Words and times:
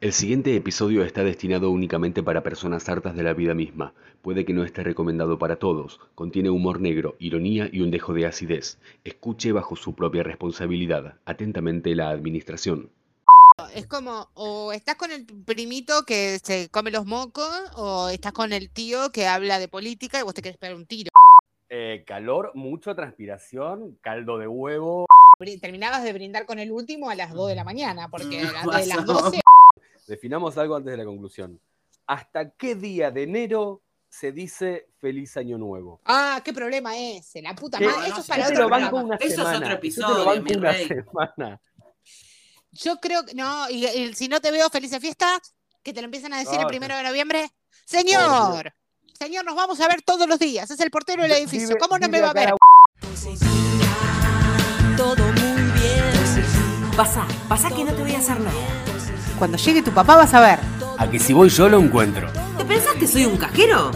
El 0.00 0.14
siguiente 0.14 0.56
episodio 0.56 1.04
está 1.04 1.24
destinado 1.24 1.70
únicamente 1.70 2.22
para 2.22 2.42
personas 2.42 2.88
hartas 2.88 3.14
de 3.14 3.22
la 3.22 3.34
vida 3.34 3.52
misma. 3.52 3.92
Puede 4.22 4.46
que 4.46 4.54
no 4.54 4.64
esté 4.64 4.82
recomendado 4.82 5.38
para 5.38 5.56
todos. 5.56 6.00
Contiene 6.14 6.48
humor 6.48 6.80
negro, 6.80 7.16
ironía 7.18 7.68
y 7.70 7.82
un 7.82 7.90
dejo 7.90 8.14
de 8.14 8.24
acidez. 8.24 8.78
Escuche 9.04 9.52
bajo 9.52 9.76
su 9.76 9.94
propia 9.94 10.22
responsabilidad. 10.22 11.16
Atentamente 11.26 11.94
la 11.94 12.08
administración. 12.08 12.90
Es 13.74 13.86
como, 13.86 14.28
o 14.32 14.72
estás 14.72 14.94
con 14.94 15.10
el 15.10 15.26
primito 15.44 16.04
que 16.06 16.38
se 16.42 16.70
come 16.70 16.90
los 16.90 17.04
mocos, 17.04 17.50
o 17.76 18.08
estás 18.08 18.32
con 18.32 18.54
el 18.54 18.70
tío 18.70 19.12
que 19.12 19.26
habla 19.26 19.58
de 19.58 19.68
política 19.68 20.18
y 20.18 20.22
vos 20.22 20.32
te 20.32 20.40
querés 20.40 20.56
pegar 20.56 20.76
un 20.76 20.86
tiro. 20.86 21.10
Eh, 21.68 22.04
calor, 22.06 22.52
mucha 22.54 22.94
transpiración, 22.94 23.98
caldo 24.00 24.38
de 24.38 24.48
huevo. 24.48 25.04
Terminabas 25.60 26.02
de 26.04 26.12
brindar 26.14 26.46
con 26.46 26.58
el 26.58 26.72
último 26.72 27.10
a 27.10 27.14
las 27.14 27.32
2 27.34 27.48
de 27.50 27.54
la 27.54 27.64
mañana, 27.64 28.08
porque 28.08 28.40
a 28.40 28.52
las- 28.52 28.80
de 28.80 28.86
las 28.86 29.04
12 29.06 29.40
Definamos 30.14 30.58
algo 30.58 30.74
antes 30.74 30.90
de 30.90 30.96
la 30.96 31.04
conclusión. 31.04 31.60
¿Hasta 32.08 32.50
qué 32.50 32.74
día 32.74 33.12
de 33.12 33.22
enero 33.22 33.80
se 34.08 34.32
dice 34.32 34.88
feliz 35.00 35.36
año 35.36 35.56
nuevo? 35.56 36.00
Ah, 36.04 36.42
qué 36.44 36.52
problema 36.52 36.98
ese, 36.98 37.40
la 37.40 37.54
puta 37.54 37.78
¿Qué? 37.78 37.86
madre. 37.86 38.06
Eso 38.08 38.16
no 38.16 38.20
es 38.22 38.26
para 38.26 38.42
Yo 38.42 38.48
otro 38.50 38.66
programa. 38.66 39.02
una 39.04 39.14
Eso 39.14 39.26
es 39.26 39.34
semana. 39.36 39.56
otro 39.58 39.68
Yo 39.68 39.74
episodio, 39.76 40.08
te 40.08 40.18
lo 40.18 40.24
banco 40.24 40.42
mi 40.42 40.56
una 40.56 40.72
rey. 40.72 40.88
semana. 40.88 41.60
Yo 42.72 42.96
creo 42.96 43.24
que 43.24 43.34
no, 43.34 43.70
y, 43.70 43.86
y 43.86 44.12
si 44.14 44.26
no 44.26 44.40
te 44.40 44.50
veo 44.50 44.68
feliz 44.68 44.90
de 44.90 44.98
fiesta, 44.98 45.40
que 45.84 45.92
te 45.92 46.00
lo 46.00 46.06
empiezan 46.06 46.32
a 46.32 46.38
decir 46.40 46.58
el 46.58 46.64
Ah, 46.64 46.66
primero 46.66 46.96
de 46.96 47.04
noviembre. 47.04 47.48
Señor, 47.84 48.72
señor, 49.16 49.44
nos 49.44 49.54
vamos 49.54 49.80
a 49.80 49.86
ver 49.86 50.02
todos 50.02 50.28
los 50.28 50.40
días. 50.40 50.68
Es 50.72 50.80
el 50.80 50.90
portero 50.90 51.22
del 51.22 51.30
edificio. 51.30 51.68
Vive- 51.68 51.78
¿Cómo 51.78 51.98
no 52.00 52.08
me 52.08 52.20
va 52.20 52.30
a 52.30 52.32
ver? 52.32 52.50
todo 54.96 55.24
muy 55.24 55.62
bien. 55.80 56.90
Pasa, 56.96 57.24
pasa 57.48 57.68
que 57.68 57.84
no 57.84 57.94
te 57.94 58.02
voy 58.02 58.12
a 58.14 58.18
hacer 58.18 58.40
nada. 58.40 58.84
Cuando 59.40 59.56
llegue 59.56 59.80
tu 59.80 59.90
papá 59.92 60.16
vas 60.16 60.34
a 60.34 60.40
ver. 60.40 60.58
A 60.98 61.08
que 61.08 61.18
si 61.18 61.32
voy 61.32 61.48
yo 61.48 61.66
lo 61.66 61.80
encuentro. 61.80 62.30
¿Te 62.58 62.64
pensás 62.66 62.92
que 62.96 63.06
soy 63.06 63.24
un 63.24 63.38
cajero? 63.38 63.90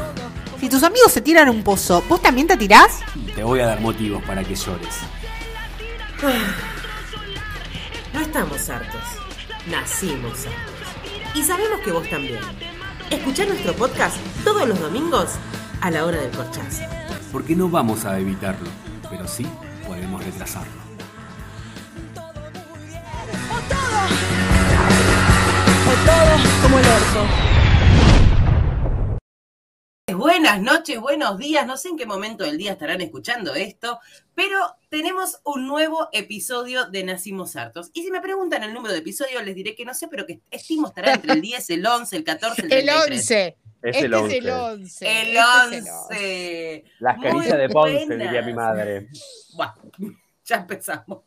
Si 0.58 0.70
tus 0.70 0.82
amigos 0.82 1.12
se 1.12 1.20
tiran 1.20 1.48
a 1.48 1.50
un 1.50 1.62
pozo, 1.62 2.02
¿vos 2.08 2.22
también 2.22 2.46
te 2.46 2.56
tirás? 2.56 3.00
Te 3.34 3.44
voy 3.44 3.60
a 3.60 3.66
dar 3.66 3.78
motivos 3.78 4.22
para 4.24 4.42
que 4.42 4.54
llores. 4.54 4.94
No 8.14 8.20
estamos 8.20 8.70
hartos. 8.70 9.02
Nacimos 9.70 10.46
hartos. 10.46 11.34
Y 11.34 11.42
sabemos 11.42 11.80
que 11.80 11.92
vos 11.92 12.08
también. 12.08 12.40
Escuchá 13.10 13.44
nuestro 13.44 13.74
podcast 13.74 14.16
todos 14.44 14.66
los 14.66 14.80
domingos 14.80 15.32
a 15.82 15.90
la 15.90 16.06
hora 16.06 16.22
del 16.22 16.30
corchazo. 16.30 16.84
Porque 17.30 17.54
no 17.54 17.68
vamos 17.68 18.06
a 18.06 18.18
evitarlo, 18.18 18.70
pero 19.10 19.28
sí 19.28 19.46
podemos 19.86 20.24
retrasarlo. 20.24 20.83
Buenas 30.16 30.60
noches, 30.60 31.00
buenos 31.00 31.38
días. 31.38 31.66
No 31.66 31.76
sé 31.76 31.88
en 31.88 31.96
qué 31.96 32.06
momento 32.06 32.44
del 32.44 32.56
día 32.58 32.72
estarán 32.72 33.00
escuchando 33.00 33.54
esto, 33.54 33.98
pero 34.34 34.58
tenemos 34.88 35.40
un 35.44 35.66
nuevo 35.66 36.08
episodio 36.12 36.86
de 36.86 37.04
Nacimos 37.04 37.56
Hartos. 37.56 37.90
Y 37.94 38.02
si 38.02 38.10
me 38.10 38.20
preguntan 38.20 38.62
el 38.62 38.72
número 38.74 38.92
de 38.92 39.00
episodio, 39.00 39.42
les 39.42 39.54
diré 39.54 39.74
que 39.74 39.84
no 39.84 39.94
sé, 39.94 40.08
pero 40.08 40.26
que 40.26 40.40
estimo 40.50 40.88
estará 40.88 41.14
entre 41.14 41.32
el 41.32 41.40
10, 41.42 41.70
el 41.70 41.86
11, 41.86 42.16
el 42.16 42.24
14, 42.24 42.62
el 42.62 42.72
El 42.72 42.86
33. 42.86 43.18
11. 43.20 43.56
Es 43.82 43.96
este 43.96 44.06
el 44.06 44.14
es 44.14 44.20
11. 44.20 44.36
el 44.38 44.50
11. 44.50 45.06
El 45.06 45.36
este 45.36 45.76
es 45.76 45.84
el 45.84 45.88
11. 45.88 46.84
Las 47.00 47.16
Muy 47.18 47.30
caricias 47.30 47.58
de 47.58 47.68
Ponce, 47.68 48.16
diría 48.16 48.42
mi 48.42 48.54
madre. 48.54 49.08
Buah, 49.54 49.74
ya 50.44 50.56
empezamos. 50.56 51.22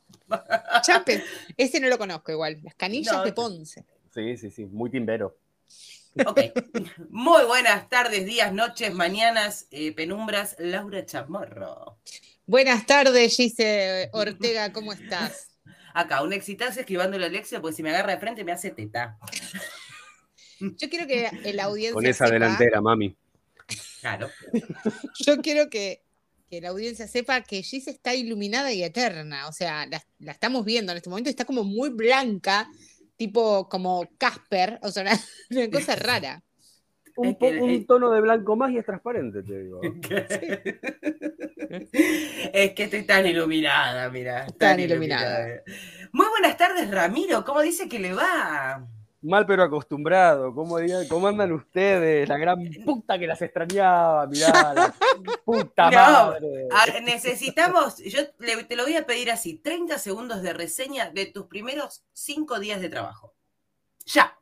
Chape. 0.82 1.24
Ese 1.56 1.80
no 1.80 1.88
lo 1.88 1.98
conozco 1.98 2.32
igual. 2.32 2.60
Las 2.64 2.76
canillas 2.76 3.16
No, 3.16 3.24
de 3.24 3.34
Ponce. 3.34 3.86
Sí, 4.18 4.36
sí, 4.36 4.50
sí, 4.50 4.66
muy 4.66 4.90
timbero. 4.90 5.38
Ok. 6.26 6.40
Muy 7.10 7.46
buenas 7.46 7.88
tardes, 7.88 8.26
días, 8.26 8.52
noches, 8.52 8.92
mañanas, 8.92 9.68
eh, 9.70 9.92
penumbras. 9.92 10.56
Laura 10.58 11.06
Chamorro. 11.06 12.00
Buenas 12.48 12.88
tardes, 12.88 13.36
Gise 13.36 14.10
Ortega, 14.14 14.74
¿cómo 14.74 14.92
estás? 14.92 15.50
Acá, 15.94 16.24
un 16.24 16.34
exitazo 16.34 16.80
esquivando 16.80 17.20
la 17.20 17.30
lección, 17.30 17.62
porque 17.62 17.76
si 17.76 17.84
me 17.84 17.92
agarra 17.92 18.14
de 18.14 18.20
frente 18.20 18.44
me 18.44 18.54
hace 18.54 18.72
teta. 18.72 19.20
Yo 20.60 20.90
quiero 20.90 21.06
que 21.06 21.54
la 21.54 21.66
audiencia. 21.66 21.94
Con 21.94 22.08
esa 22.08 22.26
sepa- 22.26 22.32
delantera, 22.34 22.82
mami. 22.82 23.16
Claro. 24.02 24.32
Yo 25.20 25.38
quiero 25.44 25.70
que, 25.70 26.02
que 26.50 26.60
la 26.60 26.70
audiencia 26.70 27.08
sepa 27.08 27.42
que 27.42 27.62
Gise 27.62 27.92
está 27.92 28.16
iluminada 28.16 28.72
y 28.72 28.82
eterna. 28.82 29.48
O 29.48 29.52
sea, 29.52 29.86
la, 29.86 30.04
la 30.18 30.32
estamos 30.32 30.66
viendo 30.66 30.92
en 30.92 30.98
este 30.98 31.10
momento, 31.12 31.30
está 31.30 31.46
como 31.46 31.64
muy 31.64 31.90
blanca, 31.90 32.68
tipo 33.18 33.68
como 33.70 34.08
Casper, 34.18 34.80
o 34.82 34.90
sea, 34.92 35.04
una, 35.04 35.12
una 35.52 35.70
cosa 35.72 35.96
rara. 35.98 36.42
Un, 37.18 37.36
po- 37.36 37.48
un 37.48 37.86
tono 37.88 38.12
de 38.12 38.22
blanco 38.22 38.56
más 38.56 38.72
y 38.72 38.78
es 38.78 38.86
transparente, 38.86 39.42
te 39.42 39.64
digo. 39.64 39.82
es 42.54 42.74
que 42.74 42.84
estoy 42.84 43.04
tan 43.04 43.26
iluminada, 43.26 44.10
mira. 44.12 44.46
Tan 44.60 44.80
iluminada. 44.80 45.64
Muy 46.12 46.28
buenas 46.28 46.56
tardes, 46.58 46.92
Ramiro. 46.92 47.44
¿Cómo 47.44 47.62
dice 47.62 47.90
que 47.90 47.98
le 48.00 48.14
va? 48.14 48.88
Mal 49.22 49.46
pero 49.48 49.64
acostumbrado. 49.64 50.54
¿Cómo, 50.54 50.80
diga- 50.80 51.08
¿Cómo 51.08 51.28
andan 51.28 51.52
ustedes? 51.52 52.30
La 52.30 52.38
gran 52.38 52.60
puta 52.86 53.18
que 53.18 53.26
las 53.28 53.42
extrañaba, 53.42 54.28
mirá. 54.28 54.74
La 54.74 54.94
puta 55.46 55.90
No, 55.90 55.98
madre. 56.32 57.02
Necesitamos, 57.04 57.98
yo 57.98 58.20
le- 58.40 58.64
te 58.64 58.76
lo 58.76 58.84
voy 58.84 58.96
a 58.96 59.06
pedir 59.06 59.32
así, 59.32 59.58
30 59.58 59.98
segundos 59.98 60.42
de 60.44 60.54
reseña 60.54 61.10
de 61.10 61.26
tus 61.26 61.48
primeros 61.48 62.04
5 62.14 62.60
días 62.60 62.80
de 62.80 62.90
trabajo. 62.90 63.34
Ya. 64.06 64.38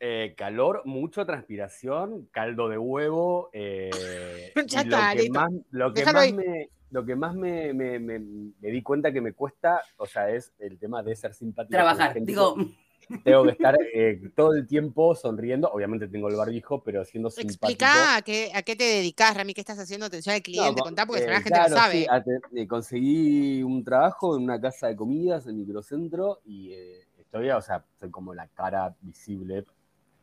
Eh, 0.00 0.34
calor, 0.36 0.82
mucha 0.84 1.24
transpiración, 1.24 2.28
caldo 2.32 2.68
de 2.68 2.78
huevo. 2.78 3.48
eh, 3.52 4.52
Ya 4.66 4.82
y 4.82 4.86
lo 4.86 4.96
está, 4.96 5.14
que 5.16 5.30
más, 5.30 5.50
lo 5.70 5.92
que 5.94 6.04
más, 6.04 6.32
me, 6.32 6.68
lo 6.90 7.04
que 7.04 7.16
más 7.16 7.34
me, 7.34 7.72
me- 7.74 7.98
me- 7.98 8.18
me 8.18 8.68
di 8.70 8.82
cuenta 8.82 9.12
que 9.12 9.20
me 9.20 9.32
cuesta, 9.32 9.82
o 9.96 10.06
sea, 10.06 10.30
es 10.30 10.52
el 10.58 10.78
tema 10.78 11.02
de 11.02 11.14
ser 11.16 11.32
simpático. 11.32 11.72
Trabajar. 11.72 12.14
Digo, 12.20 12.56
Tengo 13.24 13.44
que 13.44 13.50
estar 13.50 13.76
eh, 13.94 14.20
todo 14.36 14.54
el 14.54 14.66
tiempo 14.66 15.14
sonriendo. 15.14 15.70
Obviamente 15.70 16.08
tengo 16.08 16.28
el 16.28 16.36
barbijo, 16.36 16.82
pero 16.82 17.04
siendo 17.04 17.30
simpático. 17.30 17.66
Explica 17.68 18.16
a 18.16 18.22
qué, 18.22 18.50
a 18.54 18.62
qué 18.62 18.76
te 18.76 18.84
dedicas, 18.84 19.36
Rami, 19.36 19.54
qué 19.54 19.60
estás 19.60 19.78
haciendo 19.78 20.06
atención 20.06 20.34
al 20.34 20.42
cliente, 20.42 20.78
No, 20.80 20.84
contá 20.84 21.06
porque 21.06 21.24
eh, 21.24 21.28
la 21.28 21.40
gente 21.40 21.50
claro, 21.50 21.70
lo 21.70 21.76
sabe. 21.76 21.92
sí, 22.02 22.06
eh, 22.56 22.66
conseguí 22.68 23.62
un 23.62 23.82
trabajo 23.84 24.36
en 24.36 24.42
una 24.44 24.60
casa 24.60 24.88
de 24.88 24.96
comidas 24.96 25.46
en 25.46 25.58
microcentro 25.58 26.40
y 26.44 26.72
eh, 26.72 27.06
estoy, 27.18 27.50
o 27.50 27.62
sea, 27.62 27.84
soy 27.98 28.10
como 28.10 28.34
la 28.34 28.46
cara 28.48 28.94
visible, 29.00 29.64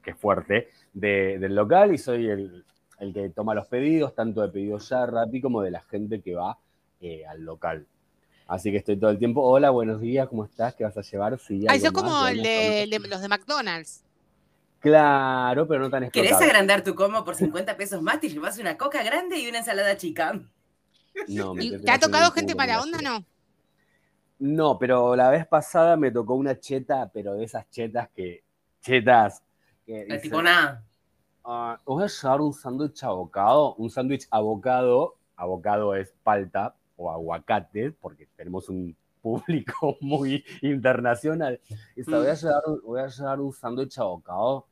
que 0.03 0.11
es 0.11 0.17
fuerte, 0.17 0.69
de- 0.93 1.39
del 1.39 1.55
local 1.55 1.93
y 1.93 1.97
soy 1.97 2.27
el, 2.27 2.63
el 2.99 3.13
que 3.13 3.29
toma 3.29 3.55
los 3.55 3.67
pedidos, 3.67 4.13
tanto 4.13 4.41
de 4.41 4.49
pedidos 4.49 4.87
ya 4.89 5.05
Rappi 5.05 5.41
como 5.41 5.61
de 5.61 5.71
la 5.71 5.81
gente 5.81 6.21
que 6.21 6.35
va 6.35 6.57
al 7.29 7.41
local. 7.43 7.87
Así 8.47 8.71
que 8.71 8.77
estoy 8.77 8.97
todo 8.97 9.09
el 9.09 9.17
tiempo, 9.17 9.41
hola, 9.41 9.71
buenos 9.71 9.99
días, 9.99 10.27
¿cómo 10.27 10.45
estás? 10.45 10.75
¿Qué 10.75 10.83
vas 10.83 10.95
a 10.95 11.01
llevar? 11.01 11.39
Sí, 11.39 11.65
Ay, 11.67 11.77
algo 11.83 11.85
sos 11.85 11.93
como 11.93 12.27
el 12.27 12.43
de, 12.43 12.99
los 13.09 13.21
de 13.21 13.27
McDonald's. 13.27 14.03
Claro, 14.79 15.67
pero 15.67 15.81
no 15.81 15.89
tan 15.89 16.11
¿querés 16.11 16.31
explotado. 16.31 16.51
agrandar 16.51 16.83
tu 16.83 16.93
combo 16.93 17.25
por 17.25 17.35
50 17.35 17.75
pesos 17.75 18.03
más? 18.03 18.19
Te 18.19 18.29
llevas 18.29 18.59
una 18.59 18.77
coca 18.77 19.01
grande 19.01 19.39
y 19.39 19.49
una 19.49 19.59
ensalada 19.59 19.97
chica. 19.97 20.39
No, 21.27 21.55
me 21.55 21.63
¿Y 21.65 21.71
tengo 21.71 21.85
¿Te 21.85 21.91
ha 21.91 21.99
tocado 21.99 22.31
gente 22.31 22.53
me 22.53 22.77
onda, 22.77 22.99
no? 23.01 23.25
No, 24.37 24.77
pero 24.77 25.15
la 25.15 25.31
vez 25.31 25.47
pasada 25.47 25.97
me 25.97 26.11
tocó 26.11 26.35
una 26.35 26.59
cheta, 26.59 27.09
pero 27.11 27.33
de 27.33 27.45
esas 27.45 27.67
chetas 27.71 28.09
que. 28.09 28.43
Chetas. 28.81 29.41
Que 29.87 30.05
dice, 30.05 30.19
tipo 30.19 30.41
nada. 30.43 30.83
"Ah, 31.43 31.79
os 31.83 31.95
voy 31.95 32.03
a 32.03 32.07
llevar 32.07 32.41
un 32.41 32.53
sándwich 32.53 33.03
abocado. 33.03 33.73
Un 33.75 33.89
sándwich 33.89 34.27
abocado. 34.29 35.15
Abocado 35.35 35.95
es 35.95 36.13
palta 36.23 36.75
o 36.97 37.11
aguacate, 37.11 37.91
porque 37.91 38.27
tenemos 38.35 38.69
un 38.69 38.95
público 39.21 39.97
muy 40.01 40.43
internacional. 40.61 41.59
Dice, 41.95 42.11
voy 42.11 42.27
a 42.27 42.33
Mm. 42.33 42.37
llevar, 42.37 42.61
un- 42.67 42.81
voy 42.83 43.01
a 43.01 43.07
llevar 43.07 43.39
un 43.41 43.53
sándwich 43.53 43.97
abocado. 43.99 44.65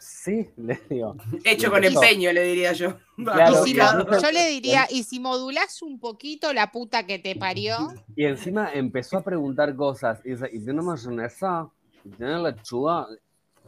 Sí, 0.00 0.50
le 0.56 0.78
digo. 0.90 1.16
Hecho 1.44 1.70
con 1.70 1.82
empeño, 1.84 2.32
le 2.32 2.42
diría 2.44 2.72
yo. 2.72 2.94
Claro, 3.16 3.62
y 3.64 3.68
si 3.68 3.74
claro. 3.74 4.04
lo- 4.04 4.20
yo 4.20 4.30
le 4.32 4.48
diría, 4.48 4.86
y 4.90 5.04
si 5.04 5.20
modulás 5.20 5.80
un 5.82 6.00
poquito 6.00 6.52
la 6.52 6.72
puta 6.72 7.06
que 7.06 7.18
te 7.18 7.36
parió, 7.36 7.76
Y 8.16 8.24
encima 8.24 8.72
empezó 8.72 9.18
a 9.18 9.22
preguntar 9.22 9.74
cosas. 9.76 10.20
Y 10.24 10.30
dice, 10.30 10.50
¿y 10.52 10.58
tiene 10.64 10.82
mayonesa? 10.82 11.68
¿Y 12.04 12.08
tiene 12.10 12.42
lechuga? 12.42 13.06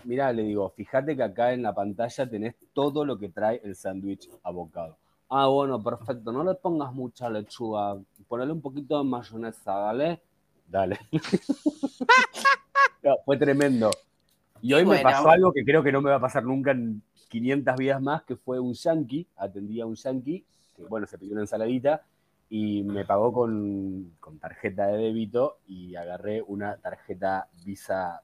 Mirá, 0.05 0.33
le 0.33 0.43
digo, 0.43 0.69
fíjate 0.77 1.17
que 1.17 1.23
acá 1.23 1.53
en 1.53 1.63
la 1.63 1.75
pantalla 1.75 2.29
tenés 2.29 2.55
todo 2.73 3.05
lo 3.05 3.19
que 3.19 3.29
trae 3.29 3.61
el 3.65 3.75
sándwich 3.77 4.29
abocado. 4.43 4.99
Ah, 5.29 5.47
bueno, 5.49 5.83
perfecto. 5.83 6.31
No 6.33 6.45
le 6.45 6.55
pongas 6.55 6.93
mucha 6.93 7.29
lechuga. 7.29 7.97
Ponele 8.29 8.53
un 8.53 8.61
poquito 8.61 8.99
de 8.99 9.05
mayonesa, 9.09 9.73
¿dale? 9.73 10.21
Dale. 10.69 10.99
No, 13.03 13.17
fue 13.25 13.37
tremendo. 13.37 13.91
Y 14.61 14.73
hoy 14.73 14.85
me 14.85 14.99
pasó 15.01 15.31
algo 15.31 15.53
que 15.53 15.65
creo 15.65 15.81
que 15.83 15.93
no 15.93 16.01
me 16.01 16.11
va 16.11 16.17
a 16.17 16.21
pasar 16.21 16.43
nunca 16.43 16.73
en 16.73 17.03
500 17.29 17.77
vidas 17.77 18.03
más, 18.03 18.23
que 18.25 18.35
fue 18.35 18.59
un 18.59 18.73
yankee, 18.75 19.29
atendí 19.37 19.81
a 19.81 19.87
un 19.87 19.95
yankee, 19.95 20.45
que 20.75 20.83
bueno, 20.85 21.07
se 21.07 21.17
pidió 21.17 21.35
una 21.35 21.43
ensaladita, 21.43 22.03
y 22.49 22.83
me 22.83 23.05
pagó 23.05 23.33
con, 23.33 24.17
con 24.19 24.39
tarjeta 24.41 24.87
de 24.89 24.99
débito 24.99 25.59
y 25.69 25.95
agarré 25.95 26.43
una 26.43 26.77
tarjeta 26.79 27.49
Visa 27.65 28.23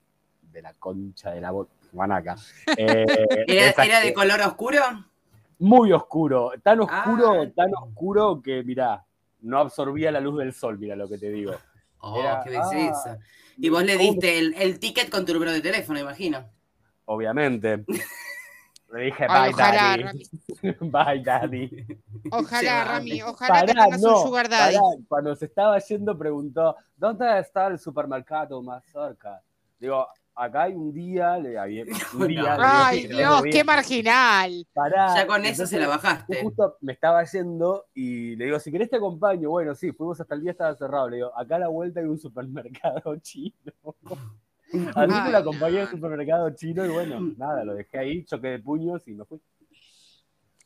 de 0.51 0.63
la 0.63 0.75
concha 0.75 1.31
de 1.31 1.41
la 1.41 1.53
guanaca. 1.93 2.37
Eh, 2.77 3.05
¿Era, 3.47 3.67
esa 3.71 3.85
era 3.85 4.01
que- 4.01 4.09
de 4.09 4.15
color 4.15 4.41
oscuro? 4.41 4.81
Muy 5.63 5.93
oscuro, 5.93 6.53
tan 6.63 6.81
oscuro, 6.81 7.43
Ah. 7.43 7.51
tan 7.55 7.73
oscuro 7.75 8.43
que, 8.43 8.63
mirá, 8.65 9.05
no 9.41 9.59
absorbía 9.59 10.11
la 10.13 10.21
luz 10.21 10.39
del 10.39 10.53
sol, 10.53 10.79
mira 10.79 10.97
lo 10.97 11.09
que 11.09 11.19
te 11.19 11.31
digo. 11.31 11.53
Oh, 12.01 12.19
Era- 12.19 12.43
qué 12.43 12.51
belleza. 12.51 13.13
ah, 13.13 13.25
y 13.57 13.69
vos 13.69 13.85
le 13.85 13.97
¿cómo 13.97 14.11
diste 14.11 14.39
el, 14.39 14.55
el 14.55 14.79
ticket 14.81 15.09
con 15.09 15.25
tu 15.25 15.33
número 15.35 15.53
de 15.53 15.61
teléfono, 15.61 16.01
imagino. 16.01 16.45
Obviamente. 17.05 17.85
Le 18.93 19.05
dije, 19.05 19.25
Ay, 19.27 19.53
bye, 19.53 19.55
ojalá, 19.55 19.83
daddy. 19.83 20.03
Rami. 20.03 20.23
Bye, 20.91 21.23
daddy. 21.25 21.87
Ojalá. 22.31 22.85
Rami, 22.85 23.23
ojalá 23.23 23.61
que 23.63 23.73
Pará, 23.73 23.85
tengas 23.85 24.01
no, 24.03 24.17
un 24.19 24.23
sugar 24.27 24.49
daddy. 24.51 24.75
pará. 24.77 24.87
Cuando 25.09 25.35
se 25.35 25.47
estaba 25.47 25.79
yendo 25.79 26.19
preguntó, 26.19 26.77
¿dónde 26.95 27.39
está 27.39 27.69
el 27.69 27.79
supermercado 27.79 28.61
más 28.63 28.85
cerca? 28.85 29.41
Digo, 29.81 30.07
acá 30.35 30.63
hay 30.65 30.73
un 30.75 30.93
día, 30.93 31.39
le 31.39 31.59
había 31.59 31.85
un 32.15 32.27
día. 32.29 32.43
le 32.57 32.65
Ay, 32.65 33.07
Dios, 33.07 33.43
"Bien, 33.43 33.55
qué 33.57 33.65
marginal. 33.65 34.67
pará". 34.73 35.15
Ya 35.17 35.27
con 35.27 35.41
eso 35.43 35.51
Entonces, 35.65 35.71
se 35.71 35.79
la 35.79 35.85
yo 35.85 35.91
bajaste. 35.91 36.43
justo 36.43 36.77
me 36.81 36.93
estaba 36.93 37.23
yendo 37.25 37.87
y 37.95 38.37
le 38.37 38.47
digo, 38.47 38.59
si 38.59 38.71
querés 38.73 38.91
te 38.91 38.97
acompaño. 38.97 39.51
Bueno, 39.51 39.75
sí, 39.75 39.93
fuimos 39.93 40.21
hasta 40.21 40.35
el 40.35 40.43
día, 40.43 40.53
estaba 40.53 40.75
cerrado. 40.75 41.09
Le 41.09 41.17
digo, 41.17 41.39
acá 41.39 41.57
a 41.57 41.61
la 41.61 41.69
vuelta 41.69 42.01
hay 42.01 42.07
un 42.07 42.19
supermercado 42.19 43.17
chino. 43.23 43.55
Así 44.73 45.13
Ay, 45.15 45.25
que 45.27 45.31
lo 45.33 45.39
acompañé 45.39 45.81
al 45.81 45.85
no. 45.85 45.91
supermercado 45.91 46.51
chino 46.51 46.85
y 46.87 46.89
bueno, 46.89 47.21
nada, 47.37 47.63
lo 47.63 47.75
dejé 47.75 47.99
ahí, 47.99 48.25
choque 48.25 48.49
de 48.49 48.59
puños 48.59 49.07
y 49.07 49.13
me 49.13 49.25
fui. 49.27 49.39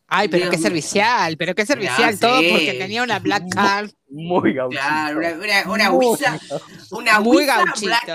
Ay, 0.09 0.29
pero 0.29 0.45
Dios 0.45 0.51
qué 0.55 0.59
servicial, 0.63 1.37
pero 1.37 1.53
qué 1.57 1.67
servicial 1.67 2.13
Ya, 2.15 2.21
todo 2.21 2.39
sí. 2.39 2.49
porque 2.53 2.75
tenía 2.75 3.03
una 3.03 3.19
black 3.19 3.53
card. 3.53 3.91
Muy 4.09 4.55
gauchito. 4.55 4.81
Claro, 4.81 5.19
una, 5.19 5.35
una, 5.35 5.71
una 5.73 5.91
Muy 5.91 6.17
una 6.93 7.19
Muy 7.21 7.37
Wisa 7.39 7.57
gauchito. 7.65 7.87
Black 7.87 8.07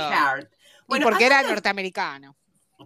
Y 0.89 1.00
porque 1.00 1.25
era 1.25 1.42
norteamericano. 1.44 2.36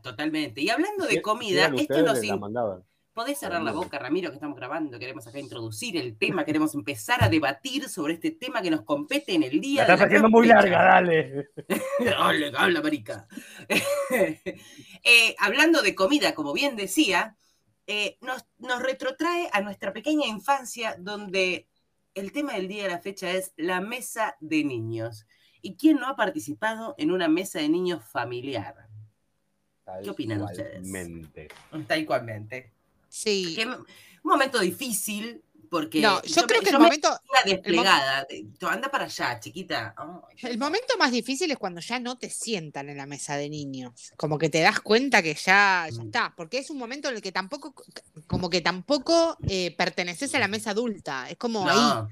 Totalmente. 0.01 0.61
Y 0.61 0.69
hablando 0.69 1.05
de 1.05 1.21
comida, 1.21 1.71
esto 1.75 2.01
nos 2.01 2.19
la 2.19 2.25
in-. 2.25 2.83
Podés 3.15 3.39
cerrar 3.39 3.61
la 3.61 3.71
boca, 3.71 3.97
Ramiro, 3.97 4.29
que 4.29 4.35
estamos 4.35 4.57
grabando. 4.57 4.99
Queremos 4.99 5.25
acá 5.25 5.39
introducir 5.39 5.95
el 5.95 6.17
tema. 6.17 6.43
Queremos 6.43 6.75
empezar 6.75 7.23
a 7.23 7.29
debatir 7.29 7.87
sobre 7.87 8.15
este 8.15 8.31
tema 8.31 8.61
que 8.61 8.69
nos 8.69 8.81
compete 8.81 9.33
en 9.33 9.43
el 9.43 9.55
La 9.55 9.61
día. 9.61 9.85
de 9.85 9.93
estás 9.93 9.99
la 10.01 10.05
haciendo 10.07 10.29
muy 10.29 10.47
larga, 10.47 10.83
dale. 10.83 11.49
Dale, 11.99 12.51
habla, 12.57 12.81
marica. 12.81 13.27
Eh, 15.07 15.35
hablando 15.37 15.83
de 15.83 15.93
comida, 15.93 16.33
como 16.33 16.51
bien 16.51 16.75
decía, 16.75 17.37
eh, 17.85 18.17
nos, 18.21 18.45
nos 18.57 18.81
retrotrae 18.81 19.47
a 19.53 19.61
nuestra 19.61 19.93
pequeña 19.93 20.25
infancia, 20.25 20.95
donde 20.97 21.69
el 22.15 22.31
tema 22.31 22.53
del 22.53 22.67
día 22.67 22.83
de 22.83 22.89
la 22.89 22.99
fecha 22.99 23.29
es 23.31 23.53
la 23.55 23.81
mesa 23.81 24.35
de 24.39 24.63
niños. 24.63 25.27
¿Y 25.65 25.73
quién 25.75 25.97
no 25.97 26.07
ha 26.07 26.15
participado 26.15 26.93
en 26.99 27.09
una 27.11 27.27
mesa 27.27 27.57
de 27.57 27.67
niños 27.69 28.03
familiar? 28.05 28.75
¿Qué 30.03 30.09
opinan 30.11 30.43
ustedes? 30.43 30.85
Igualmente. 30.85 31.47
Tal 31.87 32.05
cualmente. 32.05 32.71
Sí. 33.09 33.55
Que- 33.55 33.65
un 33.65 33.85
momento 34.23 34.59
difícil, 34.59 35.41
porque 35.71 36.01
No, 36.01 36.21
yo 36.21 36.41
me- 36.41 36.47
creo 36.47 36.61
que 36.61 36.67
el 36.67 36.73
yo 36.73 36.79
me 36.79 36.85
momento, 36.85 37.09
desplegada. 37.45 38.27
Tú, 38.59 38.67
Anda 38.67 38.89
para 38.91 39.05
allá, 39.05 39.39
chiquita. 39.39 39.95
El 40.43 40.57
momento 40.59 40.95
más 40.99 41.11
difícil 41.11 41.49
es 41.49 41.57
cuando 41.57 41.81
ya 41.81 41.99
no 41.99 42.15
te 42.17 42.29
sientan 42.29 42.89
en 42.89 42.97
la 42.97 43.07
mesa 43.07 43.35
de 43.37 43.49
niños. 43.49 44.13
Como 44.17 44.37
que 44.37 44.49
te 44.49 44.61
das 44.61 44.79
cuenta 44.81 45.23
que 45.23 45.33
ya, 45.33 45.87
ya 45.91 46.01
Mm. 46.03 46.05
está. 46.05 46.33
Porque 46.37 46.59
es 46.59 46.69
un 46.69 46.77
momento 46.77 47.09
en 47.09 47.15
el 47.15 47.21
que 47.23 47.31
tampoco, 47.31 47.73
como 48.27 48.49
que 48.51 48.61
tampoco 48.61 49.37
eh, 49.47 49.75
perteneces 49.75 50.33
a 50.35 50.39
la 50.39 50.47
mesa 50.47 50.71
adulta. 50.71 51.27
Es 51.29 51.37
como 51.37 51.67
ahí. 51.67 52.07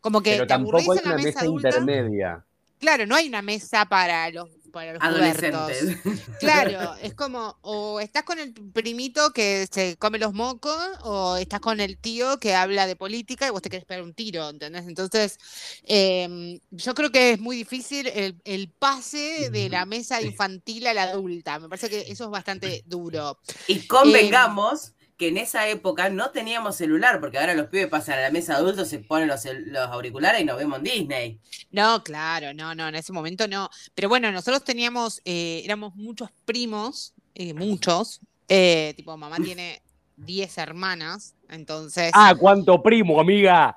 Como 0.00 0.22
que 0.22 0.32
Pero 0.32 0.46
te 0.46 0.54
aburrís 0.54 0.86
tampoco 0.86 0.92
hay 0.92 0.98
en 0.98 1.04
la 1.04 1.10
una 1.10 1.16
mesa 1.16 1.26
mesa 1.28 1.40
adulta. 1.40 1.68
intermedia. 1.70 2.44
Claro, 2.78 3.06
no 3.06 3.16
hay 3.16 3.28
una 3.28 3.42
mesa 3.42 3.86
para 3.86 4.30
los, 4.30 4.48
para 4.72 4.92
los 4.92 5.02
Adolescentes. 5.02 5.96
Claro, 6.40 6.94
es 7.02 7.14
como, 7.14 7.56
o 7.62 7.98
estás 8.00 8.22
con 8.22 8.38
el 8.38 8.52
primito 8.52 9.32
que 9.32 9.66
se 9.70 9.96
come 9.96 10.18
los 10.18 10.32
mocos, 10.32 10.78
o 11.02 11.36
estás 11.36 11.60
con 11.60 11.80
el 11.80 11.98
tío 11.98 12.38
que 12.38 12.54
habla 12.54 12.86
de 12.86 12.94
política 12.94 13.46
y 13.46 13.50
vos 13.50 13.62
te 13.62 13.70
querés 13.70 13.84
pegar 13.84 14.04
un 14.04 14.14
tiro, 14.14 14.48
¿entendés? 14.48 14.86
Entonces, 14.86 15.38
em, 15.84 16.60
yo 16.70 16.94
creo 16.94 17.10
que 17.10 17.32
es 17.32 17.40
muy 17.40 17.56
difícil 17.56 18.06
el, 18.06 18.40
el 18.44 18.70
pase 18.70 19.50
de 19.50 19.68
la 19.68 19.84
mesa 19.84 20.22
infantil 20.22 20.86
a 20.86 20.94
la 20.94 21.04
adulta. 21.04 21.58
Me 21.58 21.68
parece 21.68 21.90
que 21.90 22.00
eso 22.00 22.24
es 22.24 22.30
bastante 22.30 22.82
duro. 22.86 23.38
Y 23.66 23.86
convengamos 23.86 24.92
que 25.18 25.28
en 25.28 25.36
esa 25.36 25.66
época 25.68 26.08
no 26.10 26.30
teníamos 26.30 26.76
celular, 26.76 27.20
porque 27.20 27.38
ahora 27.38 27.54
los 27.54 27.66
pibes 27.66 27.88
pasan 27.88 28.18
a 28.18 28.22
la 28.22 28.30
mesa 28.30 28.52
de 28.54 28.60
adultos, 28.60 28.88
se 28.88 29.00
ponen 29.00 29.28
los, 29.28 29.44
los 29.44 29.88
auriculares 29.88 30.40
y 30.40 30.44
nos 30.44 30.56
vemos 30.56 30.78
en 30.78 30.84
Disney. 30.84 31.40
No, 31.72 32.02
claro, 32.04 32.54
no, 32.54 32.74
no, 32.74 32.88
en 32.88 32.94
ese 32.94 33.12
momento 33.12 33.48
no. 33.48 33.68
Pero 33.94 34.08
bueno, 34.08 34.30
nosotros 34.32 34.62
teníamos, 34.64 35.20
eh, 35.24 35.60
éramos 35.64 35.94
muchos 35.96 36.30
primos, 36.44 37.14
eh, 37.34 37.52
muchos. 37.52 38.20
eh, 38.48 38.94
tipo, 38.96 39.16
mamá 39.16 39.36
tiene 39.44 39.82
10 40.16 40.58
hermanas, 40.58 41.34
entonces 41.48 42.10
Ah, 42.14 42.34
cuánto 42.38 42.82
primo, 42.82 43.20
amiga. 43.20 43.76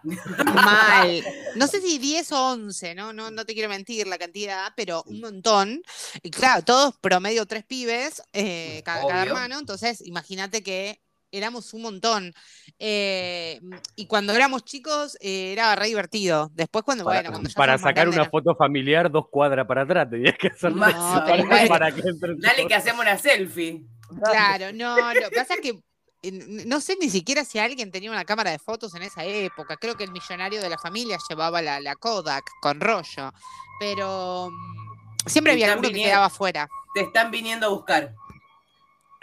mal. 0.53 1.23
No 1.55 1.67
sé 1.67 1.81
si 1.81 1.97
10 1.97 2.31
o 2.31 2.51
11, 2.53 2.95
¿no? 2.95 3.11
No, 3.11 3.29
no 3.29 3.45
te 3.45 3.53
quiero 3.53 3.67
mentir 3.67 4.07
la 4.07 4.17
cantidad, 4.17 4.71
pero 4.77 5.03
un 5.05 5.19
montón. 5.19 5.83
Y 6.23 6.31
claro, 6.31 6.63
todos 6.63 6.95
promedio 7.01 7.45
tres 7.45 7.65
pibes, 7.65 8.23
eh, 8.31 8.81
cada, 8.85 9.21
hermano, 9.23 9.59
entonces 9.59 9.99
imagínate 10.05 10.63
que 10.63 11.01
éramos 11.31 11.73
un 11.73 11.81
montón. 11.83 12.33
Eh, 12.79 13.59
y 13.95 14.05
cuando 14.07 14.33
éramos 14.33 14.63
chicos 14.63 15.17
eh, 15.21 15.53
era 15.53 15.75
re 15.75 15.87
divertido. 15.87 16.49
Después 16.53 16.83
cuando, 16.83 17.05
Para, 17.05 17.19
bueno, 17.21 17.31
cuando 17.31 17.49
ya 17.49 17.55
para 17.55 17.77
sacar 17.77 18.07
una 18.09 18.25
foto 18.25 18.55
familiar, 18.55 19.09
dos 19.11 19.25
cuadras 19.29 19.65
para 19.67 19.81
atrás, 19.83 20.09
tenías 20.09 20.35
que 20.37 20.47
hacer 20.47 20.71
Más, 20.71 20.93
No, 20.93 21.25
para, 21.25 21.37
igual- 21.37 21.67
para 21.67 21.91
que 21.91 22.01
entren 22.01 22.39
Dale 22.39 22.67
que 22.67 22.75
hacemos 22.75 23.01
una 23.01 23.17
selfie. 23.17 23.85
Claro, 24.23 24.73
no, 24.73 25.13
lo 25.13 25.29
que 25.29 25.35
pasa 25.35 25.53
es 25.55 25.61
que 25.61 25.79
no 26.23 26.81
sé 26.81 26.97
ni 27.01 27.09
siquiera 27.09 27.43
si 27.45 27.57
alguien 27.57 27.91
tenía 27.91 28.11
una 28.11 28.25
cámara 28.25 28.51
de 28.51 28.59
fotos 28.59 28.93
en 28.93 29.01
esa 29.03 29.23
época. 29.25 29.77
Creo 29.77 29.95
que 29.95 30.03
el 30.03 30.11
millonario 30.11 30.61
de 30.61 30.69
la 30.69 30.77
familia 30.77 31.17
llevaba 31.29 31.61
la, 31.61 31.79
la 31.79 31.95
Kodak 31.95 32.43
con 32.61 32.79
rollo, 32.79 33.31
pero 33.79 34.49
mm, 34.51 35.27
siempre 35.29 35.53
había 35.53 35.67
alguno 35.71 35.87
que 35.87 35.93
viniendo. 35.93 36.09
quedaba 36.11 36.25
afuera. 36.27 36.69
Te 36.93 37.01
están 37.01 37.31
viniendo 37.31 37.65
a 37.67 37.69
buscar. 37.69 38.13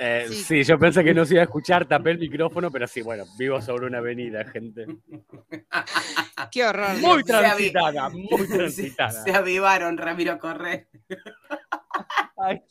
Eh, 0.00 0.26
Sí. 0.28 0.44
sí. 0.44 0.62
yo 0.64 0.78
pensé 0.78 1.02
que 1.02 1.12
no 1.12 1.24
se 1.24 1.34
iba 1.34 1.42
a 1.42 1.46
escuchar, 1.46 1.86
tapé 1.88 2.12
el 2.12 2.18
micrófono, 2.18 2.70
pero 2.70 2.86
sí, 2.86 3.02
bueno, 3.02 3.24
vivo 3.36 3.60
sobre 3.60 3.86
una 3.86 3.98
avenida, 3.98 4.44
gente. 4.44 4.86
Qué 6.52 6.64
horror. 6.64 6.96
Muy 6.98 7.24
transitada, 7.24 8.08
muy 8.08 8.46
transitada. 8.48 9.24
se 9.24 9.32
avivaron, 9.32 9.96
Ramiro 9.98 10.38
Corre. 10.38 10.88
Ay, 12.38 12.62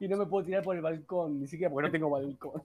y 0.00 0.08
no 0.08 0.16
me 0.16 0.26
puedo 0.26 0.44
tirar 0.44 0.62
por 0.64 0.74
el 0.74 0.82
balcón, 0.82 1.40
ni 1.40 1.46
siquiera 1.46 1.70
porque 1.72 1.86
no 1.86 1.92
tengo 1.92 2.10
balcón. 2.10 2.64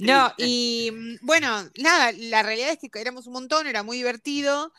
No, 0.00 0.32
y 0.36 0.92
bueno, 1.22 1.64
nada, 1.80 2.12
la 2.16 2.42
realidad 2.42 2.70
es 2.70 2.78
que 2.90 3.00
éramos 3.00 3.26
un 3.26 3.32
montón, 3.32 3.66
era 3.66 3.82
muy 3.82 3.96
divertido. 3.96 4.72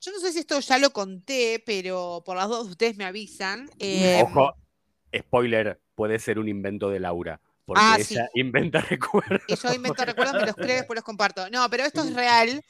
Yo 0.00 0.12
no 0.12 0.18
sé 0.18 0.32
si 0.32 0.40
esto 0.40 0.58
ya 0.60 0.78
lo 0.78 0.90
conté, 0.90 1.62
pero 1.64 2.22
por 2.26 2.36
las 2.36 2.48
dos 2.48 2.68
ustedes 2.68 2.96
me 2.96 3.04
avisan. 3.04 3.70
eh, 3.78 4.20
Ojo, 4.22 4.54
spoiler, 5.16 5.80
puede 5.96 6.20
ser 6.20 6.38
un 6.38 6.48
invento 6.48 6.90
de 6.90 7.00
Laura, 7.00 7.40
porque 7.64 7.82
Ah, 7.82 7.98
ella 8.00 8.28
inventa 8.34 8.80
recuerdos. 8.90 9.42
Y 9.48 9.56
yo 9.56 9.72
invento 9.72 10.04
recuerdos, 10.04 10.36
me 10.36 10.44
los 10.44 10.56
creo 10.56 10.74
y 10.74 10.76
después 10.78 10.96
los 10.96 11.04
comparto. 11.04 11.48
No, 11.50 11.68
pero 11.70 11.84
esto 11.84 12.02
es 12.02 12.14
real, 12.14 12.62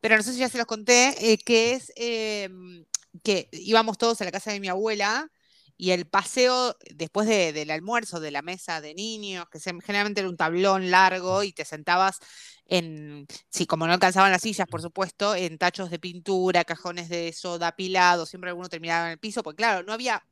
pero 0.00 0.16
no 0.16 0.22
sé 0.22 0.32
si 0.32 0.38
ya 0.38 0.48
se 0.48 0.58
los 0.58 0.66
conté, 0.66 1.32
eh, 1.32 1.38
que 1.38 1.72
es 1.74 1.92
eh, 1.96 2.48
que 3.22 3.48
íbamos 3.52 3.98
todos 3.98 4.20
a 4.20 4.24
la 4.24 4.32
casa 4.32 4.52
de 4.52 4.60
mi 4.60 4.68
abuela 4.68 5.28
y 5.76 5.90
el 5.90 6.06
paseo 6.06 6.76
después 6.94 7.26
de- 7.28 7.52
del 7.52 7.70
almuerzo, 7.70 8.20
de 8.20 8.30
la 8.30 8.40
mesa 8.42 8.80
de 8.80 8.94
niños, 8.94 9.46
que 9.50 9.58
se- 9.60 9.72
generalmente 9.82 10.20
era 10.20 10.30
un 10.30 10.36
tablón 10.36 10.90
largo 10.90 11.42
y 11.42 11.52
te 11.52 11.64
sentabas 11.64 12.18
en, 12.66 13.26
sí, 13.50 13.66
como 13.66 13.86
no 13.86 13.92
alcanzaban 13.92 14.30
las 14.32 14.42
sillas, 14.42 14.66
por 14.68 14.80
supuesto, 14.82 15.34
en 15.34 15.58
tachos 15.58 15.90
de 15.90 15.98
pintura, 15.98 16.64
cajones 16.64 17.08
de 17.08 17.32
soda 17.32 17.68
apilados, 17.68 18.28
siempre 18.30 18.50
alguno 18.50 18.68
terminaba 18.68 19.06
en 19.06 19.12
el 19.12 19.18
piso, 19.18 19.42
porque 19.42 19.56
claro, 19.58 19.82
no 19.84 19.92
había... 19.92 20.22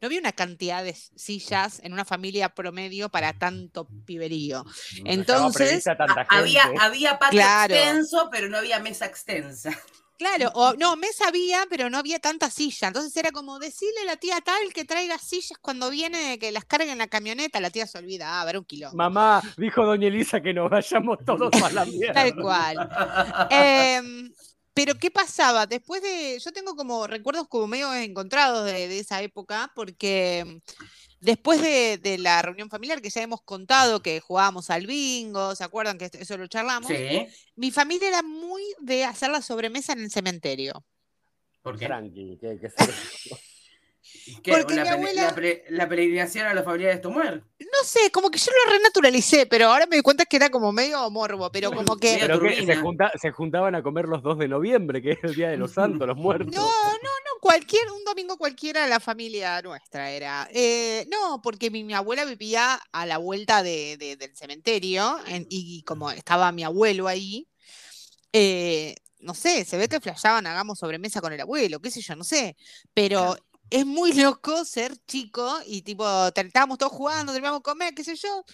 No 0.00 0.06
había 0.06 0.20
una 0.20 0.32
cantidad 0.32 0.84
de 0.84 0.94
sillas 0.94 1.80
en 1.82 1.92
una 1.92 2.04
familia 2.04 2.50
promedio 2.50 3.08
para 3.08 3.32
tanto 3.32 3.88
piberío. 4.04 4.64
No 4.64 4.70
Entonces, 5.04 5.84
tanta 5.84 6.26
había, 6.28 6.62
gente. 6.64 6.78
había 6.80 7.18
patio 7.18 7.38
Claro. 7.40 7.74
extenso, 7.74 8.28
pero 8.30 8.48
no 8.48 8.58
había 8.58 8.78
mesa 8.80 9.06
extensa. 9.06 9.70
Claro, 10.18 10.50
o 10.54 10.72
no, 10.74 10.96
mesa 10.96 11.28
había, 11.28 11.66
pero 11.68 11.90
no 11.90 11.98
había 11.98 12.18
tanta 12.18 12.48
silla. 12.48 12.88
Entonces 12.88 13.14
era 13.18 13.32
como 13.32 13.58
decirle 13.58 14.00
a 14.00 14.04
la 14.06 14.16
tía 14.16 14.40
tal 14.40 14.72
que 14.72 14.86
traiga 14.86 15.18
sillas 15.18 15.58
cuando 15.60 15.90
viene, 15.90 16.38
que 16.38 16.52
las 16.52 16.64
cargue 16.64 16.90
en 16.90 16.96
la 16.96 17.06
camioneta. 17.06 17.60
La 17.60 17.68
tía 17.68 17.86
se 17.86 17.98
olvida, 17.98 18.26
ah, 18.38 18.40
a 18.40 18.44
ver 18.46 18.56
un 18.56 18.64
kilómetro. 18.64 18.96
Mamá, 18.96 19.42
dijo 19.58 19.84
doña 19.84 20.08
Elisa 20.08 20.40
que 20.40 20.54
nos 20.54 20.70
vayamos 20.70 21.18
todos 21.26 21.52
a 21.62 21.70
la 21.70 21.84
mierda. 21.86 22.14
Tal 22.14 22.34
cual. 22.34 22.88
Em, 23.50 24.32
pero 24.76 24.94
¿qué 24.96 25.10
pasaba? 25.10 25.64
Después 25.66 26.02
de, 26.02 26.38
yo 26.38 26.52
tengo 26.52 26.76
como 26.76 27.06
recuerdos 27.06 27.48
como 27.48 27.66
medio 27.66 27.94
encontrados 27.94 28.66
de, 28.66 28.88
de 28.88 28.98
esa 28.98 29.22
época, 29.22 29.72
porque 29.74 30.40
em, 30.40 30.60
después 31.18 31.62
de, 31.62 31.96
de 31.96 32.18
la 32.18 32.42
reunión 32.42 32.68
familiar 32.68 33.00
que 33.00 33.08
ya 33.08 33.22
hemos 33.22 33.40
contado 33.40 34.02
que 34.02 34.20
jugábamos 34.20 34.68
al 34.68 34.86
bingo, 34.86 35.54
¿se 35.54 35.64
acuerdan 35.64 35.96
que 35.96 36.10
eso 36.12 36.36
lo 36.36 36.46
charlamos? 36.46 36.88
Sí. 36.90 37.26
Mi 37.54 37.70
familia 37.70 38.08
era 38.08 38.22
muy 38.22 38.62
de 38.78 39.04
hacer 39.04 39.30
la 39.30 39.40
sobremesa 39.40 39.94
en 39.94 40.00
el 40.00 40.10
cementerio. 40.10 40.84
¿Por 41.62 41.78
qué? 41.78 41.86
Tranqui, 41.86 42.36
que, 42.38 42.58
que 42.60 42.68
se- 42.68 42.76
¿Qué? 44.42 44.52
Porque 44.52 44.74
la, 44.74 44.82
mi 44.84 44.88
abuela- 44.90 45.22
la 45.22 45.34
pre- 45.34 45.64
la 45.68 45.88
peregrinación 45.88 46.46
a 46.46 46.54
los 46.54 46.64
familiares 46.64 46.96
de 46.96 47.02
tu 47.02 47.10
mujer. 47.10 47.42
No 47.60 47.84
sé, 47.84 48.10
como 48.10 48.30
que 48.30 48.38
yo 48.38 48.50
lo 48.66 48.72
renaturalicé, 48.72 49.46
pero 49.46 49.66
ahora 49.68 49.86
me 49.86 49.96
di 49.96 50.02
cuenta 50.02 50.24
que 50.24 50.36
era 50.36 50.50
como 50.50 50.72
medio 50.72 51.08
morbo, 51.10 51.50
pero 51.52 51.70
como 51.70 51.96
que. 51.96 52.16
Pero 52.20 52.40
que 52.40 52.48
se, 52.50 52.54
turbina. 52.62 52.80
junta- 52.82 53.12
se 53.20 53.30
juntaban 53.30 53.74
a 53.74 53.82
comer 53.82 54.06
los 54.06 54.22
2 54.22 54.38
de 54.38 54.48
noviembre, 54.48 55.00
que 55.00 55.12
es 55.12 55.18
el 55.22 55.34
Día 55.34 55.48
de 55.50 55.56
los 55.56 55.72
Santos, 55.72 56.06
los 56.08 56.16
muertos. 56.16 56.54
No, 56.54 56.62
no, 56.62 56.68
no, 56.68 57.40
cualquier, 57.40 57.90
un 57.92 58.04
domingo 58.04 58.36
cualquiera 58.36 58.82
de 58.84 58.90
la 58.90 59.00
familia 59.00 59.62
nuestra 59.62 60.10
era. 60.10 60.48
Eh, 60.52 61.06
no, 61.10 61.40
porque 61.42 61.70
mi, 61.70 61.84
mi 61.84 61.94
abuela 61.94 62.24
vivía 62.24 62.80
a 62.92 63.06
la 63.06 63.18
vuelta 63.18 63.62
de- 63.62 63.96
de- 63.96 64.16
del 64.16 64.36
cementerio 64.36 65.18
en- 65.26 65.46
y 65.48 65.82
como 65.84 66.10
estaba 66.10 66.50
mi 66.52 66.64
abuelo 66.64 67.06
ahí, 67.08 67.46
eh, 68.32 68.94
no 69.20 69.34
sé, 69.34 69.64
se 69.64 69.76
ve 69.78 69.88
que 69.88 70.00
flasheaban, 70.00 70.46
hagamos 70.46 70.78
sobremesa 70.78 71.20
con 71.20 71.32
el 71.32 71.40
abuelo, 71.40 71.80
qué 71.80 71.90
sé 71.90 72.00
yo, 72.00 72.14
no 72.16 72.22
sé, 72.22 72.56
pero 72.92 73.36
es 73.70 73.86
muy 73.86 74.12
loco 74.14 74.64
ser 74.64 74.96
chico 75.06 75.58
y 75.66 75.82
tipo, 75.82 76.04
estábamos 76.28 76.78
todos 76.78 76.92
jugando, 76.92 77.32
terminamos 77.32 77.60
de 77.60 77.64
comer, 77.64 77.94
qué 77.94 78.04
sé 78.04 78.16
yo. 78.16 78.44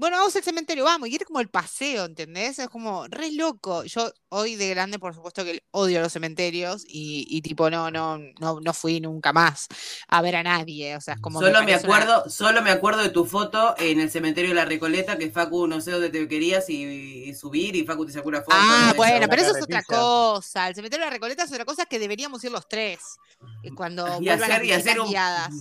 Bueno, 0.00 0.16
vamos 0.16 0.34
al 0.34 0.42
cementerio, 0.42 0.84
vamos, 0.84 1.10
y 1.10 1.14
era 1.14 1.26
como 1.26 1.40
el 1.40 1.50
paseo, 1.50 2.06
¿entendés? 2.06 2.58
Es 2.58 2.70
como 2.70 3.06
re 3.08 3.32
loco. 3.32 3.84
Yo 3.84 4.10
hoy 4.30 4.56
de 4.56 4.70
grande, 4.70 4.98
por 4.98 5.14
supuesto 5.14 5.44
que 5.44 5.62
odio 5.72 6.00
los 6.00 6.10
cementerios 6.10 6.84
y, 6.88 7.26
y 7.28 7.42
tipo 7.42 7.68
no, 7.68 7.90
no, 7.90 8.16
no, 8.40 8.60
no 8.60 8.72
fui 8.72 8.98
nunca 9.00 9.34
más 9.34 9.68
a 10.08 10.22
ver 10.22 10.36
a 10.36 10.42
nadie. 10.42 10.96
O 10.96 11.02
sea, 11.02 11.14
es 11.14 11.20
como 11.20 11.38
Solo 11.40 11.58
me 11.60 11.66
una- 11.66 11.76
acuerdo, 11.76 12.30
solo 12.30 12.62
me 12.62 12.70
acuerdo 12.70 13.02
de 13.02 13.10
tu 13.10 13.26
foto 13.26 13.74
en 13.78 14.00
el 14.00 14.10
cementerio 14.10 14.52
de 14.52 14.54
la 14.56 14.64
Recoleta, 14.64 15.18
que 15.18 15.30
Facu 15.30 15.66
no 15.66 15.82
sé 15.82 15.90
dónde 15.90 16.08
te 16.08 16.26
querías 16.26 16.70
y, 16.70 16.82
y 17.28 17.34
subir, 17.34 17.76
y 17.76 17.84
Facu 17.84 18.06
te 18.06 18.12
sacó 18.12 18.28
una 18.30 18.40
foto. 18.40 18.56
Ah, 18.58 18.94
bueno, 18.96 19.26
pero 19.28 19.42
eso 19.42 19.54
es 19.54 19.62
otra 19.62 19.82
cosa. 19.82 20.68
El 20.68 20.74
cementerio 20.74 21.04
de 21.04 21.10
la 21.10 21.14
Recoleta 21.14 21.44
es 21.44 21.52
otra 21.52 21.66
cosa 21.66 21.84
que 21.84 21.98
deberíamos 21.98 22.42
ir 22.42 22.50
los 22.52 22.66
tres. 22.66 23.00
eh, 23.62 23.70
Cuando 23.76 24.06
Y 24.22 24.28
hacer, 24.30 24.64
y 24.64 24.72
hacer 24.72 24.96
visitas 24.96 24.98
un, 25.04 25.10
guiadas. 25.10 25.54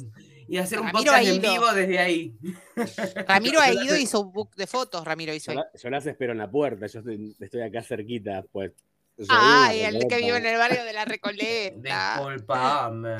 Y 0.50 0.58
hacer 0.58 0.80
un 0.80 0.88
Ramiro 0.88 1.12
podcast 1.12 1.26
ha 1.28 1.30
en 1.30 1.36
ido. 1.36 1.52
vivo 1.54 1.74
desde 1.74 2.00
ahí. 2.00 2.34
Ramiro 3.28 3.60
ha 3.62 3.72
ido 3.72 3.96
y 3.96 4.02
hizo 4.02 4.22
un 4.22 4.32
book 4.34 4.56
de 4.56 4.66
fotos, 4.66 5.06
Ramiro 5.06 5.34
hizo 5.34 5.54
Yo, 5.54 5.62
yo 5.82 5.90
las 5.90 6.06
espero 6.06 6.32
en 6.32 6.40
la 6.40 6.50
puerta, 6.50 6.88
yo 6.88 7.00
estoy, 7.00 7.36
estoy 7.40 7.62
acá 7.62 7.84
cerquita, 7.84 8.44
pues. 8.52 8.72
Vivo 9.18 9.34
en 9.72 9.96
el 9.96 10.08
que 10.08 10.18
vive 10.18 10.38
en 10.38 10.46
el 10.46 10.58
barrio 10.58 10.84
de 10.86 10.94
la 10.94 11.06
Recoleta. 11.06 12.16
Disculpame. 12.16 13.18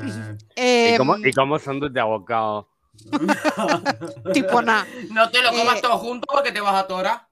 ¿Y 0.56 0.96
cómo, 0.96 1.18
y 1.18 1.32
cómo 1.32 1.58
son 1.58 1.78
tus 1.78 1.94
abocados? 1.96 2.66
tipo 4.34 4.60
nada. 4.60 4.86
no 5.10 5.30
te 5.30 5.42
lo 5.42 5.50
comas 5.50 5.78
Eh, 5.78 5.82
todo 5.82 5.98
junto 5.98 6.26
porque 6.30 6.52
te 6.52 6.60
vas 6.60 6.74
a 6.74 6.80
atorar. 6.80 7.26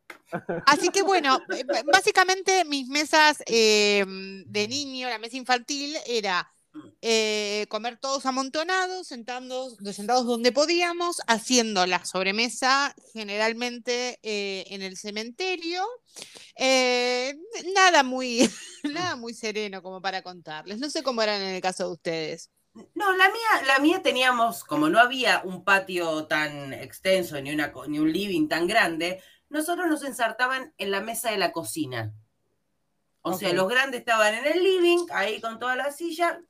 Así 0.67 0.91
que 0.91 1.03
bueno, 1.03 1.41
eh, 1.55 1.65
básicamente 1.91 2.65
mis 2.67 2.87
mesas 2.89 3.43
eh, 3.47 4.05
de 4.07 4.69
niño, 4.69 5.09
la 5.09 5.19
mesa 5.19 5.37
infantil, 5.37 5.97
era 6.07 6.51
eh, 7.03 7.67
comer 7.69 7.99
todos 7.99 8.27
amontonados, 8.27 9.07
sentados, 9.07 9.77
sentados 9.93 10.27
donde 10.27 10.53
podíamos, 10.53 11.21
haciendo 11.27 11.87
la 11.87 12.05
sobremesa 12.05 12.95
generalmente 13.13 14.19
eh, 14.23 14.65
en 14.69 14.83
el 14.83 14.97
cementerio. 14.97 15.87
Eh, 16.57 17.37
nada 17.75 18.03
muy, 18.03 18.49
nada 18.85 19.17
muy 19.17 19.35
sereno 19.35 19.83
como 19.83 20.01
para 20.01 20.23
contarles. 20.23 20.79
No 20.79 20.91
sé 20.91 21.03
cómo 21.03 21.23
eran 21.23 21.41
en 21.43 21.55
el 21.55 21.63
caso 21.63 21.87
de 21.87 21.93
ustedes. 21.93 22.51
No, 22.95 23.17
la 23.17 23.29
mía, 23.29 23.67
la 23.67 23.79
mía 23.81 24.03
teníamos, 24.03 24.65
como 24.65 24.89
no 24.89 25.01
había 25.01 25.43
un 25.45 25.65
patio 25.65 26.27
tan 26.27 26.73
extenso 26.73 27.41
ni, 27.41 27.53
una, 27.53 27.73
ni 27.89 27.99
un 27.99 28.13
living 28.13 28.49
tan 28.49 28.67
grande, 28.67 29.23
nosotros 29.49 29.89
nos 29.89 30.05
ensartaban 30.05 30.75
en 30.79 30.91
la 30.91 31.01
mesa 31.01 31.31
de 31.31 31.39
la 31.39 31.53
cocina. 31.53 32.13
O 33.23 33.35
sea, 33.35 33.53
los 33.53 33.69
grandes 33.69 34.01
estaban 34.01 34.35
en 34.35 34.47
el 34.47 34.63
living, 34.63 35.07
ahí 35.11 35.41
con 35.41 35.59
toda 35.59 35.77
la 35.77 35.91
silla. 35.93 36.41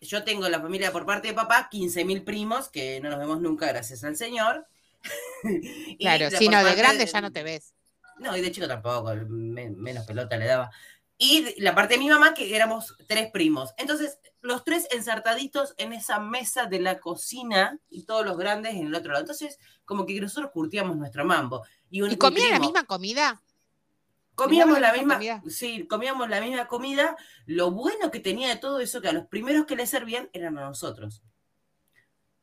Yo 0.00 0.24
tengo 0.24 0.48
la 0.48 0.60
familia 0.60 0.92
por 0.92 1.06
parte 1.06 1.28
de 1.28 1.34
papá, 1.34 1.68
15.000 1.70 2.24
primos, 2.24 2.68
que 2.68 3.00
no 3.00 3.10
nos 3.10 3.18
vemos 3.18 3.40
nunca, 3.40 3.66
gracias 3.66 4.04
al 4.04 4.16
Señor. 4.16 4.66
Claro, 5.98 6.28
la 6.30 6.38
si 6.38 6.48
no, 6.48 6.62
de 6.64 6.74
grande 6.74 7.06
ya 7.06 7.20
no 7.20 7.32
te 7.32 7.42
ves. 7.42 7.74
no, 8.18 8.36
y 8.36 8.40
de 8.42 8.52
chico 8.52 8.68
tampoco, 8.68 9.14
me- 9.28 9.70
menos 9.70 10.04
pelota 10.06 10.36
le 10.36 10.46
daba. 10.46 10.70
Y 11.16 11.60
la 11.60 11.74
parte 11.74 11.94
de 11.94 12.00
mi 12.00 12.08
mamá, 12.08 12.32
que 12.32 12.54
éramos 12.56 12.96
tres 13.06 13.30
primos. 13.30 13.74
Entonces, 13.76 14.18
los 14.40 14.64
tres 14.64 14.88
ensartaditos 14.90 15.74
en 15.76 15.92
esa 15.92 16.18
mesa 16.18 16.64
de 16.64 16.80
la 16.80 16.98
cocina 16.98 17.78
y 17.90 18.04
todos 18.04 18.24
los 18.24 18.38
grandes 18.38 18.74
en 18.74 18.86
el 18.86 18.94
otro 18.94 19.12
lado. 19.12 19.22
Entonces, 19.24 19.58
como 19.84 20.06
que 20.06 20.18
nosotros 20.18 20.50
curtíamos 20.52 20.96
nuestro 20.96 21.26
mambo. 21.26 21.62
Y, 21.90 22.00
un- 22.00 22.08
¿Y 22.08 22.12
mi 22.12 22.16
comían 22.18 22.50
la 22.52 22.58
misma 22.60 22.84
comida? 22.84 23.42
Comíamos 24.44 24.74
¿Comían 24.76 24.82
la 24.92 24.96
misma 24.98 25.14
comida? 25.14 25.42
sí, 25.48 25.86
comíamos 25.86 26.28
la 26.30 26.40
misma 26.40 26.66
comida. 26.66 27.16
Lo 27.46 27.70
bueno 27.70 28.10
que 28.10 28.20
tenía 28.20 28.48
de 28.48 28.56
todo 28.56 28.80
eso, 28.80 29.00
que 29.00 29.08
a 29.08 29.12
los 29.12 29.26
primeros 29.26 29.66
que 29.66 29.76
le 29.76 29.86
servían 29.86 30.30
eran 30.32 30.56
a 30.58 30.62
nosotros. 30.64 31.22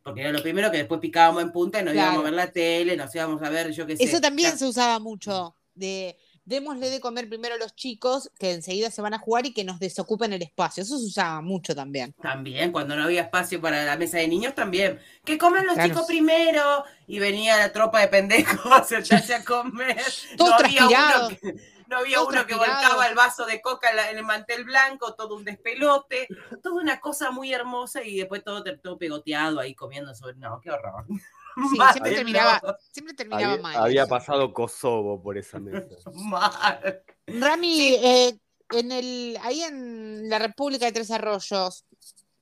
Porque 0.03 0.21
era 0.21 0.31
lo 0.31 0.41
primero 0.41 0.71
que 0.71 0.77
después 0.77 0.99
picábamos 1.01 1.41
en 1.43 1.51
punta 1.51 1.81
y 1.81 1.83
nos 1.83 1.93
Claro. 1.93 2.07
íbamos 2.13 2.21
a 2.21 2.25
ver 2.25 2.33
la 2.33 2.51
tele, 2.51 2.95
nos 2.95 3.13
íbamos 3.13 3.41
a 3.41 3.49
ver, 3.49 3.71
yo 3.71 3.85
qué 3.85 3.97
sé. 3.97 4.03
Eso 4.03 4.21
también 4.21 4.57
se 4.57 4.65
usaba 4.65 4.99
mucho, 4.99 5.55
de 5.73 6.17
démosle 6.45 6.89
de 6.89 7.01
comer 7.01 7.27
primero 7.27 7.55
a 7.55 7.57
los 7.57 7.75
chicos, 7.75 8.31
que 8.39 8.53
enseguida 8.53 8.89
se 8.89 9.01
van 9.01 9.13
a 9.13 9.19
jugar 9.19 9.45
y 9.45 9.53
que 9.53 9.65
nos 9.65 9.79
desocupen 9.79 10.31
el 10.31 10.41
espacio. 10.41 10.81
Eso 10.83 10.97
se 10.97 11.05
usaba 11.07 11.41
mucho 11.41 11.75
también. 11.75 12.13
También, 12.21 12.71
cuando 12.71 12.95
no 12.95 13.03
había 13.03 13.23
espacio 13.23 13.59
para 13.59 13.83
la 13.83 13.97
mesa 13.97 14.19
de 14.19 14.29
niños, 14.29 14.55
también. 14.55 14.97
Que 15.25 15.37
comen 15.37 15.65
los 15.65 15.73
Claro. 15.73 15.89
chicos 15.89 16.05
primero. 16.07 16.85
Y 17.05 17.19
venía 17.19 17.57
la 17.57 17.73
tropa 17.73 17.99
de 17.99 18.07
pendejos 18.07 18.61
a 18.71 18.81
sentarse 18.85 19.35
a 19.35 19.43
comer. 19.43 19.97
Todos 20.37 20.51
no 20.51 20.55
había 20.65 20.85
uno 20.87 20.89
transpirados. 20.89 21.33
que, 21.41 21.55
no 21.87 21.97
había 21.99 22.21
uno 22.21 22.45
que 22.45 22.55
volcaba 22.55 23.07
el 23.07 23.15
vaso 23.15 23.45
de 23.45 23.61
coca 23.61 23.89
en, 24.09 24.17
el 24.17 24.23
mantel 24.23 24.63
blanco, 24.65 25.15
todo 25.15 25.35
un 25.35 25.43
despelote. 25.45 26.27
Toda 26.61 26.81
una 26.81 26.99
cosa 26.99 27.31
muy 27.31 27.53
hermosa 27.53 28.03
y 28.03 28.17
después 28.17 28.43
todo, 28.43 28.63
todo 28.81 28.97
pegoteado 28.97 29.59
ahí 29.59 29.73
comiendo 29.75 30.13
sobre. 30.15 30.35
No, 30.37 30.59
qué 30.61 30.71
horror. 30.71 31.05
Sí, 31.07 31.15
Mal, 31.77 31.91
siempre 31.93 32.11
no, 32.11 32.17
terminaba, 32.17 32.77
siempre 32.91 33.13
terminaba 33.15 33.51
Había, 33.53 33.63
mal. 33.63 33.75
había 33.77 34.01
eso. 34.03 34.09
pasado 34.09 34.53
Kosovo 34.53 35.21
por 35.21 35.37
esa 35.37 35.59
mesa. 35.59 35.85
Mal. 36.13 37.03
Rami, 37.27 37.95
eh, 37.95 38.37
en 38.71 38.91
el, 38.91 39.37
ahí 39.41 39.61
en 39.63 40.29
la 40.29 40.39
República 40.39 40.85
de 40.85 40.91
Tres 40.91 41.09
Arroyos, 41.11 41.85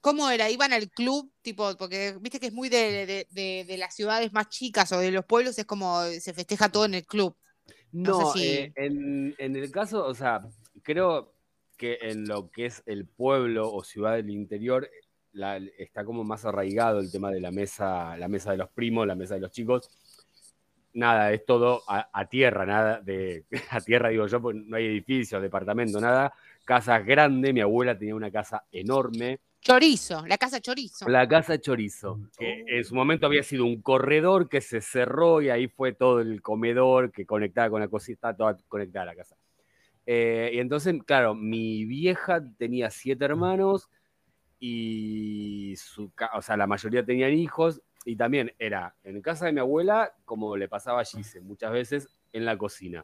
¿cómo 0.01 0.29
era? 0.29 0.49
¿Iban 0.49 0.73
al 0.73 0.89
club? 0.89 1.31
Tipo, 1.41 1.75
porque 1.77 2.17
viste 2.19 2.39
que 2.39 2.47
es 2.47 2.53
muy 2.53 2.67
de, 2.69 3.05
de- 3.05 3.27
de- 3.31 3.65
de 3.65 3.77
las 3.77 3.95
ciudades 3.95 4.33
más 4.33 4.49
chicas 4.49 4.91
o 4.91 4.99
de 4.99 5.11
los 5.11 5.25
pueblos, 5.25 5.57
es 5.57 5.65
como 5.65 6.03
se 6.19 6.33
festeja 6.33 6.69
todo 6.69 6.85
en 6.85 6.95
el 6.95 7.05
club. 7.05 7.37
No 7.95 8.19
No, 8.19 8.31
sé 8.33 8.39
si- 8.39 8.45
eh, 8.47 8.73
en, 8.75 9.35
en 9.37 9.55
el 9.55 9.71
caso, 9.71 10.05
o 10.05 10.13
sea, 10.13 10.41
creo 10.83 11.33
que 11.77 11.97
en 12.01 12.27
lo 12.27 12.51
que 12.51 12.65
es 12.65 12.83
el 12.85 13.05
pueblo 13.07 13.71
o 13.73 13.83
ciudad 13.85 14.15
del 14.15 14.29
interior, 14.29 14.89
la- 15.31 15.57
está 15.77 16.03
como 16.03 16.25
más 16.25 16.43
arraigado 16.43 16.99
el 16.99 17.09
tema 17.09 17.31
de 17.31 17.39
la 17.39 17.51
mesa, 17.51 18.17
la 18.17 18.27
mesa 18.27 18.51
de 18.51 18.57
los 18.57 18.69
primos, 18.69 19.07
la 19.07 19.15
mesa 19.15 19.35
de 19.35 19.41
los 19.41 19.51
chicos. 19.51 19.89
Nada, 20.95 21.31
es 21.33 21.45
todo 21.45 21.83
a, 21.87 22.09
a 22.11 22.25
tierra, 22.27 22.65
nada 22.65 23.01
de 23.01 23.45
a 23.71 23.81
tierra 23.81 24.09
digo 24.09 24.27
yo, 24.27 24.41
porque 24.41 24.59
no 24.65 24.77
hay 24.77 24.85
edificios, 24.87 25.41
departamento, 25.41 25.99
nada. 26.01 26.33
Casas 26.63 27.05
grandes, 27.05 27.53
mi 27.53 27.61
abuela 27.61 27.97
tenía 27.97 28.15
una 28.15 28.31
casa 28.31 28.63
enorme. 28.71 29.39
Chorizo, 29.61 30.25
la 30.27 30.37
casa 30.37 30.61
chorizo. 30.61 31.09
La 31.09 31.27
casa 31.27 31.59
Chorizo, 31.59 32.19
que 32.37 32.63
Oh. 32.63 32.69
en 32.77 32.83
su 32.85 32.93
momento 32.95 33.25
había 33.25 33.41
sido 33.43 33.65
un 33.65 33.81
corredor 33.81 34.47
que 34.47 34.61
se 34.61 34.79
cerró 34.79 35.41
y 35.41 35.49
ahí 35.49 35.67
fue 35.67 35.93
todo 35.93 36.21
el 36.21 36.41
comedor 36.41 37.11
que 37.11 37.25
conectaba 37.25 37.69
con 37.71 37.81
la 37.81 37.87
cocina, 37.87 38.13
estaba 38.15 38.35
toda 38.35 38.57
conectada 38.67 39.05
la 39.05 39.15
casa. 39.15 39.35
Eh, 40.05 40.51
y 40.53 40.59
entonces, 40.59 40.95
claro, 41.05 41.33
mi 41.33 41.83
vieja 41.85 42.43
tenía 42.57 42.91
siete 42.91 43.25
hermanos 43.25 43.89
y 44.59 45.73
su, 45.77 46.11
o 46.33 46.41
sea, 46.41 46.57
la 46.57 46.67
mayoría 46.67 47.03
tenían 47.05 47.31
hijos 47.33 47.81
y 48.05 48.15
también 48.15 48.53
era 48.59 48.95
en 49.03 49.21
casa 49.21 49.47
de 49.47 49.51
mi 49.51 49.59
abuela, 49.59 50.13
como 50.23 50.55
le 50.55 50.69
pasaba 50.69 51.01
a 51.01 51.05
Gise 51.05 51.41
muchas 51.41 51.71
veces, 51.71 52.07
en 52.31 52.45
la 52.45 52.57
cocina. 52.57 53.03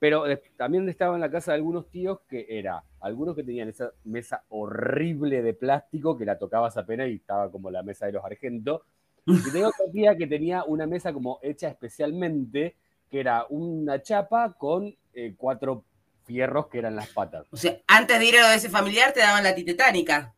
Pero 0.00 0.24
también 0.56 0.88
estaba 0.88 1.14
en 1.14 1.20
la 1.20 1.30
casa 1.30 1.52
de 1.52 1.56
algunos 1.56 1.88
tíos 1.88 2.20
que 2.28 2.46
era, 2.48 2.84
algunos 3.00 3.34
que 3.34 3.44
tenían 3.44 3.68
esa 3.68 3.92
mesa 4.04 4.44
horrible 4.48 5.42
de 5.42 5.54
plástico 5.54 6.18
que 6.18 6.24
la 6.24 6.38
tocabas 6.38 6.76
apenas 6.76 7.08
y 7.08 7.14
estaba 7.14 7.50
como 7.50 7.70
la 7.70 7.82
mesa 7.82 8.06
de 8.06 8.12
los 8.12 8.24
argentos. 8.24 8.82
Y 9.24 9.42
tenía 9.42 9.68
otra 9.68 9.90
tía 9.92 10.16
que 10.16 10.26
tenía 10.26 10.64
una 10.64 10.86
mesa 10.86 11.12
como 11.12 11.38
hecha 11.42 11.68
especialmente, 11.68 12.76
que 13.10 13.20
era 13.20 13.46
una 13.50 14.02
chapa 14.02 14.52
con 14.52 14.94
eh, 15.14 15.34
cuatro 15.36 15.84
fierros 16.28 16.66
que 16.68 16.78
eran 16.78 16.94
las 16.94 17.08
patas. 17.08 17.46
O 17.50 17.56
sea, 17.56 17.78
antes 17.86 18.18
de 18.18 18.24
ir 18.26 18.36
a 18.38 18.42
lo 18.42 18.48
de 18.50 18.56
ese 18.56 18.68
familiar 18.68 19.12
te 19.12 19.20
daban 19.20 19.42
la 19.42 19.54
titetánica. 19.54 20.34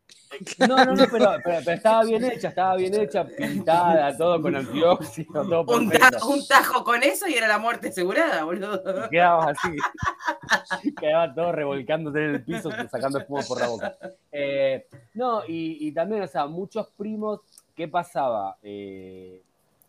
No, 0.60 0.76
no, 0.84 0.94
no, 0.94 1.06
pero, 1.10 1.32
pero- 1.42 1.58
pero 1.64 1.72
estaba 1.72 2.04
bien 2.04 2.22
hecha, 2.24 2.48
estaba 2.50 2.76
bien 2.76 2.94
hecha, 2.94 3.24
pintada, 3.24 4.16
todo 4.16 4.40
con 4.40 4.54
antióxido, 4.54 5.42
todo 5.48 5.76
Un, 5.76 5.90
ta- 5.90 6.24
un 6.24 6.46
tajo 6.46 6.84
con 6.84 7.02
eso 7.02 7.26
y 7.26 7.34
era 7.34 7.48
la 7.48 7.58
muerte 7.58 7.88
asegurada, 7.88 8.44
boludo. 8.44 8.80
Y 9.06 9.10
quedabas 9.10 9.56
así. 9.58 9.76
Quedaba 11.00 11.34
todo 11.34 11.50
revolcándose 11.50 12.18
en 12.18 12.30
el 12.36 12.44
piso, 12.44 12.70
sacando 12.90 13.18
espuma 13.18 13.42
por 13.42 13.60
la 13.60 13.66
boca. 13.68 13.96
Eh, 14.30 14.86
no, 15.14 15.42
y, 15.48 15.88
y 15.88 15.92
también, 15.92 16.22
o 16.22 16.28
sea, 16.28 16.46
muchos 16.46 16.86
primos, 16.96 17.40
¿qué 17.74 17.88
pasaba? 17.88 18.56
Eh, 18.62 19.42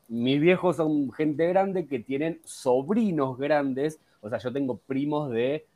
mis 0.07 0.41
viejos 0.41 0.77
son 0.77 1.11
gente 1.11 1.47
grande 1.49 1.85
que 1.85 1.99
tienen 1.99 2.41
sobrinos 2.45 3.37
grandes, 3.37 3.99
o 4.21 4.29
sea, 4.29 4.39
yo 4.39 4.51
tengo 4.51 4.77
primos 4.77 5.29
de 5.31 5.67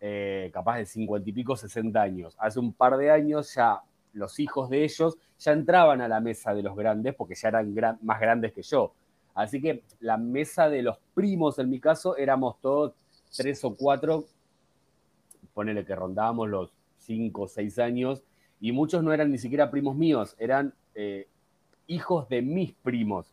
eh, 0.00 0.50
capaz 0.52 0.78
de 0.78 0.86
50 0.86 1.28
y 1.28 1.32
pico, 1.32 1.56
60 1.56 2.00
años. 2.00 2.36
Hace 2.38 2.58
un 2.58 2.72
par 2.72 2.96
de 2.96 3.10
años 3.10 3.54
ya 3.54 3.82
los 4.12 4.40
hijos 4.40 4.70
de 4.70 4.84
ellos 4.84 5.16
ya 5.38 5.52
entraban 5.52 6.00
a 6.00 6.08
la 6.08 6.20
mesa 6.20 6.54
de 6.54 6.62
los 6.62 6.76
grandes 6.76 7.14
porque 7.14 7.34
ya 7.34 7.48
eran 7.48 7.98
más 8.02 8.20
grandes 8.20 8.52
que 8.52 8.62
yo. 8.62 8.92
Así 9.34 9.60
que 9.60 9.84
la 10.00 10.16
mesa 10.16 10.68
de 10.68 10.82
los 10.82 10.98
primos, 11.14 11.58
en 11.58 11.70
mi 11.70 11.80
caso, 11.80 12.16
éramos 12.16 12.60
todos 12.60 12.94
tres 13.36 13.64
o 13.64 13.74
cuatro, 13.74 14.24
ponele 15.54 15.84
que 15.84 15.94
rondábamos 15.94 16.48
los 16.48 16.72
cinco 16.98 17.42
o 17.42 17.48
seis 17.48 17.78
años, 17.78 18.22
y 18.60 18.72
muchos 18.72 19.02
no 19.02 19.12
eran 19.12 19.30
ni 19.30 19.38
siquiera 19.38 19.70
primos 19.70 19.96
míos, 19.96 20.34
eran 20.38 20.74
eh, 20.94 21.28
hijos 21.86 22.28
de 22.28 22.42
mis 22.42 22.72
primos. 22.72 23.32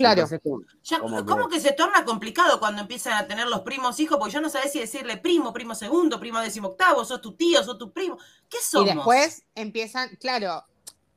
Claro. 0.00 0.22
Entonces, 0.22 0.40
Ya, 0.82 0.98
¿Cómo 0.98 1.48
que- 1.48 1.60
se 1.60 1.72
torna 1.72 2.06
complicado 2.06 2.58
cuando 2.58 2.80
empiezan 2.80 3.12
a 3.12 3.26
tener 3.26 3.46
los 3.48 3.60
primos 3.60 4.00
hijos? 4.00 4.16
Porque 4.18 4.32
yo 4.32 4.40
no 4.40 4.48
sabés 4.48 4.72
si 4.72 4.80
decirle 4.80 5.18
primo, 5.18 5.52
primo 5.52 5.74
segundo, 5.74 6.18
primo 6.18 6.40
decimoctavo, 6.40 7.04
sos 7.04 7.20
tu 7.20 7.34
tío, 7.34 7.62
sos 7.62 7.76
tu 7.76 7.92
primo. 7.92 8.16
¿Qué 8.48 8.56
Y 8.56 8.64
somos? 8.64 8.94
después 8.94 9.44
empiezan, 9.54 10.16
claro, 10.16 10.64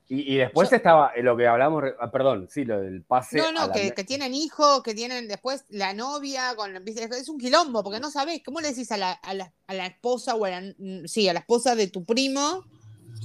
Y, 0.09 0.33
y 0.33 0.37
después 0.37 0.69
Yo- 0.69 0.75
estaba 0.75 1.13
eh, 1.15 1.23
lo 1.23 1.37
que 1.37 1.47
hablamos, 1.47 1.81
ah, 1.97 2.11
perdón, 2.11 2.47
sí, 2.51 2.65
lo 2.65 2.81
del 2.81 3.03
pase. 3.03 3.37
no, 3.37 3.47
a 3.47 3.51
no, 3.53 3.67
la 3.67 3.73
que, 3.73 3.93
que 3.93 4.03
tienen 4.03 4.33
hijos, 4.33 4.83
que 4.83 4.93
tienen 4.93 5.29
después 5.29 5.63
la 5.69 5.93
novia, 5.93 6.55
con 6.57 6.75
es 6.85 7.29
un 7.29 7.37
quilombo, 7.39 7.83
porque 7.83 8.01
no 8.01 8.11
sabés, 8.11 8.41
¿cómo 8.45 8.59
le 8.59 8.67
decís 8.67 8.91
a 8.91 8.97
la, 8.97 9.13
a 9.13 9.33
la, 9.33 9.53
a 9.65 9.73
la 9.73 9.85
esposa 9.87 10.35
o 10.35 10.43
a 10.43 10.49
la, 10.49 10.61
mm, 10.77 11.05
sí, 11.05 11.29
a 11.29 11.33
la 11.33 11.39
esposa 11.39 11.73
de 11.75 11.87
tu 11.87 12.03
primo? 12.03 12.65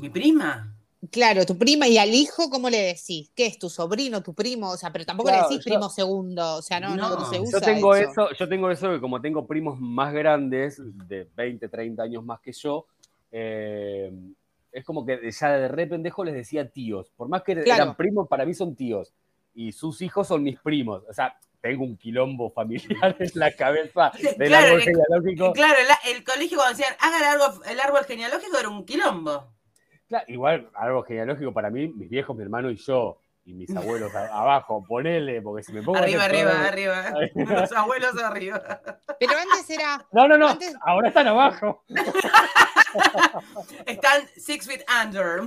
¿Mi 0.00 0.08
prima? 0.08 0.72
Claro, 1.12 1.46
tu 1.46 1.56
prima 1.56 1.86
y 1.86 1.96
al 1.96 2.12
hijo, 2.12 2.50
¿cómo 2.50 2.68
le 2.70 2.78
decís? 2.82 3.30
¿Qué 3.36 3.46
es 3.46 3.58
tu 3.58 3.70
sobrino, 3.70 4.20
tu 4.22 4.34
primo? 4.34 4.70
O 4.70 4.76
sea, 4.76 4.90
pero 4.92 5.06
tampoco 5.06 5.28
Claro, 5.28 5.48
le 5.48 5.54
decís 5.54 5.64
yo- 5.64 5.70
primo 5.74 5.88
segundo, 5.88 6.56
o 6.56 6.62
sea, 6.62 6.80
no, 6.80 6.96
no, 6.96 7.10
No, 7.10 7.24
se 7.30 7.36
Yo 7.36 7.42
usa 7.44 7.60
tengo 7.60 7.94
eso. 7.94 8.10
eso. 8.10 8.28
yo 8.36 8.48
tengo 8.48 8.68
eso 8.70 8.90
que 8.90 9.00
como 9.00 9.20
tengo 9.20 9.46
primos 9.46 9.78
más 9.80 10.12
grandes, 10.12 10.80
de 11.08 11.28
20, 11.36 11.68
30 11.68 12.02
años 12.02 12.24
más 12.24 12.40
que 12.40 12.52
yo, 12.52 12.86
eh, 13.30 14.12
es 14.72 14.84
como 14.84 15.06
que 15.06 15.30
ya 15.30 15.50
de 15.52 15.68
re 15.68 15.86
pendejo 15.86 16.24
les 16.24 16.34
decía 16.34 16.68
tíos. 16.68 17.10
Por 17.16 17.28
más 17.28 17.42
que 17.42 17.54
Claro. 17.62 17.82
eran 17.84 17.96
primos, 17.96 18.26
para 18.28 18.44
mí 18.44 18.52
son 18.54 18.74
tíos. 18.74 19.12
Y 19.54 19.72
sus 19.72 20.02
hijos 20.02 20.26
son 20.28 20.42
mis 20.42 20.58
primos. 20.60 21.02
O 21.08 21.12
sea, 21.12 21.38
tengo 21.60 21.84
un 21.84 21.96
quilombo 21.96 22.50
familiar 22.50 23.16
en 23.18 23.30
la 23.34 23.52
cabeza 23.52 24.10
del 24.36 24.48
Claro, 24.48 24.66
árbol 24.66 24.80
el- 24.80 24.84
genealógico. 24.84 25.52
Claro, 25.52 25.78
el, 25.78 26.16
el 26.16 26.24
colegio 26.24 26.58
cuando 26.58 26.76
decían 26.76 26.94
hagan 27.00 27.20
el 27.22 27.28
árbol, 27.40 27.62
el 27.68 27.80
árbol 27.80 28.04
genealógico 28.04 28.58
era 28.58 28.68
un 28.68 28.84
quilombo. 28.84 29.52
Claro, 30.08 30.24
igual, 30.28 30.70
árbol 30.74 31.04
genealógico 31.06 31.52
para 31.52 31.70
mí, 31.70 31.88
mis 31.88 32.08
viejos, 32.08 32.34
mi 32.36 32.42
hermano 32.42 32.70
y 32.70 32.76
yo. 32.76 33.20
Y 33.44 33.54
mis 33.54 33.74
abuelos 33.74 34.14
abajo, 34.14 34.84
ponele, 34.86 35.40
porque 35.40 35.62
si 35.62 35.72
me 35.72 35.82
pongo 35.82 35.98
Arriba, 35.98 36.24
arriba, 36.24 36.50
todo- 36.50 36.66
arriba. 36.66 37.04
Los 37.60 37.72
abuelos 37.72 38.22
arriba. 38.22 38.62
Pero 39.18 39.32
antes 39.38 39.70
era, 39.70 40.04
No, 40.12 40.28
no, 40.28 40.36
no, 40.36 40.48
Antes- 40.48 40.74
ahora 40.82 41.08
están 41.08 41.28
abajo. 41.28 41.82
Están 43.86 44.22
six 44.36 44.66
feet 44.66 44.82
under. 45.02 45.40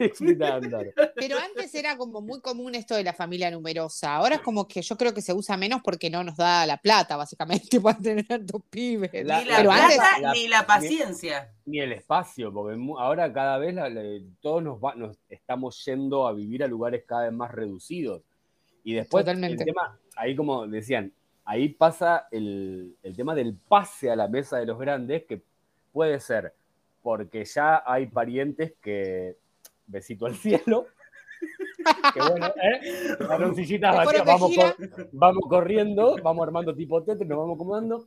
Estándar. 0.00 0.86
pero 1.14 1.36
antes 1.38 1.74
era 1.74 1.96
como 1.96 2.20
muy 2.20 2.40
común 2.40 2.74
esto 2.74 2.94
de 2.94 3.04
la 3.04 3.12
familia 3.12 3.50
numerosa. 3.50 4.14
Ahora 4.16 4.36
es 4.36 4.40
como 4.40 4.66
que 4.68 4.82
yo 4.82 4.96
creo 4.96 5.12
que 5.14 5.22
se 5.22 5.32
usa 5.32 5.56
menos 5.56 5.80
porque 5.82 6.10
no 6.10 6.22
nos 6.24 6.36
da 6.36 6.66
la 6.66 6.76
plata, 6.76 7.16
básicamente, 7.16 7.80
para 7.80 7.98
tener 7.98 8.26
tantos 8.26 8.62
pibes. 8.70 9.10
La- 9.24 9.40
ni 9.40 9.44
la 9.46 9.56
pero 9.56 9.70
plata 9.70 9.84
antes- 9.84 10.22
la- 10.22 10.32
ni 10.32 10.48
la 10.48 10.66
paciencia. 10.66 11.52
Ni 11.66 11.80
el 11.80 11.92
espacio, 11.92 12.52
porque 12.52 12.80
ahora 12.98 13.32
cada 13.32 13.58
vez 13.58 13.74
la- 13.74 13.88
la- 13.90 14.02
todos 14.40 14.62
nos, 14.62 14.78
va- 14.78 14.94
nos 14.94 15.16
estamos 15.28 15.84
yendo 15.84 16.26
a 16.26 16.32
vivir 16.32 16.62
a 16.62 16.66
lugares 16.66 17.04
cada 17.06 17.24
vez 17.24 17.32
más 17.32 17.50
reducidos. 17.52 18.22
Y 18.84 18.94
después 18.94 19.24
Totalmente. 19.24 19.62
el 19.62 19.66
tema, 19.66 19.98
ahí 20.16 20.36
como 20.36 20.66
decían, 20.68 21.12
ahí 21.44 21.68
pasa 21.70 22.28
el, 22.30 22.96
el 23.02 23.16
tema 23.16 23.34
del 23.34 23.54
pase 23.56 24.10
a 24.10 24.16
la 24.16 24.28
mesa 24.28 24.58
de 24.58 24.66
los 24.66 24.78
grandes, 24.78 25.24
que 25.24 25.42
puede 25.92 26.20
ser 26.20 26.54
porque 27.06 27.44
ya 27.44 27.84
hay 27.86 28.06
parientes 28.06 28.72
que, 28.82 29.36
besito 29.86 30.26
al 30.26 30.34
cielo, 30.34 30.86
que 32.14 32.20
bueno, 32.20 32.46
¿eh? 32.60 32.80
Te 33.16 33.24
vacías, 33.26 34.24
vamos, 34.24 34.50
gira. 34.50 34.74
cor- 34.74 35.08
vamos 35.12 35.42
corriendo, 35.48 36.16
vamos 36.20 36.44
armando 36.44 36.74
tipo 36.74 37.04
Tetris, 37.04 37.28
nos 37.28 37.38
vamos 37.38 37.54
acomodando, 37.54 38.04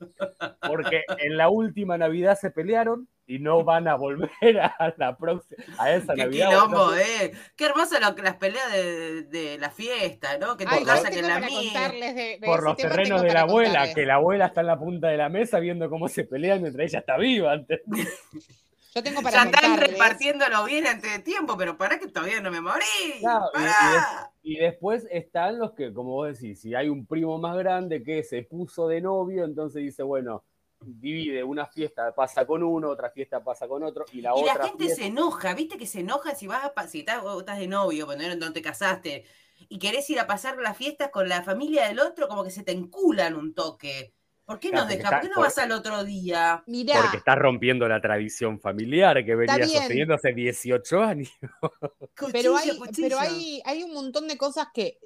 porque 0.67 1.03
en 1.19 1.37
la 1.37 1.47
última 1.47 1.97
Navidad 1.97 2.37
se 2.37 2.51
pelearon 2.51 3.07
y 3.25 3.39
no 3.39 3.63
van 3.63 3.87
a 3.87 3.95
volver 3.95 4.59
a 4.59 4.93
la 4.97 5.15
próxima, 5.15 5.63
a 5.77 5.93
esa 5.93 6.13
Qué 6.15 6.25
Navidad. 6.25 6.49
quilombo, 6.49 6.93
eh. 6.95 7.31
Qué 7.55 7.65
hermoso 7.67 7.97
lo 8.01 8.13
que 8.15 8.21
las 8.23 8.35
peleas 8.35 8.69
de, 8.73 9.23
de 9.23 9.57
la 9.59 9.69
fiesta, 9.69 10.37
¿no? 10.39 10.57
Que 10.57 10.65
Ay, 10.67 10.79
tu 10.79 10.85
yo 10.85 10.91
casa, 10.91 11.09
que 11.09 11.15
tengo 11.21 11.27
en 11.29 11.33
la 11.41 11.47
mía. 11.47 11.59
contarles 11.63 12.15
de, 12.15 12.21
de 12.39 12.45
por 12.45 12.63
los 12.63 12.75
terrenos 12.75 13.21
de 13.21 13.31
la 13.31 13.41
abuela, 13.41 13.69
contarles. 13.69 13.95
que 13.95 14.05
la 14.05 14.15
abuela 14.15 14.45
está 14.47 14.59
en 14.61 14.67
la 14.67 14.77
punta 14.77 15.07
de 15.07 15.15
la 15.17 15.29
mesa 15.29 15.59
viendo 15.59 15.89
cómo 15.89 16.09
se 16.09 16.25
pelean 16.25 16.61
mientras 16.61 16.89
ella 16.89 16.99
está 16.99 17.15
viva. 17.17 17.53
antes. 17.53 17.79
Yo 18.95 19.03
tengo 19.03 19.21
para 19.21 19.43
Ya 19.43 19.49
están 19.49 19.71
contarles. 19.71 19.89
repartiéndolo 19.91 20.63
bien 20.65 20.87
antes 20.87 21.11
de 21.11 21.19
tiempo, 21.19 21.55
pero 21.57 21.77
para 21.77 21.99
que 21.99 22.07
todavía 22.07 22.41
no 22.41 22.49
me 22.51 22.61
morí. 22.61 22.83
Claro, 23.19 23.45
y- 23.55 23.61
y. 23.61 24.55
Y 24.55 24.57
después 24.57 25.05
están 25.11 25.59
los 25.59 25.73
que, 25.73 25.93
como 25.93 26.11
vos 26.11 26.33
decís, 26.39 26.61
si 26.61 26.73
hay 26.73 26.89
un 26.89 27.05
primo 27.05 27.37
más 27.37 27.55
grande 27.57 28.01
que 28.03 28.23
se 28.23 28.41
puso 28.43 28.87
de 28.87 29.01
novio, 29.01 29.43
entonces 29.45 29.83
dice, 29.83 30.01
bueno, 30.01 30.43
divide, 30.81 31.43
una 31.43 31.65
fiesta 31.67 32.15
pasa 32.15 32.47
con 32.47 32.63
uno, 32.63 32.89
otra 32.89 33.11
fiesta 33.11 33.43
pasa 33.43 33.67
con 33.67 33.83
otro, 33.83 34.05
y 34.13 34.21
la 34.21 34.31
Y 34.35 34.41
otra 34.41 34.53
la 34.55 34.63
gente 34.63 34.85
fiesta- 34.85 35.01
se 35.03 35.07
enoja, 35.07 35.53
¿viste 35.53 35.77
que 35.77 35.85
se 35.85 35.99
enoja 35.99 36.33
si 36.35 36.47
vas 36.47 36.71
a 36.73 36.87
si 36.87 36.99
estás, 36.99 37.21
vos 37.21 37.39
estás 37.41 37.59
de 37.59 37.67
novio, 37.67 38.05
cuando 38.05 38.27
no- 38.27 38.35
no 38.37 38.53
te 38.53 38.61
casaste, 38.61 39.25
y 39.67 39.77
querés 39.77 40.09
ir 40.09 40.19
a 40.19 40.25
pasar 40.25 40.57
las 40.57 40.77
fiestas 40.77 41.09
con 41.11 41.27
la 41.27 41.43
familia 41.43 41.87
del 41.87 41.99
otro, 41.99 42.27
como 42.29 42.43
que 42.45 42.49
se 42.51 42.63
te 42.63 42.71
enculan 42.71 43.35
un 43.35 43.53
toque. 43.53 44.13
¿Por 44.49 44.59
qué 44.59 44.71
no 44.71 44.87
Claro? 44.87 45.03
¿Por 45.03 45.21
qué 45.21 45.27
no 45.29 45.35
por- 45.35 45.43
vas 45.45 45.57
al 45.59 45.71
otro 45.71 46.03
día? 46.03 46.63
Mirá, 46.65 47.01
Porque 47.01 47.17
estás 47.17 47.37
rompiendo 47.37 47.87
la 47.87 48.01
tradición 48.01 48.59
familiar 48.59 49.23
que 49.23 49.35
venía 49.35 49.67
sosteniendo 49.67 50.15
hace 50.15 50.33
18 50.33 51.03
años. 51.03 51.29
pero 52.33 52.57
hay, 52.57 52.75
cuchillo. 52.75 53.07
pero 53.07 53.19
hay, 53.19 53.61
hay 53.63 53.83
un 53.83 53.93
montón 53.93 54.27
de 54.27 54.39
cosas 54.39 54.69
que, 54.73 54.97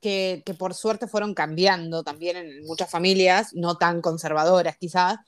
que, 0.00 0.42
que 0.44 0.52
por 0.54 0.74
suerte 0.74 1.06
fueron 1.06 1.32
cambiando 1.32 2.02
también 2.02 2.38
en 2.38 2.66
muchas 2.66 2.90
familias, 2.90 3.54
no 3.54 3.76
tan 3.76 4.00
conservadoras 4.00 4.76
quizás. 4.76 5.18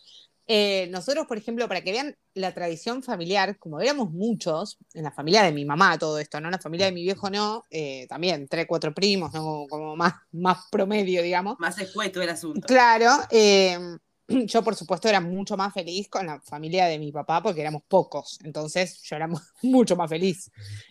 Eh, 0.52 0.88
nosotros, 0.90 1.28
por 1.28 1.38
ejemplo, 1.38 1.68
para 1.68 1.80
que 1.80 1.92
vean 1.92 2.16
la 2.34 2.52
tradición 2.52 3.04
familiar, 3.04 3.56
como 3.60 3.80
éramos 3.80 4.10
muchos, 4.10 4.78
en 4.94 5.04
la 5.04 5.12
familia 5.12 5.44
de 5.44 5.52
mi 5.52 5.64
mamá 5.64 5.96
todo 5.96 6.18
esto, 6.18 6.40
¿no? 6.40 6.48
En 6.48 6.52
la 6.52 6.58
familia 6.58 6.86
de 6.86 6.92
mi 6.92 7.04
viejo 7.04 7.30
no, 7.30 7.66
eh, 7.70 8.08
también 8.08 8.48
tres, 8.48 8.66
cuatro 8.66 8.92
primos, 8.92 9.32
¿no? 9.32 9.44
Como, 9.44 9.68
como 9.68 9.94
más, 9.94 10.14
más 10.32 10.66
promedio, 10.68 11.22
digamos. 11.22 11.54
Más 11.60 11.78
escueto 11.78 12.20
el 12.20 12.30
asunto. 12.30 12.66
Claro, 12.66 13.12
eh, 13.30 13.78
yo 14.46 14.62
por 14.62 14.74
supuesto 14.76 15.08
era 15.08 15.20
mucho 15.20 15.56
más 15.56 15.74
feliz 15.74 16.08
con 16.08 16.26
la 16.26 16.40
familia 16.40 16.86
de 16.86 16.98
mi 16.98 17.12
papá 17.12 17.42
porque 17.42 17.60
éramos 17.60 17.82
pocos, 17.88 18.38
entonces 18.44 19.02
yo 19.02 19.16
era 19.16 19.26
mu- 19.28 19.38
mucho 19.62 19.96
más 19.96 20.08
feliz. 20.08 20.50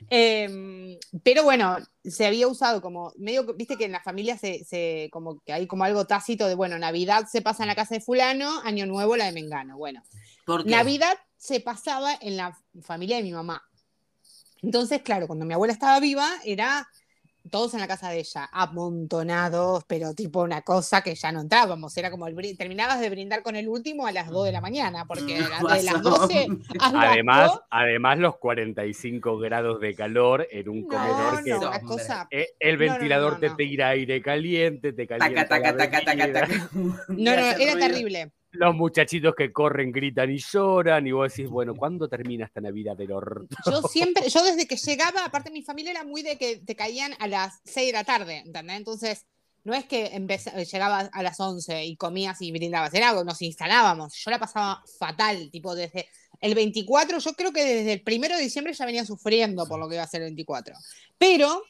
Eh, 0.09 0.97
pero 1.23 1.43
bueno, 1.43 1.77
se 2.03 2.25
había 2.25 2.47
usado 2.47 2.81
como, 2.81 3.13
medio, 3.17 3.45
viste 3.55 3.77
que 3.77 3.85
en 3.85 3.93
la 3.93 4.01
familia 4.01 4.37
se, 4.37 4.63
se- 4.65 5.09
como 5.11 5.39
que 5.41 5.53
hay 5.53 5.67
como 5.67 5.83
algo 5.83 6.05
tácito 6.05 6.47
de, 6.47 6.55
bueno, 6.55 6.77
Navidad 6.77 7.25
se 7.31 7.41
pasa 7.41 7.63
en 7.63 7.67
la 7.69 7.75
casa 7.75 7.95
de 7.95 8.01
fulano, 8.01 8.61
Año 8.63 8.85
Nuevo 8.85 9.15
la 9.15 9.25
de 9.25 9.31
Mengano. 9.31 9.77
Bueno, 9.77 10.03
¿Por 10.45 10.63
qué? 10.63 10.69
Navidad 10.71 11.17
se 11.37 11.59
pasaba 11.61 12.13
en 12.21 12.37
la 12.37 12.57
familia 12.81 13.17
de 13.17 13.23
mi 13.23 13.31
mamá. 13.31 13.61
Entonces, 14.61 15.01
claro, 15.01 15.27
cuando 15.27 15.45
mi 15.45 15.53
abuela 15.53 15.73
estaba 15.73 15.99
viva, 16.01 16.29
era 16.43 16.87
todos 17.49 17.73
en 17.73 17.79
la 17.79 17.87
casa 17.87 18.09
de 18.09 18.19
ella, 18.19 18.49
amontonados, 18.51 19.83
pero 19.87 20.13
tipo 20.13 20.41
una 20.43 20.61
cosa 20.61 21.01
que 21.01 21.15
ya 21.15 21.31
no 21.31 21.41
entrábamos. 21.41 21.95
Era 21.97 22.11
como 22.11 22.27
el 22.27 22.35
brin- 22.35 22.57
terminabas 22.57 22.99
de 22.99 23.09
brindar 23.09 23.43
con 23.43 23.55
el 23.55 23.67
último 23.67 24.05
a 24.07 24.11
las 24.11 24.29
2 24.29 24.45
de 24.45 24.51
la 24.51 24.61
mañana, 24.61 25.05
porque 25.05 25.39
Mm, 25.39 25.43
era 25.43 25.59
de 25.79 25.83
las 25.83 26.03
razón. 26.03 26.03
12 26.03 26.47
a 26.79 26.91
las 26.91 27.01
Además, 27.11 27.51
2, 27.51 27.61
además 27.69 28.17
los 28.19 28.37
45 28.37 29.37
grados 29.37 29.79
de 29.79 29.95
calor 29.95 30.47
en 30.51 30.69
un 30.69 30.81
no, 30.81 30.87
comedor 30.87 31.43
que 31.43 31.49
no, 31.51 31.59
cosa. 31.87 32.27
eh, 32.31 32.47
el 32.59 32.77
No, 32.77 32.83
no, 32.83 32.85
no, 32.85 32.91
ventilador 32.93 33.33
no, 33.33 33.39
te 33.39 33.49
tira 33.51 33.89
aire 33.89 34.21
caliente, 34.21 34.93
te 34.93 35.07
calienta 35.07 35.47
Taca, 35.47 35.75
taca, 35.75 35.77
taca, 35.77 36.05
taca, 36.05 36.25
bebida. 36.27 36.41
taca. 36.41 36.69
No, 37.09 37.17
no, 37.17 37.31
era 37.31 37.53
ruido. 37.73 37.87
terrible. 37.87 38.31
Los 38.51 38.75
muchachitos 38.75 39.35
que 39.35 39.51
corren, 39.53 39.91
gritan 39.91 40.31
y 40.31 40.39
lloran, 40.39 41.05
y 41.05 41.11
vos 41.11 41.31
decís, 41.31 41.49
bueno, 41.49 41.75
¿cuándo 41.75 42.07
termina 42.09 42.45
esta 42.45 42.61
Navidad 42.61 42.97
del 42.97 43.11
orto? 43.11 43.55
Yo 43.65 43.81
siempre, 43.91 44.27
yo 44.29 44.43
desde 44.43 44.67
que 44.67 44.75
llegaba, 44.75 45.23
aparte 45.25 45.51
mi 45.51 45.61
familia 45.61 45.91
era 45.91 46.03
muy 46.03 46.23
de 46.23 46.37
que 46.37 46.57
te 46.57 46.75
caían 46.75 47.13
a 47.19 47.27
las 47.27 47.59
6 47.65 47.87
de 47.87 47.93
la 47.93 48.03
tarde, 48.03 48.37
¿entendés? 48.37 48.77
Entonces, 48.77 49.25
no 49.63 49.73
es 49.75 49.85
que 49.85 50.15
empeza- 50.15 50.55
llegabas 50.63 51.09
a 51.13 51.21
las 51.21 51.39
11 51.39 51.85
y 51.85 51.95
comías 51.95 52.41
y 52.41 52.51
brindabas, 52.51 52.93
era 52.93 53.09
algo, 53.09 53.23
nos 53.23 53.41
instalábamos. 53.41 54.15
Yo 54.15 54.31
la 54.31 54.39
pasaba 54.39 54.83
fatal, 54.97 55.49
tipo 55.51 55.75
desde 55.75 56.07
el 56.41 56.55
24, 56.55 57.19
yo 57.19 57.33
creo 57.33 57.51
que 57.51 57.63
desde 57.63 57.93
el 57.93 58.01
primero 58.01 58.35
de 58.35 58.41
diciembre 58.43 58.73
ya 58.73 58.85
venía 58.85 59.05
sufriendo 59.05 59.67
por 59.67 59.79
lo 59.79 59.87
que 59.87 59.95
iba 59.95 60.03
a 60.03 60.07
ser 60.07 60.21
el 60.21 60.29
24. 60.29 60.73
Pero, 61.17 61.61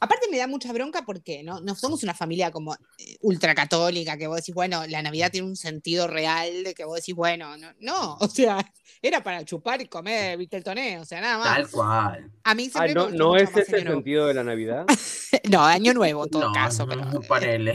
aparte 0.00 0.26
me 0.30 0.38
da 0.38 0.46
mucha 0.46 0.72
bronca 0.72 1.02
porque 1.06 1.42
no, 1.42 1.60
no 1.60 1.74
somos 1.74 2.02
una 2.02 2.14
familia 2.14 2.50
como 2.50 2.74
eh, 2.98 3.16
ultracatólica, 3.20 4.16
que 4.16 4.26
vos 4.26 4.36
decís, 4.36 4.54
bueno, 4.54 4.86
la 4.88 5.02
Navidad 5.02 5.30
tiene 5.30 5.46
un 5.48 5.56
sentido 5.56 6.06
real, 6.08 6.64
de 6.64 6.74
que 6.74 6.84
vos 6.84 6.96
decís, 6.96 7.14
bueno, 7.14 7.56
no, 7.56 7.68
no, 7.80 8.16
o 8.20 8.28
sea, 8.28 8.58
era 9.00 9.22
para 9.22 9.44
chupar 9.44 9.80
y 9.82 9.86
comer, 9.86 10.36
viste 10.38 10.56
el 10.56 10.64
toné, 10.64 10.98
o 10.98 11.04
sea, 11.04 11.20
nada 11.20 11.38
más. 11.38 11.56
Tal 11.56 11.70
cual. 11.70 12.30
A 12.44 12.54
mí 12.54 12.70
Ah, 12.74 12.86
siempre 12.86 12.88
me 12.88 12.94
¿no, 12.94 13.04
gustó 13.08 13.18
¿no 13.18 13.36
es 13.36 13.56
ese 13.56 13.76
el 13.78 13.82
sentido 13.88 14.26
de 14.26 14.34
la 14.34 14.44
Navidad? 14.44 14.86
No, 15.50 15.64
año 15.64 15.94
nuevo 15.94 16.24
en 16.24 16.30
todo 16.30 16.48
no, 16.48 16.52
caso. 16.52 16.86
no, 16.86 17.20
Pero. 17.28 17.74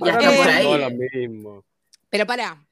Ahora 0.00 0.18
está 0.18 0.30
no 0.30 0.36
por 0.36 0.44
son 0.44 0.48
ahí. 0.54 0.62
todo 0.64 0.78
lo 0.78 0.90
mismo. 0.90 1.64
pero 2.08 2.26
pará. 2.26 2.66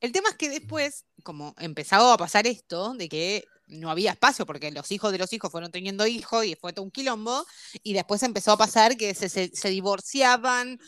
El 0.00 0.10
tema 0.12 0.28
es 0.30 0.34
que 0.36 0.48
después, 0.50 1.04
como 1.22 1.54
empezaba 1.58 2.12
a 2.12 2.16
pasar 2.16 2.46
esto, 2.48 2.94
de 2.94 3.08
que 3.08 3.44
no 3.72 3.90
había 3.90 4.12
espacio 4.12 4.46
porque 4.46 4.70
los 4.70 4.90
hijos 4.92 5.12
de 5.12 5.18
los 5.18 5.32
hijos 5.32 5.50
fueron 5.50 5.70
teniendo 5.70 6.06
hijos 6.06 6.44
y 6.44 6.54
fue 6.54 6.72
todo 6.72 6.84
un 6.84 6.90
quilombo. 6.90 7.44
Y 7.82 7.92
después 7.92 8.22
empezó 8.22 8.52
a 8.52 8.56
pasar 8.58 8.96
que 8.96 9.14
se, 9.14 9.28
se- 9.28 9.50
se 9.54 9.68
divorciaban. 9.68 10.78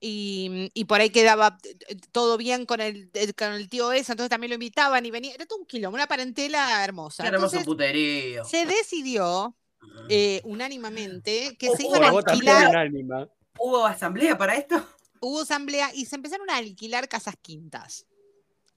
Y, 0.00 0.70
y 0.74 0.84
por 0.84 1.00
ahí 1.00 1.08
quedaba 1.10 1.56
eh, 1.88 1.96
todo 2.12 2.36
bien 2.36 2.66
con 2.66 2.80
el, 2.80 3.10
el- 3.14 3.34
con 3.34 3.52
el 3.54 3.68
tío 3.70 3.90
ese, 3.92 4.12
entonces 4.12 4.28
también 4.28 4.50
lo 4.50 4.54
invitaban 4.54 5.06
y 5.06 5.10
venía, 5.10 5.32
era 5.34 5.46
todo 5.46 5.60
un 5.60 5.66
quilombo, 5.66 5.94
una 5.94 6.06
parentela 6.06 6.84
hermosa. 6.84 7.22
Qué 7.22 7.28
hermoso 7.28 7.56
Entonces, 7.56 7.64
puterío. 7.66 8.44
se 8.44 8.66
decidió 8.66 9.56
eh, 10.10 10.42
unánimamente 10.44 11.56
que 11.58 11.70
se 11.74 11.84
iban 11.84 12.04
a 12.04 12.08
alquilar. 12.08 12.90
¿Hubo 13.58 13.86
asamblea 13.86 14.36
para 14.36 14.56
esto? 14.56 14.86
hubo 15.20 15.40
asamblea 15.40 15.90
y 15.94 16.04
se 16.04 16.16
empezaron 16.16 16.50
a 16.50 16.56
alquilar 16.56 17.08
casas 17.08 17.34
quintas. 17.40 18.04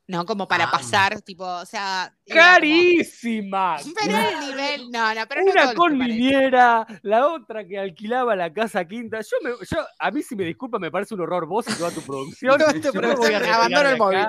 No, 0.09 0.25
como 0.25 0.47
para 0.47 0.65
Ah. 0.65 0.71
pasar, 0.71 1.21
tipo, 1.21 1.43
o 1.45 1.65
sea. 1.65 2.13
como- 2.25 2.39
¡Carísima! 2.39 3.77
Pero 4.01 4.17
el 4.17 4.39
nivel, 4.39 4.91
no, 4.91 5.13
no, 5.13 5.21
pero 5.27 5.41
no 5.43 5.51
Una 5.51 5.73
con 5.73 5.97
niñera, 5.97 6.85
la 7.01 7.27
otra 7.27 7.65
que 7.65 7.77
alquilaba 7.77 8.35
la 8.35 8.51
casa 8.53 8.85
quinta. 8.85 9.19
Yo, 9.21 9.37
me, 9.43 9.51
yo 9.69 9.85
a 9.99 10.11
mí, 10.11 10.21
si 10.23 10.35
me 10.35 10.45
disculpa, 10.45 10.79
me 10.79 10.89
parece 10.91 11.13
un 11.13 11.21
horror 11.21 11.45
vos 11.45 11.65
y 11.69 11.73
toda 11.73 11.91
tu 11.91 12.01
producción. 12.01 12.57
Toda 12.57 12.73
tu 12.73 12.91
producción, 12.93 13.43
abandono 13.45 13.89
el 13.89 13.97
móvil. 13.97 14.25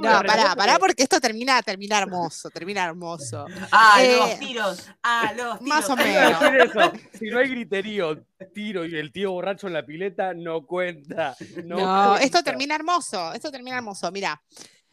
No, 0.00 0.22
pará, 0.22 0.54
pará, 0.56 0.78
porque- 0.78 1.02
esto 1.02 1.20
termina, 1.20 1.60
termina 1.62 1.98
hermoso, 1.98 2.48
termina 2.50 2.84
hermoso. 2.84 3.44
Ah, 3.72 3.96
Eh, 4.02 4.16
los 4.16 4.38
tiros. 4.38 4.88
Ah, 5.02 5.32
los 5.36 5.58
tiros. 5.58 5.62
más 5.62 5.90
o 5.90 5.96
menos. 5.96 6.40
decir 6.40 6.60
eso. 6.60 6.92
Si 7.18 7.26
no 7.28 7.38
hay 7.38 7.48
griterío, 7.48 8.24
tiro 8.54 8.84
y 8.84 8.96
el 8.96 9.10
tío 9.12 9.32
borracho 9.32 9.66
en 9.66 9.72
la 9.74 9.84
pileta, 9.84 10.32
no 10.34 10.64
cuenta. 10.66 11.34
No, 11.64 11.76
No, 11.78 12.08
cuenta. 12.10 12.24
esto 12.24 12.42
termina 12.42 12.74
hermoso, 12.76 13.32
esto 13.32 13.50
termina 13.50 13.76
hermoso. 13.76 14.10
Mira, 14.10 14.40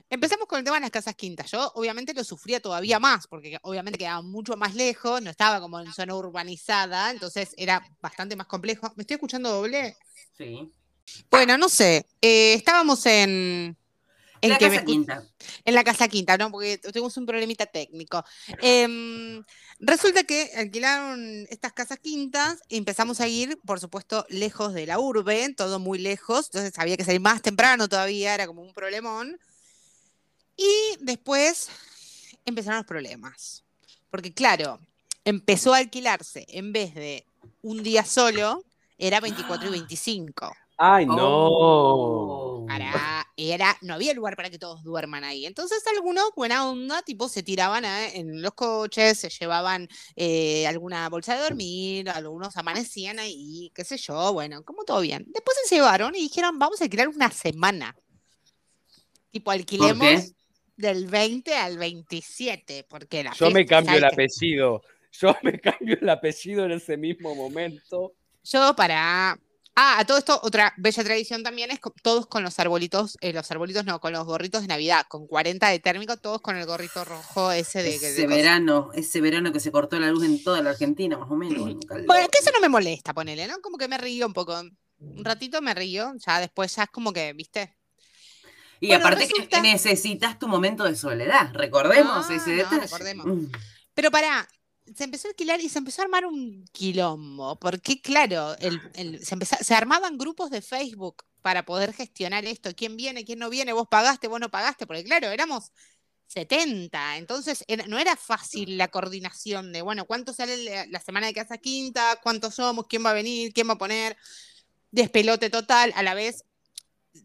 empezamos 0.10 0.48
con 0.48 0.60
el 0.60 0.66
tema 0.66 0.78
de 0.78 0.82
las 0.82 0.92
casas 0.92 1.16
quintas. 1.16 1.52
Yo 1.52 1.72
obviamente 1.76 2.14
lo 2.14 2.24
sufría 2.24 2.60
todavía 2.60 3.00
más, 3.00 3.28
porque 3.28 3.58
obviamente 3.62 4.00
quedaba 4.00 4.22
mucho 4.22 4.58
más 4.58 4.76
lejos, 4.76 5.22
no 5.22 5.30
estaba 5.30 5.62
como 5.62 5.80
en 5.80 5.92
zona 5.94 6.16
urbanizada, 6.16 7.12
entonces 7.12 7.54
era 7.58 7.82
bastante 8.02 8.36
más 8.36 8.48
complejo. 8.48 8.92
¿Me 8.96 9.04
estoy 9.04 9.16
escuchando 9.16 9.50
doble? 9.52 9.96
Sí. 10.38 10.72
Bueno, 11.30 11.58
no 11.58 11.70
sé, 11.70 12.06
eh, 12.22 12.54
estábamos 12.54 13.06
en... 13.06 13.76
En, 14.42 14.52
la 14.52 14.58
que 14.58 14.70
casa 14.70 14.80
me- 14.80 14.86
quinta. 14.86 15.24
en 15.66 15.76
la 15.76 15.84
casa 15.84 16.08
quinta, 16.08 16.38
¿no? 16.38 16.50
Porque 16.50 16.78
tuvimos 16.78 17.18
un 17.18 17.26
problemita 17.26 17.66
técnico. 17.66 18.24
Em, 18.62 19.44
resulta 19.80 20.24
que 20.24 20.50
alquilaron 20.56 21.46
estas 21.50 21.74
casas 21.74 22.00
quintas 22.00 22.62
y 22.70 22.78
empezamos 22.78 23.20
a 23.20 23.28
ir, 23.28 23.60
por 23.66 23.82
supuesto, 23.82 24.26
lejos 24.30 24.74
de 24.74 24.86
la 24.86 24.98
urbe, 24.98 25.54
todo 25.58 25.78
muy 25.78 26.00
lejos, 26.00 26.46
entonces 26.46 26.80
había 26.80 26.96
que 26.96 27.04
salir 27.04 27.20
más 27.20 27.42
temprano 27.42 27.90
todavía, 27.90 28.34
era 28.34 28.48
como 28.48 28.62
un 28.62 28.74
problemón. 28.74 29.38
Y 30.62 30.98
después 31.00 31.70
empezaron 32.46 32.80
los 32.80 32.86
problemas. 32.86 33.64
Porque 34.12 34.34
claro, 34.34 34.80
empezó 35.24 35.74
a 35.74 35.78
alquilarse 35.78 36.46
en 36.50 36.74
vez 36.74 36.94
de 36.96 37.26
un 37.62 37.82
día 37.82 38.04
solo, 38.04 38.66
era 38.98 39.22
24 39.22 39.70
y 39.70 39.72
25. 39.72 40.52
Ay, 40.78 41.06
no. 41.06 41.16
Oh. 41.20 42.66
Para, 42.68 43.26
era, 43.38 43.78
no 43.82 43.94
había 43.94 44.14
lugar 44.14 44.36
para 44.36 44.50
que 44.50 44.60
todos 44.60 44.84
duerman 44.84 45.24
ahí. 45.24 45.46
Entonces 45.46 45.82
algunos, 45.96 46.30
buena 46.36 46.70
onda, 46.70 47.02
tipo, 47.04 47.30
se 47.30 47.42
tiraban 47.42 47.86
a- 47.86 48.10
en 48.10 48.42
los 48.42 48.54
coches, 48.54 49.18
se 49.18 49.30
llevaban 49.30 49.88
eh, 50.18 50.68
alguna 50.68 51.08
bolsa 51.08 51.36
de 51.36 51.42
dormir, 51.42 52.10
algunos 52.10 52.58
amanecían 52.58 53.18
ahí, 53.20 53.72
qué 53.74 53.86
sé 53.86 53.98
yo, 53.98 54.34
bueno, 54.34 54.64
como 54.64 54.84
todo 54.84 55.00
bien. 55.00 55.26
Después 55.30 55.58
se 55.66 55.76
llevaron 55.76 56.16
y 56.16 56.20
dijeron, 56.20 56.60
vamos 56.60 56.82
a 56.82 56.84
alquilar 56.84 57.08
una 57.08 57.32
semana. 57.32 57.96
Tipo, 59.32 59.52
alquilemos 59.52 60.34
del 60.80 61.08
20 61.08 61.54
al 61.56 61.78
27, 61.78 62.86
porque 62.90 63.22
la 63.22 63.34
Yo 63.34 63.52
me 63.52 63.66
cambio 63.66 63.98
el 63.98 64.06
apellido. 64.06 64.82
Yo 65.12 65.36
me 65.44 65.60
cambio 65.62 65.98
el 66.00 66.10
apellido 66.10 66.66
en 66.66 66.72
ese 66.72 66.96
mismo 66.96 67.36
momento. 67.36 68.14
Yo 68.44 68.74
para... 68.76 69.38
Ah, 69.76 70.00
a 70.00 70.06
todo 70.06 70.18
esto, 70.18 70.40
otra 70.44 70.74
bella 70.78 71.04
tradición 71.04 71.42
también 71.44 71.72
es 71.72 71.80
todos 72.02 72.28
con 72.28 72.44
los 72.44 72.60
arbolitos, 72.60 73.18
eh, 73.22 73.32
los 73.32 73.50
arbolitos 73.50 73.86
no, 73.86 74.02
con 74.02 74.12
los 74.12 74.26
gorritos 74.26 74.62
de 74.62 74.68
Navidad, 74.68 75.06
con 75.08 75.26
40 75.26 75.70
de 75.70 75.80
térmico, 75.80 76.18
todos 76.18 76.42
con 76.42 76.58
el 76.58 76.66
gorrito 76.66 77.06
rojo 77.06 77.52
ese 77.52 77.80
de... 77.84 77.92
de 77.92 77.96
Ese 77.96 78.26
cosa. 78.26 78.36
verano, 78.36 78.90
ese 78.94 79.22
verano 79.22 79.54
que 79.54 79.62
se 79.62 79.72
cortó 79.72 79.98
la 80.00 80.12
luz 80.12 80.26
en 80.26 80.44
toda 80.44 80.62
la 80.62 80.72
Argentina, 80.72 81.18
más 81.18 81.32
o 81.32 81.36
menos. 81.36 81.60
Bueno, 81.60 82.28
que 82.30 82.40
eso 82.42 82.52
no 82.54 82.60
me 82.60 82.68
molesta, 82.68 83.14
ponele, 83.14 83.48
¿no? 83.48 83.62
Como 83.62 83.78
que 83.78 83.88
me 83.88 83.98
río 83.98 84.28
un 84.28 84.34
poco. 84.34 84.60
Un 85.00 85.24
ratito 85.24 85.62
me 85.62 85.74
río, 85.74 86.14
ya 86.26 86.42
después 86.42 86.76
ya 86.76 86.84
es 86.84 86.90
como 86.90 87.14
que, 87.14 87.32
¿viste? 87.32 87.79
Y 88.80 88.88
bueno, 88.88 89.06
aparte 89.06 89.26
resulta- 89.26 89.58
que 89.58 89.62
necesitas 89.62 90.40
tu 90.40 90.48
momento 90.48 90.84
de 90.84 90.96
soledad, 90.96 91.52
recordemos 91.54 92.26
Ah, 92.30 92.36
ese 92.36 92.50
no, 92.52 92.56
detalle. 92.58 92.82
recordemos. 92.82 93.26
Mm. 93.26 93.52
Pero 93.94 94.12
para, 94.12 94.48
se 94.96 95.04
empezó 95.04 95.28
a 95.28 95.32
alquilar 95.32 95.60
y 95.62 95.70
se 95.70 95.80
empezó 95.80 96.02
a 96.02 96.06
armar 96.06 96.26
un 96.26 96.66
quilombo, 96.72 97.58
porque 97.60 98.02
claro, 98.02 98.56
el- 98.60 98.82
el- 98.96 99.26
se, 99.26 99.36
empeza- 99.36 99.58
se 99.64 99.76
armaban 99.76 100.18
grupos 100.18 100.50
de 100.50 100.62
Facebook 100.62 101.24
para 101.42 101.64
poder 101.64 101.94
gestionar 101.94 102.46
esto, 102.46 102.72
quién 102.76 102.98
viene, 102.98 103.24
quién 103.26 103.40
no 103.40 103.50
viene, 103.50 103.72
vos 103.74 103.88
pagaste, 103.90 104.28
vos 104.28 104.40
no 104.40 104.50
pagaste, 104.50 104.86
porque 104.88 105.04
claro, 105.04 105.28
éramos 105.28 105.72
70, 106.28 107.18
entonces 107.18 107.64
era- 107.68 107.88
no 107.88 107.98
era 107.98 108.16
fácil 108.16 108.78
la 108.78 108.88
coordinación 108.90 109.72
de, 109.74 109.82
bueno, 109.82 110.06
¿cuánto 110.06 110.32
sale 110.34 110.58
la, 110.64 110.86
la 110.86 111.00
semana 111.00 111.28
de 111.28 111.34
casa 111.34 111.58
quinta? 111.58 112.20
¿Cuántos 112.22 112.56
somos? 112.56 112.86
¿Quién 112.88 113.04
va 113.06 113.12
a 113.12 113.14
venir? 113.14 113.52
¿Quién 113.54 113.68
va 113.68 113.74
a 113.74 113.78
poner? 113.78 114.16
Despelote 114.92 115.50
total, 115.50 115.92
a 115.96 116.04
la 116.04 116.14
vez 116.14 116.46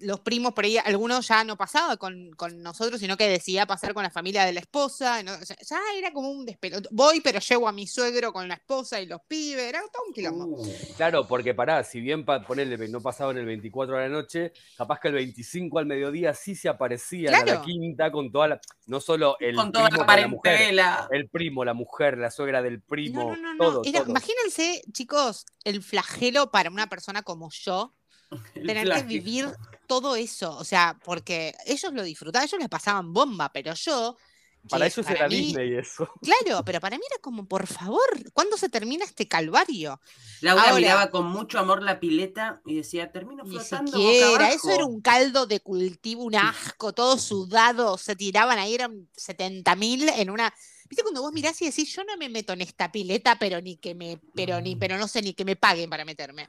los 0.00 0.20
primos 0.20 0.52
por 0.52 0.64
ahí, 0.64 0.78
algunos 0.78 1.26
ya 1.28 1.44
no 1.44 1.56
pasaba 1.56 1.96
con, 1.96 2.30
con 2.36 2.62
nosotros, 2.62 3.00
sino 3.00 3.16
que 3.16 3.28
decía 3.28 3.66
pasar 3.66 3.94
con 3.94 4.02
la 4.02 4.10
familia 4.10 4.44
de 4.44 4.52
la 4.52 4.60
esposa. 4.60 5.20
ya 5.22 5.80
era 5.96 6.12
como 6.12 6.30
un 6.30 6.44
despelote. 6.44 6.88
Voy, 6.92 7.20
pero 7.20 7.38
llevo 7.40 7.68
a 7.68 7.72
mi 7.72 7.86
suegro 7.86 8.32
con 8.32 8.46
la 8.48 8.54
esposa 8.54 9.00
y 9.00 9.06
los 9.06 9.20
pibes. 9.28 9.64
Era 9.64 9.80
todo 9.92 10.02
un 10.06 10.12
quilombo. 10.12 10.44
Uh, 10.62 10.66
Claro, 10.96 11.26
porque 11.26 11.54
pará, 11.54 11.82
si 11.84 12.00
bien 12.00 12.24
pa, 12.24 12.42
ponele, 12.44 12.76
no 12.88 13.00
pasaban 13.00 13.36
el 13.38 13.46
24 13.46 13.96
de 13.96 14.02
la 14.02 14.08
noche, 14.08 14.52
capaz 14.76 15.00
que 15.00 15.08
el 15.08 15.14
25 15.14 15.78
al 15.78 15.86
mediodía 15.86 16.34
sí 16.34 16.54
se 16.54 16.68
aparecían 16.68 17.34
a 17.34 17.38
la 17.38 17.44
Claro. 17.44 17.62
quinta 17.62 18.10
con 18.12 18.30
toda 18.30 18.48
la. 18.48 18.60
No 18.86 19.00
solo 19.00 19.36
el 19.40 19.56
con 19.56 19.72
toda 19.72 19.88
primo 19.88 20.00
la 20.02 20.06
con 20.06 20.20
la 20.20 20.28
mujer, 20.28 20.52
parentela. 20.56 21.08
el 21.10 21.28
primo, 21.28 21.64
la 21.64 21.74
mujer, 21.74 22.18
la 22.18 22.30
suegra 22.30 22.62
del 22.62 22.80
primo, 22.82 23.30
no, 23.30 23.36
no, 23.36 23.54
no. 23.54 23.58
todo. 23.64 23.82
Era- 23.84 24.00
todo. 24.00 24.10
Imagínense, 24.10 24.82
chicos, 24.92 25.46
el 25.64 25.82
flagelo 25.82 26.50
para 26.50 26.70
una 26.70 26.88
persona 26.88 27.22
como 27.22 27.50
yo, 27.50 27.94
el 28.54 28.66
tener 28.66 28.90
que 28.92 29.02
vivir 29.02 29.52
todo 29.86 30.16
eso. 30.16 30.56
O 30.58 30.64
sea, 30.64 30.98
porque 31.04 31.54
ellos 31.66 31.92
lo 31.92 32.02
disfrutaban, 32.02 32.46
ellos 32.48 32.60
les 32.60 32.68
pasaban 32.68 33.12
bomba, 33.12 33.50
pero 33.52 33.74
yo. 33.74 34.16
Para 34.70 34.86
ellos 34.86 35.06
era 35.10 35.28
mí- 35.28 35.36
Disney 35.48 35.74
eso. 35.74 36.08
Claro, 36.22 36.64
pero 36.64 36.80
para 36.80 36.96
mí 36.96 37.02
era 37.10 37.20
como, 37.20 37.46
por 37.46 37.66
favor, 37.66 38.00
¿cuándo 38.32 38.56
se 38.56 38.70
termina 38.70 39.04
este 39.04 39.28
calvario? 39.28 40.00
Laura 40.40 40.62
Ahora- 40.62 40.76
miraba 40.76 41.10
con 41.10 41.26
mucho 41.26 41.58
amor 41.58 41.82
la 41.82 42.00
pileta 42.00 42.62
y 42.64 42.76
decía, 42.76 43.12
termino 43.12 43.44
flotando 43.44 43.92
boca 43.92 44.02
siquiera, 44.10 44.48
eso 44.52 44.68
abajo". 44.68 44.70
era 44.70 44.84
un 44.86 45.02
caldo 45.02 45.44
de 45.46 45.60
cultivo, 45.60 46.22
un 46.24 46.34
asco, 46.36 46.94
todo 46.94 47.18
sudado, 47.18 47.98
se 47.98 48.16
tiraban 48.16 48.58
ahí, 48.58 48.74
eran 48.74 49.06
70 49.14 49.76
mil 49.76 50.08
en 50.08 50.30
una. 50.30 50.54
¿Viste 50.94 51.02
cuando 51.02 51.22
vos 51.22 51.32
mirás 51.32 51.60
y 51.60 51.64
decís, 51.64 51.92
yo 51.92 52.04
no 52.04 52.16
me 52.16 52.28
meto 52.28 52.52
en 52.52 52.60
esta 52.60 52.92
pileta, 52.92 53.36
pero 53.36 53.60
ni 53.60 53.78
que 53.78 53.96
me, 53.96 54.20
pero 54.32 54.60
ni, 54.60 54.76
pero 54.76 54.96
no 54.96 55.08
sé 55.08 55.22
ni 55.22 55.34
que 55.34 55.44
me 55.44 55.56
paguen 55.56 55.90
para 55.90 56.04
meterme? 56.04 56.48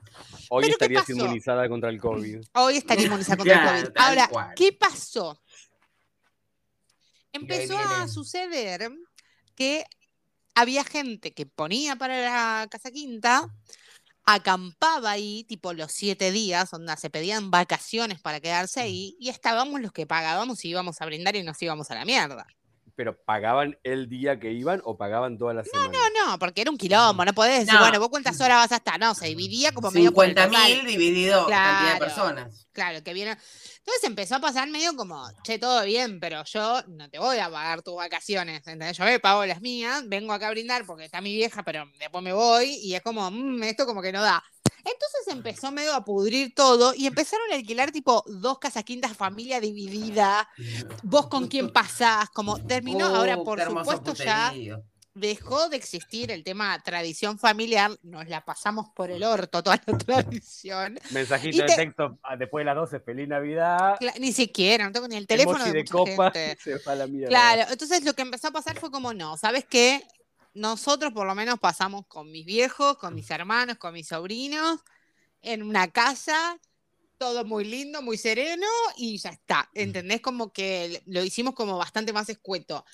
Hoy 0.52 0.66
¿Pero 0.66 0.78
qué 0.78 0.86
estarías 0.86 1.10
inmunizada 1.10 1.68
contra 1.68 1.90
el 1.90 2.00
COVID. 2.00 2.42
Hoy 2.54 2.78
estaría 2.78 3.08
inmunizada 3.08 3.38
contra 3.38 3.80
el 3.80 3.86
COVID. 3.86 3.98
Ahora, 3.98 4.28
cual. 4.28 4.54
¿qué 4.56 4.72
pasó? 4.72 5.42
Empezó 7.34 7.76
a 7.76 8.08
suceder 8.08 8.92
que 9.56 9.84
había 10.54 10.84
gente 10.84 11.34
que 11.34 11.48
ponía 11.48 11.96
para 11.96 12.22
la 12.22 12.68
casa 12.68 12.92
quinta, 12.92 13.52
acampaba 14.26 15.10
ahí, 15.10 15.44
tipo 15.46 15.74
los 15.74 15.92
siete 15.92 16.32
días, 16.32 16.70
donde 16.70 16.96
se 16.98 17.10
pedían 17.10 17.50
vacaciones 17.50 18.22
para 18.22 18.40
quedarse 18.40 18.80
ahí, 18.80 19.18
y 19.20 19.30
estábamos 19.30 19.82
los 19.82 19.92
que 19.92 20.06
pagábamos 20.06 20.64
y 20.64 20.70
íbamos 20.70 21.02
a 21.02 21.08
brindar 21.08 21.36
y 21.36 21.42
nos 21.42 21.60
íbamos 21.64 21.90
a 21.90 21.96
la 21.96 22.06
mierda. 22.06 22.46
Pero 22.96 23.18
¿pagaban 23.26 23.78
el 23.84 24.08
día 24.08 24.40
que 24.40 24.52
iban 24.54 24.82
o 24.86 24.98
pagaban 24.98 25.38
toda 25.38 25.54
la 25.54 25.64
semana? 25.66 25.92
No, 25.92 26.28
no, 26.32 26.40
porque 26.40 26.62
era 26.62 26.72
un 26.72 26.78
quilombo, 26.78 27.26
no 27.26 27.34
podés 27.34 27.60
decir, 27.60 27.74
No. 27.74 27.82
bueno, 27.82 28.00
vos 28.00 28.08
cuántas 28.10 28.40
horas 28.40 28.58
vas 28.58 28.72
a 28.72 28.76
estar, 28.78 28.98
no, 29.00 29.14
se 29.14 29.28
dividía 29.28 29.74
como 29.74 29.92
medio 29.92 30.14
por 30.14 30.24
el 30.24 30.32
50 30.32 30.48
total. 30.48 30.72
mil 30.78 30.86
dividido 30.88 31.42
por 31.44 31.52
cantidad 31.52 31.92
de 31.94 31.98
Claro. 31.98 32.06
personas. 32.06 32.68
Claro, 32.72 33.04
que 33.04 33.14
viene. 33.14 33.32
Entonces 33.32 34.04
empezó 34.04 34.36
a 34.36 34.40
pasar 34.40 34.70
medio 34.70 34.96
como, 34.96 35.28
che, 35.44 35.60
todo 35.60 35.84
bien, 35.84 36.20
pero 36.22 36.44
yo 36.46 36.82
no 36.88 37.10
te 37.10 37.20
voy 37.20 37.38
a 37.40 37.50
pagar 37.52 37.82
tus 37.82 37.96
vacaciones. 37.96 38.58
¿entendés? 38.60 38.98
Yo 38.98 39.04
me 39.04 39.20
pago 39.20 39.46
las 39.46 39.62
mías, 39.62 40.04
vengo 40.08 40.32
acá 40.34 40.48
a 40.48 40.52
brindar 40.52 40.86
porque 40.86 41.06
está 41.06 41.20
mi 41.22 41.34
vieja, 41.36 41.64
pero 41.64 41.86
después 42.00 42.24
me 42.24 42.32
voy 42.34 42.80
y 42.82 42.96
es 42.96 43.02
como, 43.02 43.30
"Mm, 43.30 43.62
esto 43.64 43.86
como 43.86 44.02
que 44.02 44.12
no 44.14 44.22
da. 44.22 44.42
Entonces 44.86 45.28
empezó 45.28 45.72
medio 45.72 45.94
a 45.96 46.06
pudrir 46.06 46.54
todo 46.54 46.94
y 46.96 47.08
empezaron 47.08 47.52
a 47.52 47.56
alquilar 47.56 47.92
tipo 47.92 48.24
dos 48.28 48.60
casas 48.60 48.84
quintas, 48.84 49.18
familia 49.18 49.60
dividida, 49.60 50.48
vos 51.04 51.28
con 51.28 51.48
quién 51.48 51.72
pasás, 51.74 52.30
como 52.30 52.58
terminó 52.66 53.08
ahora 53.08 53.38
Uh, 53.38 53.44
por 53.44 53.60
supuesto 53.62 54.14
ya 54.14 54.54
dejó 55.16 55.70
de 55.70 55.78
existir 55.78 56.30
el 56.30 56.44
tema 56.44 56.78
tradición 56.84 57.40
familiar, 57.40 57.90
nos 58.04 58.28
la 58.28 58.44
pasamos 58.44 58.88
por 58.94 59.10
el 59.10 59.24
orto 59.24 59.64
toda 59.64 59.82
la 59.88 59.98
tradición. 59.98 61.00
Mensajito 61.12 61.64
de 61.64 61.68
te- 61.70 61.76
texto 61.76 62.20
ah, 62.22 62.36
después 62.36 62.62
de 62.62 62.66
las 62.66 62.76
12, 62.76 63.00
feliz 63.00 63.28
Navidad. 63.28 63.96
Cla- 64.00 64.20
Ni 64.20 64.34
siquiera, 64.34 64.86
no 64.86 64.92
tengo 64.92 65.08
ni 65.08 65.16
el 65.16 65.26
teléfono 65.26 65.58
emoji 65.66 65.72
de, 65.72 65.78
de 65.78 65.84
mucha 65.84 65.94
copa, 66.16 66.32
gente. 66.34 66.58
se 66.62 66.78
va 66.80 66.96
la. 66.96 67.08
Claro, 67.28 67.62
entonces 67.72 68.04
lo 68.04 68.14
que 68.14 68.24
empezó 68.24 68.50
a 68.50 68.52
pasar 68.52 68.78
fue 68.78 68.92
como, 68.92 69.14
no, 69.14 69.38
¿sabes 69.38 69.64
qué? 69.66 70.06
Nosotros 70.56 71.12
por 71.14 71.28
lo 71.28 71.36
menos 71.36 71.60
pasamos 71.60 72.08
con 72.08 72.32
mis 72.32 72.46
viejos, 72.46 72.98
con 72.98 73.14
mis 73.14 73.30
hermanos, 73.30 73.78
con 73.78 73.94
mis 73.94 74.08
sobrinos, 74.08 74.80
en 75.42 75.62
una 75.62 75.92
casa, 75.92 76.58
todo 77.18 77.44
muy 77.46 77.66
lindo, 77.66 78.02
muy 78.02 78.18
sereno 78.18 78.66
y 78.96 79.18
ya 79.18 79.30
está. 79.32 79.70
¿Entendés? 79.74 80.22
Como 80.22 80.52
que 80.54 81.04
lo 81.06 81.24
hicimos 81.24 81.56
como 81.56 81.78
bastante 81.78 82.14
más 82.14 82.30
escueto. 82.30 82.86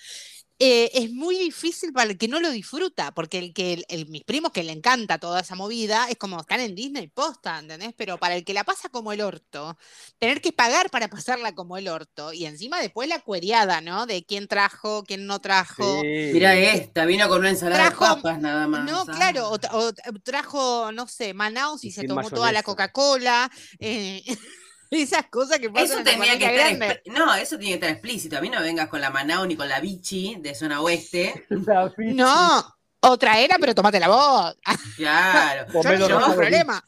Eh, 0.63 0.91
es 0.93 1.11
muy 1.11 1.39
difícil 1.39 1.91
para 1.91 2.11
el 2.11 2.19
que 2.19 2.27
no 2.27 2.39
lo 2.39 2.51
disfruta, 2.51 3.11
porque 3.15 3.39
el 3.39 3.51
que 3.51 3.73
el- 3.73 3.85
el- 3.89 4.07
mis 4.09 4.23
primos 4.23 4.51
que 4.51 4.61
le 4.63 4.71
encanta 4.73 5.17
toda 5.17 5.39
esa 5.41 5.55
movida 5.55 6.07
es 6.07 6.17
como 6.17 6.39
están 6.39 6.59
en 6.59 6.75
Disney 6.75 7.07
posta, 7.07 7.57
¿entendés? 7.57 7.95
Pero 7.97 8.19
para 8.19 8.35
el 8.35 8.45
que 8.45 8.53
la 8.53 8.63
pasa 8.63 8.87
como 8.89 9.11
el 9.11 9.21
orto, 9.21 9.75
tener 10.19 10.39
que 10.39 10.51
pagar 10.53 10.91
para 10.91 11.07
pasarla 11.07 11.55
como 11.55 11.77
el 11.77 11.87
orto 11.87 12.31
y 12.31 12.45
encima 12.45 12.79
después 12.79 13.09
la 13.09 13.19
cueriada, 13.21 13.81
¿no? 13.81 14.05
De 14.05 14.23
quién 14.23 14.47
trajo, 14.47 15.03
quién 15.03 15.25
no 15.25 15.41
trajo. 15.41 16.01
Sí. 16.01 16.29
Mira 16.33 16.55
esta, 16.55 17.05
vino 17.05 17.27
con 17.27 17.39
una 17.39 17.49
ensalada 17.49 17.87
Trajo- 17.89 18.05
de 18.17 18.21
papas 18.21 18.39
nada 18.39 18.67
más. 18.67 18.85
No, 18.87 19.03
claro, 19.07 19.49
o, 19.49 19.57
tra- 19.57 19.73
o 19.73 19.91
tra- 19.91 20.21
trajo, 20.23 20.91
no 20.91 21.07
sé, 21.07 21.33
Manaus 21.33 21.83
y, 21.83 21.87
Y 21.87 21.91
se 21.91 22.03
tomó 22.07 22.29
toda 22.29 22.51
la. 22.51 22.61
Coca-Cola. 22.61 23.49
eh, 23.79 24.21
esas 24.91 25.25
cosas 25.27 25.59
que 25.59 25.69
pasan 25.69 25.85
Eso 25.85 25.97
en 25.99 26.05
la 26.05 26.11
tenía 26.11 26.37
que 26.37 26.73
estar 26.73 27.01
No, 27.07 27.33
eso 27.35 27.57
tiene 27.57 27.71
que 27.71 27.85
estar 27.85 27.89
explícito. 27.89 28.37
A 28.37 28.41
mí 28.41 28.49
no 28.49 28.61
vengas 28.61 28.89
con 28.89 28.99
la 29.01 29.09
Manao 29.09 29.45
ni 29.45 29.55
con 29.55 29.67
la 29.69 29.79
Bichi 29.79 30.35
de 30.39 30.53
zona 30.53 30.81
oeste. 30.81 31.45
La. 31.49 31.91
No, 31.97 32.75
otra 33.01 33.39
era, 33.39 33.57
pero 33.59 33.73
tómatela 33.73 34.07
vos. 34.09 34.55
Claro. 34.97 35.65
Yo 35.81 35.97
no 35.97 36.07
tengo 36.07 36.35
problema. 36.35 36.83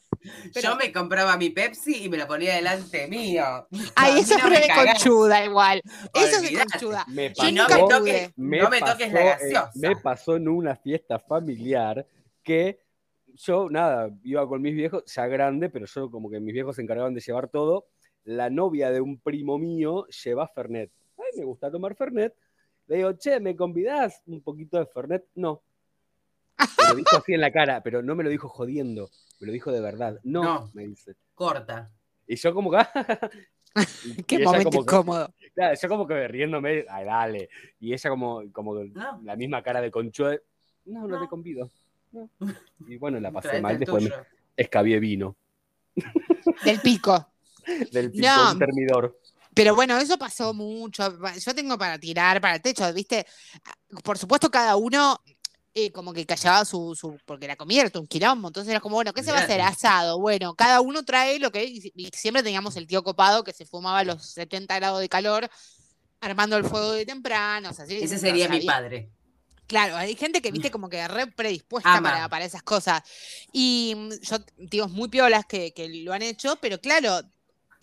Pero- 0.54 0.70
Yo 0.70 0.76
me 0.76 0.90
compraba 0.92 1.36
mi 1.36 1.50
Pepsi 1.50 2.04
y 2.04 2.08
me 2.08 2.16
la 2.16 2.26
ponía 2.26 2.54
delante 2.54 3.08
mío. 3.08 3.44
Ay, 3.94 4.12
A 4.12 4.14
mí 4.14 4.20
eso 4.20 4.38
no 4.38 4.48
re 4.48 4.66
cagás. 4.66 4.94
conchuda 5.02 5.44
igual. 5.44 5.82
Eso 6.14 6.36
es 6.36 6.42
de 6.50 6.64
conchuda. 6.64 7.04
Me 7.08 7.28
Yo 7.28 7.34
pasó, 7.34 7.48
Y 7.48 7.52
no 7.52 7.62
nunca 7.62 7.76
me 7.76 7.88
toques, 7.88 8.32
me 8.36 8.58
no 8.58 8.70
me 8.70 8.80
toques 8.80 9.12
la 9.12 9.20
eh, 9.20 9.24
gaseosa. 9.26 9.70
me 9.74 9.96
pasó 9.96 10.36
en 10.36 10.48
una 10.48 10.76
fiesta 10.76 11.18
familiar 11.18 12.06
que 12.42 12.80
yo, 13.34 13.68
nada, 13.68 14.08
iba 14.22 14.46
con 14.48 14.62
mis 14.62 14.74
viejos, 14.74 15.02
ya 15.06 15.26
grande, 15.26 15.68
pero 15.68 15.86
yo 15.86 16.10
como 16.10 16.30
que 16.30 16.38
mis 16.40 16.54
viejos 16.54 16.76
se 16.76 16.82
encargaban 16.82 17.12
de 17.14 17.20
llevar 17.20 17.48
todo. 17.48 17.88
La 18.24 18.50
novia 18.50 18.90
de 18.90 19.00
un 19.00 19.18
primo 19.18 19.58
mío 19.58 20.06
lleva 20.24 20.48
Fernet. 20.48 20.90
Ay, 21.18 21.38
me 21.38 21.44
gusta 21.44 21.70
tomar 21.70 21.94
Fernet. 21.94 22.34
Le 22.86 22.96
digo, 22.96 23.12
che, 23.14 23.40
¿me 23.40 23.54
convidás 23.56 24.22
un 24.26 24.40
poquito 24.42 24.78
de 24.78 24.86
Fernet? 24.86 25.24
No. 25.34 25.62
Me 26.58 26.88
lo 26.90 26.94
dijo 26.96 27.16
así 27.16 27.32
en 27.34 27.40
la 27.40 27.50
cara, 27.50 27.82
pero 27.82 28.02
no 28.02 28.14
me 28.14 28.22
lo 28.24 28.30
dijo 28.30 28.48
jodiendo, 28.48 29.10
me 29.40 29.46
lo 29.48 29.52
dijo 29.52 29.72
de 29.72 29.80
verdad. 29.80 30.20
No, 30.22 30.42
No. 30.42 30.70
me 30.74 30.86
dice. 30.86 31.14
Corta. 31.34 31.90
Y 32.26 32.36
yo 32.36 32.54
como 32.54 32.70
que... 32.70 32.78
y 34.04 34.22
Qué 34.24 34.38
momento 34.38 34.70
como 34.70 34.70
que- 34.70 34.94
incómodo. 34.94 35.34
Claro, 35.54 35.76
yo 35.80 35.88
como 35.88 36.06
que 36.06 36.28
riéndome, 36.28 36.84
ay, 36.88 37.04
dale. 37.04 37.48
Y 37.80 37.92
ella 37.92 38.10
como, 38.10 38.42
como 38.52 38.74
No. 38.84 39.20
la 39.22 39.36
misma 39.36 39.62
cara 39.62 39.80
de 39.80 39.90
conchuda. 39.90 40.36
No, 40.86 41.00
no, 41.02 41.08
No. 41.08 41.20
te 41.22 41.28
convido. 41.28 41.70
No. 42.12 42.28
Y 42.86 42.96
bueno, 42.98 43.18
la 43.20 43.32
pasé 43.32 43.48
Traete 43.48 43.62
mal, 43.62 43.78
después 43.78 44.04
me 44.04 44.10
escabié 44.56 45.00
vino 45.00 45.36
Del 46.64 46.80
pico. 46.80 47.26
Del 47.90 48.12
No. 48.14 48.52
un 48.52 48.58
termidor. 48.58 49.18
Pero 49.54 49.74
bueno, 49.76 49.96
eso 49.98 50.18
pasó 50.18 50.52
mucho. 50.52 51.16
Yo 51.38 51.54
tengo 51.54 51.78
para 51.78 51.98
tirar 51.98 52.40
para 52.40 52.56
el 52.56 52.62
techo, 52.62 52.92
¿viste? 52.92 53.24
Por 54.02 54.18
supuesto, 54.18 54.50
cada 54.50 54.74
uno 54.74 55.20
eh, 55.72 55.92
como 55.92 56.12
que 56.12 56.26
callaba 56.26 56.64
su, 56.64 56.94
su. 56.94 57.18
Porque 57.24 57.46
la 57.46 57.56
comida 57.56 57.82
era 57.82 58.00
un 58.00 58.06
quilombo. 58.08 58.48
Entonces 58.48 58.70
era 58.70 58.80
como, 58.80 58.96
bueno, 58.96 59.12
¿qué 59.12 59.22
se 59.22 59.30
va 59.30 59.38
a 59.38 59.42
hacer? 59.42 59.60
Asado. 59.60 60.18
Bueno, 60.18 60.54
cada 60.54 60.80
uno 60.80 61.04
trae 61.04 61.38
lo 61.38 61.52
que. 61.52 61.64
Y 61.64 62.10
siempre 62.12 62.42
teníamos 62.42 62.76
el 62.76 62.86
tío 62.88 63.04
copado 63.04 63.44
que 63.44 63.52
se 63.52 63.64
fumaba 63.64 64.00
a 64.00 64.04
los 64.04 64.26
70 64.26 64.74
grados 64.76 65.00
de 65.00 65.08
calor, 65.08 65.48
armando 66.20 66.56
el 66.56 66.64
fuego 66.64 66.92
de 66.92 67.06
temprano. 67.06 67.70
o 67.70 67.72
sea, 67.72 67.86
sí, 67.86 67.98
Ese 68.02 68.16
o 68.16 68.18
sería 68.18 68.48
sea, 68.48 68.56
mi 68.56 68.64
padre. 68.64 69.10
Claro, 69.66 69.96
hay 69.96 70.14
gente 70.14 70.42
que 70.42 70.52
viste 70.52 70.70
como 70.70 70.88
que 70.88 71.08
re 71.08 71.26
predispuesta 71.28 72.00
para, 72.02 72.28
para 72.28 72.44
esas 72.44 72.62
cosas. 72.62 73.02
Y 73.52 73.94
mm, 73.96 74.10
yo, 74.22 74.38
tíos 74.68 74.90
muy 74.90 75.08
piolas 75.08 75.46
que, 75.46 75.72
que 75.72 75.88
lo 75.88 76.12
han 76.12 76.22
hecho, 76.22 76.56
pero 76.60 76.80
claro, 76.80 77.20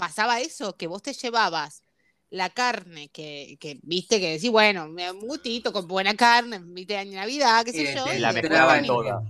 pasaba 0.02 0.40
eso, 0.42 0.76
que 0.78 0.88
vos 0.88 1.04
te 1.04 1.14
llevabas 1.14 1.84
la 2.32 2.50
carne 2.50 3.10
que, 3.10 3.56
que 3.60 3.80
viste 3.84 4.20
que 4.20 4.32
decís, 4.32 4.50
bueno, 4.50 4.88
me- 4.88 5.12
un 5.12 5.20
gustito 5.20 5.72
con 5.72 5.88
buena 5.88 6.16
carne, 6.16 6.60
viste, 6.64 6.98
año 6.98 7.20
Navidad, 7.20 7.64
qué 7.64 7.72
sé 7.72 7.84
Y 7.92 7.96
yo. 7.96 8.12
y 8.12 8.18
la 8.18 8.34
mezclaban 8.34 8.84
toda. 8.84 9.22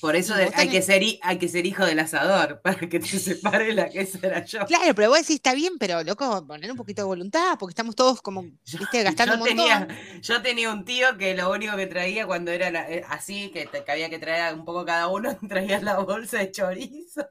Por 0.00 0.16
eso 0.16 0.34
de- 0.34 0.50
hay, 0.54 0.70
que 0.70 0.80
ser, 0.80 1.02
hay 1.20 1.36
que 1.38 1.46
ser 1.48 1.66
hijo 1.66 1.84
del 1.84 1.98
asador 1.98 2.60
para 2.64 2.88
que 2.88 2.98
te 3.00 3.06
separe 3.18 3.74
la 3.74 3.90
que 3.90 4.00
esa 4.00 4.18
era 4.26 4.44
yo. 4.46 4.64
Claro, 4.64 4.94
pero 4.94 5.10
vos 5.10 5.18
decís, 5.18 5.36
está 5.36 5.52
bien, 5.52 5.74
pero 5.78 6.02
loco, 6.04 6.46
poner 6.46 6.70
un 6.70 6.76
poquito 6.78 7.02
de 7.02 7.06
voluntad, 7.06 7.58
porque 7.58 7.72
estamos 7.72 7.94
todos 7.94 8.22
como, 8.22 8.44
Yo- 8.64 8.78
viste, 8.78 9.02
gastando 9.02 9.34
yo 9.34 9.42
un 9.42 9.56
montón. 9.58 9.88
tenía, 9.88 10.20
yo 10.22 10.40
tenía 10.40 10.72
un 10.72 10.84
tío 10.86 11.18
que 11.18 11.34
lo 11.34 11.50
único 11.50 11.76
que 11.76 11.86
traía 11.86 12.26
cuando 12.26 12.50
era 12.50 12.70
la- 12.70 12.88
eh, 12.90 13.04
así, 13.08 13.50
que, 13.50 13.68
que 13.68 13.92
había 13.92 14.08
que 14.08 14.18
traer 14.18 14.54
un 14.54 14.64
poco 14.64 14.86
cada 14.86 15.08
uno, 15.08 15.36
traía 15.50 15.80
la 15.82 15.98
bolsa 15.98 16.38
de 16.38 16.50
chorizo. 16.50 17.28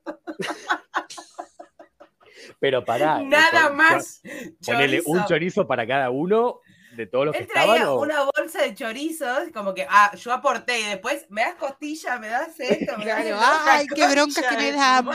Pero 2.59 2.83
pará. 2.85 3.19
Nada 3.23 3.69
más. 3.71 4.21
Ponele 4.65 5.01
un 5.05 5.25
chorizo. 5.25 5.67
para 5.67 5.85
cada 5.87 6.09
uno 6.09 6.61
de 6.95 7.05
todos 7.05 7.25
los 7.27 7.35
que 7.35 7.43
Él 7.43 7.47
traía 7.47 7.73
estaban. 7.75 7.93
o- 7.93 7.99
una 8.01 8.23
bolsa 8.23 8.61
de 8.63 8.73
chorizos, 8.73 9.49
como 9.53 9.73
que, 9.75 9.85
ah, 9.87 10.11
yo 10.15 10.33
aporté 10.33 10.79
y 10.79 10.83
después 10.85 11.27
me 11.29 11.41
das 11.41 11.53
costilla, 11.55 12.17
me 12.17 12.27
das 12.27 12.59
esto, 12.59 12.97
me 12.97 13.05
das 13.05 13.23
Claro, 13.23 13.37
ay, 13.67 13.85
qué 13.87 14.07
bronca 14.07 14.49
que 14.49 14.57
me 14.57 14.71
dan, 14.71 15.05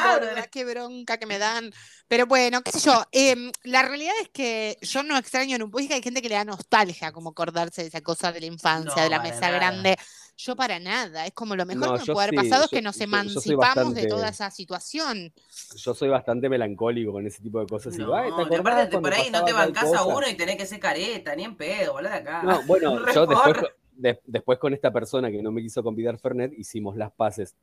qué 0.52 0.64
bronca 0.64 1.18
que 1.18 1.26
me 1.26 1.38
dan. 1.38 1.72
Pero 2.06 2.26
bueno, 2.26 2.62
qué 2.62 2.70
sé 2.72 2.78
yo, 2.80 3.02
em, 3.10 3.50
la 3.64 3.82
realidad 3.82 4.12
es 4.20 4.28
que 4.28 4.76
yo 4.82 5.02
no 5.02 5.16
extraño 5.16 5.56
en 5.56 5.62
un 5.62 5.70
país 5.70 5.88
que 5.88 5.94
hay 5.94 6.02
gente 6.02 6.20
que 6.22 6.28
le 6.28 6.34
da 6.36 6.44
nostalgia, 6.44 7.10
como 7.10 7.30
acordarse 7.30 7.82
de 7.82 7.88
esa 7.88 8.00
cosa 8.02 8.30
de 8.30 8.40
la 8.40 8.46
infancia, 8.46 8.94
No, 8.96 9.02
de 9.02 9.08
la 9.10 9.20
mesa 9.20 9.40
nada. 9.40 9.52
grande. 9.56 9.96
Yo 10.44 10.56
para 10.56 10.80
nada, 10.80 11.24
es 11.26 11.32
como 11.34 11.54
lo 11.54 11.64
mejor 11.64 11.86
No, 11.86 11.92
que 11.94 12.00
me 12.00 12.04
yo 12.06 12.14
puede 12.14 12.28
haber 12.28 12.40
sí, 12.40 12.48
pasado 12.48 12.64
es 12.64 12.70
que 12.70 12.82
nos 12.82 13.00
emancipamos 13.00 13.50
de 13.50 13.56
bastante- 13.56 14.06
toda 14.08 14.28
esa 14.28 14.50
situación. 14.50 15.32
Yo 15.76 15.94
soy 15.94 16.08
bastante 16.08 16.48
melancólico 16.48 17.12
con 17.12 17.24
ese 17.26 17.40
tipo 17.42 17.60
de 17.60 17.66
cosas. 17.66 17.94
y 17.94 17.98
digo, 17.98 18.14
"Ay, 18.14 18.24
¿te 18.24 18.36
No, 18.36 18.42
acordás 18.42 18.60
aparte 18.60 18.98
por 18.98 19.12
ahí 19.14 19.30
no 19.30 19.44
te 19.44 19.52
bancás 19.52 19.84
a 19.84 19.98
cosa?" 19.98 20.04
uno 20.04 20.28
y 20.28 20.34
tenés 20.34 20.56
que 20.56 20.66
ser 20.66 20.80
careta, 20.80 21.36
ni 21.36 21.44
en 21.44 21.56
pedo, 21.56 21.92
volá 21.92 22.10
de 22.10 22.16
acá. 22.16 22.42
No, 22.42 22.62
bueno, 22.66 22.90
yo 23.16 23.26
después, 23.26 23.54
porra. 23.54 23.68
de- 23.92 24.20
después 24.26 24.58
con 24.58 24.74
esta 24.74 24.92
persona 24.92 25.30
que 25.30 25.40
no 25.42 25.52
me 25.52 25.62
quiso 25.62 25.82
convidar 25.84 26.18
Fernet, 26.18 26.52
hicimos 26.58 26.96
las 26.96 27.12
paces 27.12 27.54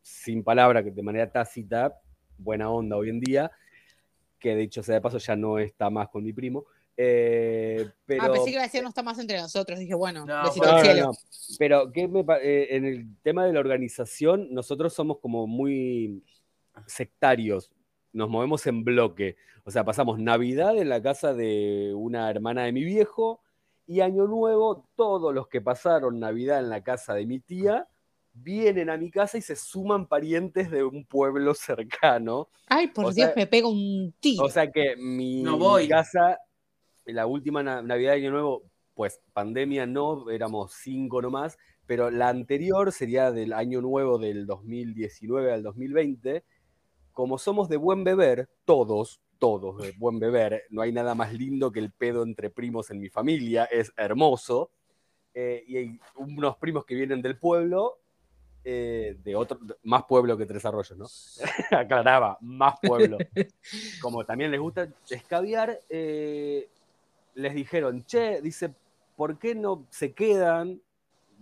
sin 0.00 0.42
palabra, 0.42 0.82
que 0.82 0.90
de 0.90 1.02
manera 1.02 1.30
tácita, 1.30 2.00
buena 2.38 2.70
onda 2.70 2.96
hoy 2.96 3.10
en 3.10 3.20
día, 3.20 3.50
que 4.38 4.54
de 4.54 4.62
hecho 4.62 4.82
sea 4.82 4.94
de 4.94 5.00
paso 5.02 5.18
ya 5.18 5.36
no 5.36 5.58
está 5.58 5.90
más 5.90 6.08
con 6.08 6.22
mi 6.24 6.32
primo. 6.32 6.64
Eh, 6.96 7.90
pero, 8.06 8.22
Ah, 8.22 8.32
pensé 8.32 8.44
que 8.46 8.50
iba 8.52 8.60
a 8.62 8.64
decir 8.66 8.82
no 8.82 8.88
está 8.88 9.02
más 9.02 9.18
entre 9.18 9.38
nosotros. 9.38 9.78
Dije, 9.78 9.94
bueno, 9.94 10.24
No, 10.24 10.42
besito 10.44 10.66
No, 10.66 10.72
al 10.76 10.82
cielo. 10.84 11.04
no. 11.06 11.12
Pero 11.58 11.92
¿qué 11.92 12.08
me 12.08 12.24
pa- 12.24 12.38
eh, 12.40 12.74
en 12.76 12.84
el 12.86 13.06
tema 13.22 13.44
de 13.44 13.52
la 13.52 13.60
organización, 13.60 14.48
nosotros 14.52 14.92
somos 14.94 15.18
como 15.18 15.46
muy 15.46 16.22
sectarios, 16.86 17.70
nos 18.12 18.28
movemos 18.28 18.66
en 18.66 18.84
bloque. 18.84 19.36
O 19.64 19.70
sea, 19.70 19.84
pasamos 19.84 20.18
Navidad 20.18 20.76
en 20.78 20.88
la 20.88 21.02
casa 21.02 21.34
de 21.34 21.92
una 21.94 22.30
hermana 22.30 22.64
de 22.64 22.72
mi 22.72 22.84
viejo 22.84 23.40
y 23.86 24.00
Año 24.00 24.26
Nuevo, 24.26 24.88
todos 24.96 25.34
los 25.34 25.48
que 25.48 25.60
pasaron 25.60 26.18
Navidad 26.20 26.60
en 26.60 26.70
la 26.70 26.82
casa 26.82 27.14
de 27.14 27.26
mi 27.26 27.40
tía 27.40 27.86
vienen 28.38 28.90
a 28.90 28.96
mi 28.98 29.10
casa 29.10 29.38
y 29.38 29.42
se 29.42 29.56
suman 29.56 30.06
parientes 30.06 30.70
de 30.70 30.84
un 30.84 31.04
pueblo 31.04 31.54
cercano. 31.54 32.48
Ay, 32.68 32.88
por 32.88 33.06
o 33.06 33.12
Dios, 33.12 33.26
sea- 33.28 33.36
me 33.36 33.46
pega 33.46 33.68
un 33.68 34.14
tiro. 34.20 34.44
O 34.44 34.48
sea 34.50 34.70
que 34.70 34.94
mi, 34.96 35.42
No 35.42 35.58
voy. 35.58 35.84
mi 35.84 35.88
casa, 35.88 36.38
la 37.06 37.26
última 37.26 37.62
na- 37.62 37.82
Navidad 37.82 38.12
de 38.12 38.18
Año 38.18 38.30
Nuevo, 38.32 38.62
pues 38.94 39.20
pandemia 39.32 39.86
no, 39.86 40.30
éramos 40.30 40.72
cinco 40.74 41.20
nomás, 41.22 41.58
pero 41.86 42.10
la 42.10 42.28
anterior 42.28 42.92
sería 42.92 43.30
del 43.30 43.52
Año 43.52 43.80
Nuevo 43.80 44.18
del 44.18 44.46
2019 44.46 45.52
al 45.52 45.62
2020. 45.62 46.44
Como 47.12 47.38
somos 47.38 47.68
de 47.68 47.76
buen 47.76 48.04
beber, 48.04 48.48
todos, 48.64 49.20
todos 49.38 49.82
de 49.82 49.92
buen 49.98 50.18
beber, 50.18 50.64
no 50.70 50.82
hay 50.82 50.92
nada 50.92 51.14
más 51.14 51.32
lindo 51.32 51.70
que 51.72 51.80
el 51.80 51.90
pedo 51.92 52.22
entre 52.22 52.50
primos 52.50 52.90
en 52.90 52.98
mi 53.00 53.08
familia, 53.08 53.64
es 53.66 53.92
hermoso. 53.96 54.70
eh, 55.34 55.62
y 55.66 55.76
hay 55.76 56.00
unos 56.16 56.56
primos 56.56 56.84
que 56.86 56.94
vienen 56.94 57.20
del 57.22 57.38
pueblo, 57.38 57.98
eh, 58.64 59.16
de 59.22 59.36
otro, 59.36 59.60
más 59.84 60.04
pueblo 60.04 60.36
que 60.36 60.46
Tres 60.46 60.64
Arroyos, 60.64 60.96
¿no? 60.98 61.06
Aclaraba, 61.78 62.38
más 62.40 62.74
pueblo. 62.82 63.18
Como 64.00 64.24
también 64.24 64.50
les 64.50 64.58
gusta 64.60 64.88
escabiar, 65.10 65.80
eh, 65.90 66.68
les 67.36 67.54
dijeron, 67.54 68.04
che, 68.04 68.40
dice, 68.40 68.74
¿por 69.14 69.38
qué 69.38 69.54
no 69.54 69.86
se 69.90 70.12
quedan? 70.12 70.80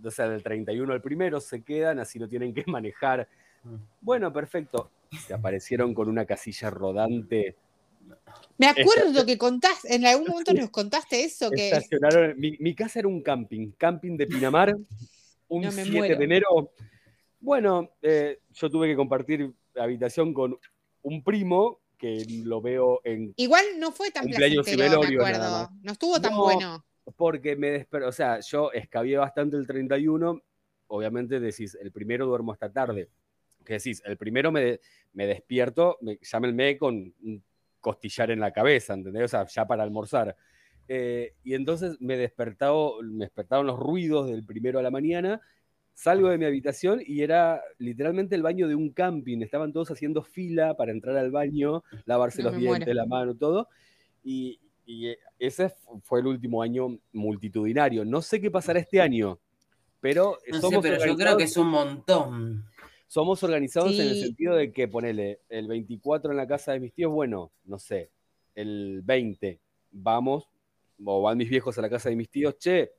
O 0.03 0.11
sea, 0.11 0.29
del 0.29 0.43
31 0.43 0.93
al 0.93 1.01
primero 1.01 1.39
se 1.39 1.63
quedan, 1.63 1.99
así 1.99 2.19
no 2.19 2.27
tienen 2.27 2.53
que 2.53 2.63
manejar. 2.67 3.27
Bueno, 4.01 4.31
perfecto. 4.31 4.91
Se 5.25 5.33
aparecieron 5.33 5.93
con 5.93 6.09
una 6.09 6.25
casilla 6.25 6.69
rodante. 6.69 7.55
Me 8.57 8.67
acuerdo 8.67 9.25
que 9.25 9.37
contaste, 9.37 9.95
en 9.95 10.05
algún 10.05 10.27
momento 10.27 10.53
nos 10.53 10.69
contaste 10.69 11.23
eso, 11.23 11.49
que 11.49 11.69
Estacionaron. 11.69 12.37
Mi, 12.37 12.55
mi 12.59 12.75
casa 12.75 12.99
era 12.99 13.07
un 13.07 13.21
camping, 13.21 13.71
camping 13.71 14.17
de 14.17 14.27
Pinamar. 14.27 14.75
un 15.47 15.61
No, 15.61 15.71
me 15.71 15.83
7 15.83 15.91
muero. 15.91 16.17
de 16.17 16.23
enero. 16.25 16.71
Bueno, 17.39 17.91
eh, 18.01 18.39
yo 18.53 18.69
tuve 18.69 18.87
que 18.87 18.95
compartir 18.95 19.51
habitación 19.75 20.33
con 20.33 20.57
un 21.01 21.23
primo 21.23 21.79
que 21.97 22.25
lo 22.43 22.61
veo 22.61 23.01
en 23.03 23.33
Igual 23.37 23.63
no 23.77 23.91
fue 23.91 24.11
tan 24.11 24.23
Cumpleaños 24.23 24.67
y 24.67 24.71
me 24.71 24.89
nada 24.89 24.95
acuerdo. 24.97 25.39
más. 25.39 25.69
No 25.83 25.91
estuvo 25.91 26.19
tan 26.21 26.31
No, 26.33 26.43
bueno. 26.43 26.85
porque 27.15 27.55
me 27.55 27.71
desperté, 27.71 28.07
o 28.07 28.11
sea, 28.11 28.39
yo 28.39 28.71
escabié 28.71 29.17
bastante 29.17 29.57
el 29.57 29.65
31, 29.67 30.41
obviamente 30.87 31.39
decís, 31.39 31.77
el 31.79 31.91
primero 31.91 32.25
duermo 32.25 32.51
hasta 32.51 32.71
tarde, 32.71 33.09
que 33.63 33.73
decís, 33.73 34.01
el 34.05 34.17
primero 34.17 34.51
me, 34.51 34.79
me 35.13 35.27
despierto, 35.27 35.97
me, 36.01 36.19
ya 36.21 36.39
me 36.39 36.51
meé 36.51 36.77
con 36.77 36.95
un 37.23 37.43
costillar 37.79 38.31
en 38.31 38.39
la 38.39 38.51
cabeza, 38.51 38.93
¿entendés? 38.93 39.25
O 39.25 39.27
sea, 39.27 39.45
ya 39.45 39.65
para 39.67 39.83
almorzar. 39.83 40.35
Eh, 40.87 41.33
y 41.43 41.53
entonces 41.55 41.97
me, 41.99 42.17
despertado, 42.17 43.01
me 43.03 43.25
despertaron 43.25 43.65
los 43.67 43.79
ruidos 43.79 44.27
del 44.27 44.43
primero 44.43 44.79
a 44.79 44.83
la 44.83 44.91
mañana, 44.91 45.41
salgo 45.95 46.29
de 46.29 46.37
mi 46.37 46.45
habitación 46.45 47.01
y 47.03 47.21
era 47.21 47.63
literalmente 47.79 48.35
el 48.35 48.43
baño 48.43 48.67
de 48.67 48.75
un 48.75 48.91
camping, 48.91 49.41
estaban 49.41 49.73
todos 49.73 49.89
haciendo 49.89 50.21
fila 50.21 50.75
para 50.75 50.91
entrar 50.91 51.17
al 51.17 51.31
baño, 51.31 51.83
lavarse 52.05 52.43
No, 52.43 52.49
los 52.51 52.59
dientes, 52.59 52.85
muero. 52.85 52.93
la 52.93 53.05
mano, 53.07 53.35
todo. 53.35 53.69
Y, 54.23 54.59
y, 54.85 55.15
ese 55.39 55.69
fu- 55.69 55.99
fue 56.01 56.19
el 56.19 56.27
último 56.27 56.61
año 56.61 56.99
multitudinario. 57.13 58.05
No 58.05 58.21
sé 58.21 58.39
qué 58.39 58.51
pasará 58.51 58.79
este 58.79 59.01
año, 59.01 59.39
pero 60.01 60.37
No 60.49 60.55
sé, 60.55 60.61
somos, 60.61 60.83
pero 60.83 61.03
yo 61.03 61.15
creo 61.15 61.37
que 61.37 61.43
es 61.45 61.57
un 61.57 61.69
montón. 61.69 62.65
somos 63.07 63.41
organizados 63.43 63.97
en 63.99 64.07
el 64.09 64.17
sentido 64.17 64.55
de 64.55 64.71
que 64.71 64.87
ponele 64.87 65.39
el 65.49 65.67
24 65.67 66.29
en 66.31 66.37
la 66.37 66.45
casa 66.47 66.73
de 66.73 66.79
mis 66.81 66.93
tíos, 66.93 67.11
bueno, 67.11 67.51
no 67.63 67.79
sé, 67.79 68.11
el 68.53 69.01
20 69.03 69.59
vamos, 69.91 70.49
o 71.03 71.21
van 71.21 71.37
mis 71.37 71.49
viejos 71.49 71.77
a 71.77 71.81
la 71.81 71.89
casa 71.89 72.09
de 72.09 72.15
mis 72.17 72.29
tíos, 72.29 72.57
che, 72.57 72.91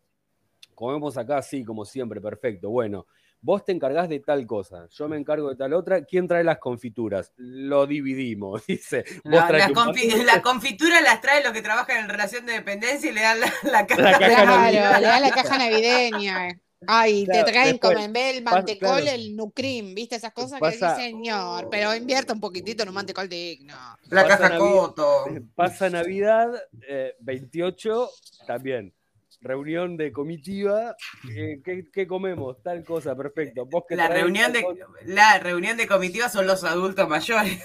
comemos 0.76 1.16
acá, 1.18 1.42
sí, 1.42 1.64
como 1.64 1.84
siempre, 1.84 2.20
perfecto, 2.20 2.70
bueno. 2.70 3.06
Vos 3.38 3.64
te 3.64 3.70
encargás 3.70 4.08
de 4.08 4.18
tal 4.20 4.44
cosa, 4.46 4.88
yo 4.90 5.08
me 5.08 5.16
encargo 5.18 5.50
de 5.50 5.56
tal 5.56 5.72
otra. 5.74 6.04
¿Quién 6.04 6.26
trae 6.26 6.42
las 6.42 6.58
confituras? 6.58 7.32
Lo 7.36 7.86
dividimos, 7.86 8.64
dice. 8.66 9.04
Vos 9.24 9.34
La, 9.34 9.46
traes 9.46 9.64
la 9.64 9.68
un 9.68 9.74
confi- 9.74 10.06
pastel, 10.08 10.26
la 10.26 10.42
confitura 10.42 11.00
las 11.00 11.20
traen 11.20 11.44
los 11.44 11.52
que 11.52 11.62
trabajan 11.62 11.98
en 11.98 12.08
relación 12.08 12.46
de 12.46 12.54
dependencia 12.54 13.10
y 13.10 13.12
le 13.12 13.20
dan 13.20 13.40
la, 13.40 13.52
la 13.64 13.86
caja. 13.86 14.02
La 14.02 14.12
caja 14.18 14.26
Claro, 14.26 14.46
navideña. 14.46 15.00
le 15.00 15.06
da 15.06 15.20
la 15.20 15.30
caja 15.30 15.58
navideña. 15.58 16.48
Ay, 16.88 17.24
Claro, 17.24 17.44
te 17.44 17.52
traen 17.52 17.70
después, 17.72 17.92
como 17.94 18.04
en 18.04 18.12
vez 18.12 18.36
el 18.36 18.42
pasa- 18.44 18.56
mantecol, 18.56 18.88
claro. 19.02 19.06
el 19.16 19.36
nucrim, 19.36 19.94
¿viste? 19.94 20.16
Esas 20.16 20.32
cosas 20.32 20.58
Pasa- 20.58 20.94
que 20.96 21.02
sí, 21.02 21.08
señor. 21.10 21.68
Pero 21.70 21.94
invierta 21.94 22.32
un 22.32 22.40
poquitito 22.40 22.82
en 22.82 22.88
un 22.88 22.94
mantecol 22.94 23.28
digno. 23.28 23.74
La 24.08 24.22
Pasa 24.24 24.38
caja 24.38 24.48
Navidad. 24.50 24.70
Coto. 24.70 25.24
Pasa 25.54 25.90
Navidad, 25.90 26.50
eh, 26.88 27.14
28 27.20 28.10
también. 28.46 28.92
Reunión 29.40 29.96
de 29.96 30.12
comitiva. 30.12 30.96
eh, 31.30 31.60
¿qué, 31.64 31.84
qué 31.92 32.06
comemos? 32.06 32.62
Tal 32.62 32.84
cosa, 32.84 33.14
perfecto. 33.16 33.66
Vos 33.66 33.84
La 33.90 34.08
reunión, 34.08 34.52
de, 34.52 34.64
la 35.04 35.38
reunión 35.38 35.76
de 35.76 35.86
comitiva 35.86 36.28
son 36.28 36.46
los 36.46 36.64
adultos 36.64 37.08
mayores. 37.08 37.62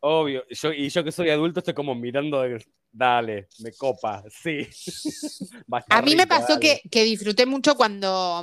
Obvio. 0.00 0.44
Yo, 0.50 0.72
y 0.72 0.88
yo 0.88 1.02
que 1.04 1.12
soy 1.12 1.30
adulto 1.30 1.60
estoy 1.60 1.74
como 1.74 1.94
mirando. 1.94 2.42
de- 2.42 2.64
Dale, 2.92 3.46
me 3.58 3.72
copa, 3.72 4.24
sí. 4.30 4.66
A 5.90 6.00
mí 6.00 6.16
me 6.16 6.26
pasó 6.26 6.58
que, 6.58 6.80
que 6.90 7.04
disfruté 7.04 7.44
mucho 7.44 7.76
cuando, 7.76 8.42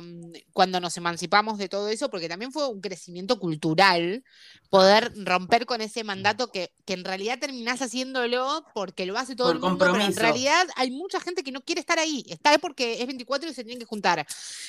cuando 0.52 0.78
nos 0.78 0.96
emancipamos 0.96 1.58
de 1.58 1.68
todo 1.68 1.88
eso, 1.88 2.08
porque 2.08 2.28
también 2.28 2.52
fue 2.52 2.68
un 2.68 2.80
crecimiento 2.80 3.40
cultural 3.40 4.22
poder 4.70 5.12
romper 5.24 5.66
con 5.66 5.80
ese 5.80 6.04
mandato 6.04 6.52
que, 6.52 6.72
que 6.84 6.92
en 6.94 7.04
realidad 7.04 7.38
terminás 7.40 7.82
haciéndolo 7.82 8.64
porque 8.74 9.06
lo 9.06 9.18
hace 9.18 9.34
todo 9.34 9.48
Por 9.48 9.56
el 9.56 9.60
mundo, 9.62 9.78
pero 9.78 9.90
en 9.90 9.96
compromiso. 9.98 10.20
realidad 10.20 10.66
hay 10.76 10.90
mucha 10.92 11.18
gente 11.20 11.42
que 11.42 11.52
no 11.52 11.60
quiere 11.62 11.80
estar 11.80 11.98
ahí, 11.98 12.24
está 12.28 12.50
ahí 12.50 12.58
porque 12.58 13.00
es 13.00 13.06
24 13.06 13.50
y 13.50 13.54
se 13.54 13.64
tienen 13.64 13.80
que 13.80 13.86
juntar. 13.86 14.24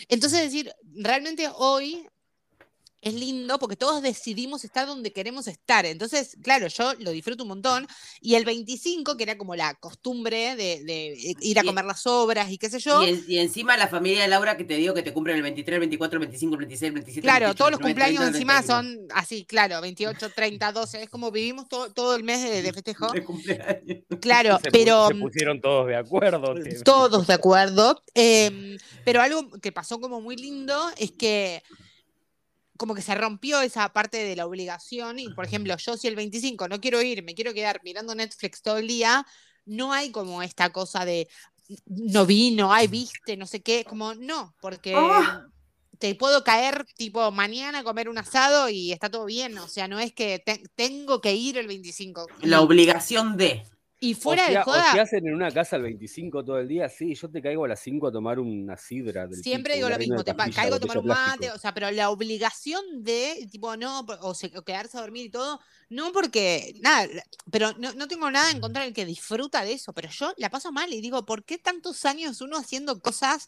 Entonces, 0.10 0.42
decir, 0.42 0.74
realmente 0.96 1.48
hoy 1.56 2.08
es 3.06 3.14
lindo 3.14 3.60
porque 3.60 3.76
todos 3.76 4.02
decidimos 4.02 4.66
estar 4.66 4.88
donde 4.88 5.14
queremos 5.14 5.46
estar. 5.48 5.86
Entonces, 5.86 6.36
claro, 6.42 6.66
yo 6.68 6.94
lo 6.96 7.12
disfruto 7.12 7.44
un 7.44 7.50
montón. 7.50 7.88
Y 8.20 8.34
el 8.34 8.46
25, 8.46 9.16
que 9.16 9.24
era 9.24 9.38
como 9.38 9.56
la 9.56 9.76
costumbre 9.76 10.56
de, 10.56 10.84
de 10.84 11.16
ir 11.40 11.60
a 11.60 11.64
Y- 11.64 11.68
comer 11.68 11.86
las 11.86 12.08
obras 12.08 12.50
y 12.52 12.58
qué 12.58 12.68
sé 12.68 12.80
yo. 12.80 13.04
Y, 13.04 13.10
en- 13.10 13.26
y 13.28 13.38
encima 13.38 13.78
la 13.78 13.88
familia 13.88 14.24
de 14.24 14.28
Laura 14.28 14.58
que 14.58 14.64
te 14.64 14.74
digo 14.76 14.96
que 14.96 15.04
te 15.04 15.14
cumplen 15.14 15.36
el 15.38 15.44
23, 15.44 15.76
el 15.76 15.80
24, 15.82 16.18
el 16.18 16.20
25, 16.26 16.54
el 16.56 16.60
26, 16.60 16.88
el 16.88 16.94
27. 16.94 17.22
Claro, 17.26 17.46
28, 17.46 17.58
todos 17.58 17.72
los 17.72 17.80
29, 17.80 17.94
cumpleaños 18.16 18.32
30, 18.32 18.38
encima 18.38 18.54
31 18.64 19.00
son 19.08 19.08
así, 19.16 19.46
claro, 19.46 19.82
28, 19.82 20.30
30, 20.32 20.72
12, 20.72 21.04
es 21.04 21.10
como 21.12 21.30
vivimos 21.30 21.70
todo, 21.70 21.94
todo 21.94 22.16
el 22.16 22.24
mes 22.24 22.42
de, 22.42 22.64
de 22.64 22.74
festejo. 22.74 23.12
de 23.12 23.24
cumpleaños. 23.24 24.00
Claro, 24.20 24.60
Se 24.64 24.72
pero 24.72 25.10
Se 25.10 25.16
pusieron 25.16 25.62
todos 25.62 25.86
de 25.88 25.96
acuerdo. 25.96 26.56
todos 26.84 27.28
de 27.28 27.34
acuerdo. 27.36 28.02
em, 28.16 28.78
pero 29.04 29.22
algo 29.22 29.52
que 29.62 29.72
pasó 29.72 30.00
como 30.02 30.22
muy 30.22 30.36
lindo 30.38 30.76
es 30.98 31.12
que 31.12 31.62
como 32.78 32.94
que 32.96 33.02
se 33.02 33.16
rompió 33.16 33.62
esa 33.62 33.92
parte 33.94 34.18
de 34.18 34.36
la 34.36 34.46
obligación 34.46 35.20
y, 35.20 35.30
por 35.30 35.46
ejemplo, 35.46 35.76
yo 35.78 35.98
si 35.98 36.08
el 36.08 36.16
25 36.16 36.68
no 36.68 36.80
quiero 36.82 37.02
ir, 37.02 37.24
me 37.24 37.34
quiero 37.36 37.54
quedar 37.54 37.82
mirando 37.84 38.14
Netflix 38.16 38.62
todo 38.62 38.78
el 38.78 38.88
día, 38.88 39.26
no 39.66 39.94
hay 39.94 40.12
como 40.12 40.42
esta 40.44 40.72
cosa 40.72 41.06
de 41.06 41.28
no 41.88 42.26
vino, 42.26 42.72
ay, 42.72 42.88
viste, 42.88 43.38
no 43.38 43.48
sé 43.48 43.62
qué, 43.64 43.86
como 43.86 44.14
no, 44.14 44.56
porque 44.62 44.94
Ah. 44.96 45.48
te 45.98 46.14
puedo 46.14 46.44
caer 46.44 46.86
tipo 46.96 47.32
mañana 47.32 47.80
a 47.80 47.84
comer 47.84 48.08
un 48.10 48.18
asado 48.20 48.70
y 48.70 48.92
está 48.92 49.10
todo 49.10 49.26
bien, 49.26 49.58
o 49.58 49.68
sea, 49.68 49.88
no 49.88 50.00
es 50.00 50.14
que 50.14 50.40
te- 50.46 50.62
tengo 50.76 51.22
que 51.22 51.34
ir 51.34 51.58
el 51.58 51.68
25. 51.68 52.28
La 52.42 52.62
obligación 52.62 53.38
de. 53.38 53.64
Y 54.06 54.14
O 54.14 54.18
fuera 54.18 54.46
si, 54.46 54.52
de 54.52 54.58
ha- 54.58 54.62
o 54.62 54.66
joda, 54.66 54.92
si 54.92 55.00
hacen 55.00 55.28
en 55.28 55.34
una 55.34 55.52
casa 55.52 55.76
el 55.78 55.84
25 55.84 56.44
todo 56.46 56.60
el 56.60 56.68
día, 56.68 56.88
sí, 56.90 57.16
yo 57.16 57.30
te 57.30 57.42
caigo 57.42 57.66
a 57.66 57.68
las 57.68 57.80
5 57.80 58.08
a 58.08 58.12
tomar 58.12 58.40
una 58.40 58.78
sidra. 58.78 59.26
Del 59.28 59.42
Siempre 59.42 59.74
tipo, 59.74 59.88
digo 59.88 59.90
lo 59.90 59.98
mismo, 59.98 60.24
te 60.24 60.34
pastilla, 60.34 60.62
caigo 60.62 60.76
a 60.76 60.80
tomar 60.80 60.98
un 61.00 61.06
mate, 61.08 61.22
plástico. 61.38 61.56
o 61.56 61.60
sea, 61.60 61.74
pero 61.74 61.92
la 61.92 62.10
obligación 62.10 62.84
de, 63.04 63.48
tipo, 63.52 63.76
no, 63.78 64.02
o, 64.22 64.34
se- 64.36 64.52
o 64.58 64.64
quedarse 64.64 64.98
a 64.98 65.02
dormir 65.02 65.26
y 65.26 65.30
todo, 65.30 65.60
no 65.90 66.12
porque, 66.12 66.76
nada, 66.82 67.08
pero 67.52 67.74
no, 67.80 67.94
no 67.94 68.08
tengo 68.08 68.30
nada 68.32 68.52
en 68.52 68.60
contra 68.62 68.84
del 68.84 68.94
que 68.94 69.06
disfruta 69.06 69.64
de 69.64 69.74
eso, 69.74 69.94
pero 69.94 70.10
yo 70.10 70.34
la 70.38 70.50
paso 70.50 70.72
mal 70.72 70.94
y 70.94 71.02
digo, 71.02 71.26
¿por 71.26 71.44
qué 71.46 71.58
tantos 71.58 72.06
años 72.06 72.42
uno 72.42 72.58
haciendo 72.58 73.00
cosas? 73.00 73.48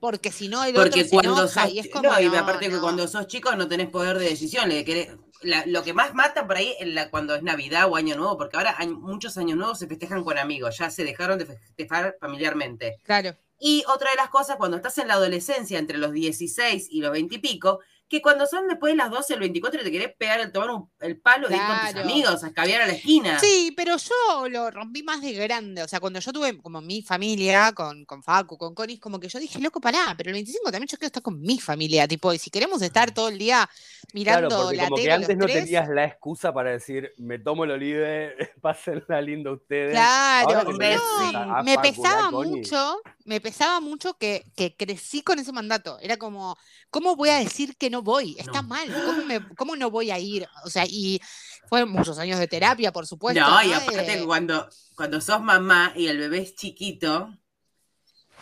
Porque 0.00 0.32
si 0.32 0.48
no, 0.48 0.64
el 0.64 0.74
Porque 0.74 1.00
otro 1.02 1.04
se 1.04 1.10
cuando 1.10 1.32
enoja 1.42 1.62
sos, 1.64 1.72
y 1.74 1.78
es 1.78 1.88
como, 1.88 2.10
no, 2.10 2.20
y 2.20 2.26
no, 2.28 2.36
aparte 2.36 2.66
que 2.68 2.74
no. 2.74 2.80
cuando 2.80 3.06
sos 3.06 3.28
chico 3.28 3.54
no 3.54 3.68
tenés 3.68 3.88
poder 3.88 4.18
de 4.18 4.30
decisión. 4.30 4.68
le 4.68 4.84
querés- 4.84 5.16
la- 5.42 5.64
lo 5.66 5.82
que 5.82 5.92
más 5.94 6.14
mata 6.14 6.46
por 6.46 6.56
ahí 6.56 6.74
es 6.78 6.88
la, 6.88 7.10
cuando 7.10 7.34
es 7.34 7.42
Navidad 7.42 7.88
o 7.90 7.96
Año 7.96 8.16
Nuevo, 8.16 8.36
porque 8.38 8.56
ahora 8.56 8.74
hay 8.78 8.88
muchos 8.88 9.36
años 9.38 9.56
nuevos 9.58 9.78
se 9.78 9.86
festejan 9.86 10.24
con 10.24 10.38
amigos, 10.38 10.78
ya 10.78 10.90
se 10.90 11.04
dejaron 11.04 11.38
de 11.38 11.46
festejar 11.46 12.16
familiarmente. 12.20 12.98
Claro, 13.04 13.36
Y 13.64 13.84
otra 13.86 14.10
de 14.10 14.16
las 14.16 14.28
cosas, 14.28 14.56
cuando 14.56 14.76
estás 14.76 14.98
en 14.98 15.06
la 15.06 15.14
adolescencia, 15.14 15.78
entre 15.78 15.96
los 15.98 16.12
16 16.12 16.88
y 16.90 17.00
los 17.00 17.12
20 17.12 17.36
y 17.36 17.38
pico, 17.38 17.78
que 18.12 18.20
cuando 18.20 18.46
son 18.46 18.68
después 18.68 18.92
de 18.92 18.98
las 18.98 19.10
12, 19.10 19.32
el 19.32 19.40
24, 19.40 19.82
te 19.82 19.90
querés 19.90 20.14
pegar 20.18 20.38
el 20.38 20.52
tomar 20.52 20.68
un- 20.68 20.90
el 21.00 21.18
palo 21.18 21.48
y 21.50 21.54
ir 21.54 21.58
con 21.58 21.94
tus 21.94 22.02
amigos 22.02 22.44
a 22.44 22.48
a 22.48 22.66
la 22.66 22.92
esquina. 22.92 23.38
Sí, 23.38 23.72
pero 23.74 23.96
yo 23.96 24.48
lo 24.50 24.70
rompí 24.70 25.02
más 25.02 25.22
de 25.22 25.32
grande. 25.32 25.82
O 25.82 25.88
sea, 25.88 25.98
cuando 25.98 26.20
yo 26.20 26.30
tuve 26.30 26.58
como 26.58 26.82
mi 26.82 27.00
familia, 27.00 27.72
con, 27.72 28.04
con 28.04 28.22
Facu, 28.22 28.58
con 28.58 28.74
Conis, 28.74 29.00
como 29.00 29.18
que 29.18 29.30
yo 29.30 29.38
dije, 29.38 29.58
loco, 29.60 29.80
pará, 29.80 30.14
pero 30.14 30.28
el 30.28 30.34
25 30.34 30.70
también 30.70 30.88
yo 30.88 30.98
quiero 30.98 31.06
estar 31.06 31.22
con 31.22 31.40
mi 31.40 31.58
familia. 31.58 32.06
Tipo, 32.06 32.34
y 32.34 32.38
si 32.38 32.50
queremos 32.50 32.82
estar 32.82 33.12
todo 33.14 33.28
el 33.28 33.38
día 33.38 33.66
mirando 34.12 34.48
Claro, 34.48 34.62
porque 34.64 34.76
la 34.76 34.84
como 34.84 34.96
tele, 34.96 35.08
que 35.08 35.12
antes 35.12 35.28
los 35.30 35.38
no 35.38 35.46
tres, 35.46 35.64
tenías 35.64 35.88
la 35.88 36.04
excusa 36.04 36.52
para 36.52 36.70
decir, 36.72 37.12
me 37.16 37.38
tomo 37.38 37.64
el 37.64 37.70
olive, 37.70 38.36
pásenla 38.60 39.22
lindo 39.22 39.54
ustedes. 39.54 39.92
Claro, 39.92 40.60
a 40.60 41.62
me 41.62 41.78
pesaba 41.78 42.30
mucho, 42.30 43.00
me 43.24 43.40
pesaba 43.40 43.80
mucho 43.80 44.18
que, 44.18 44.44
que 44.54 44.76
crecí 44.76 45.22
con 45.22 45.38
ese 45.38 45.52
mandato. 45.52 45.98
Era 46.00 46.18
como, 46.18 46.56
¿cómo 46.90 47.16
voy 47.16 47.30
a 47.30 47.38
decir 47.38 47.76
que 47.76 47.90
no 47.90 48.01
voy? 48.02 48.36
Está 48.38 48.62
No. 48.62 48.68
mal, 48.68 48.88
¿cómo, 49.06 49.24
me- 49.24 49.48
cómo 49.56 49.76
no 49.76 49.90
voy 49.90 50.10
a 50.10 50.18
ir? 50.18 50.46
O 50.64 50.70
sea, 50.70 50.84
y 50.86 51.20
fueron 51.68 51.90
muchos 51.90 52.18
años 52.18 52.38
de 52.38 52.48
terapia, 52.48 52.92
por 52.92 53.06
supuesto. 53.06 53.40
no, 53.40 53.62
y 53.62 53.72
aparte 53.72 54.14
Eh, 54.20 54.24
cuando, 54.24 54.68
cuando 54.94 55.20
sos 55.20 55.40
mamá 55.40 55.92
y 55.96 56.06
el 56.06 56.18
bebé 56.18 56.38
es 56.38 56.54
chiquito, 56.54 57.32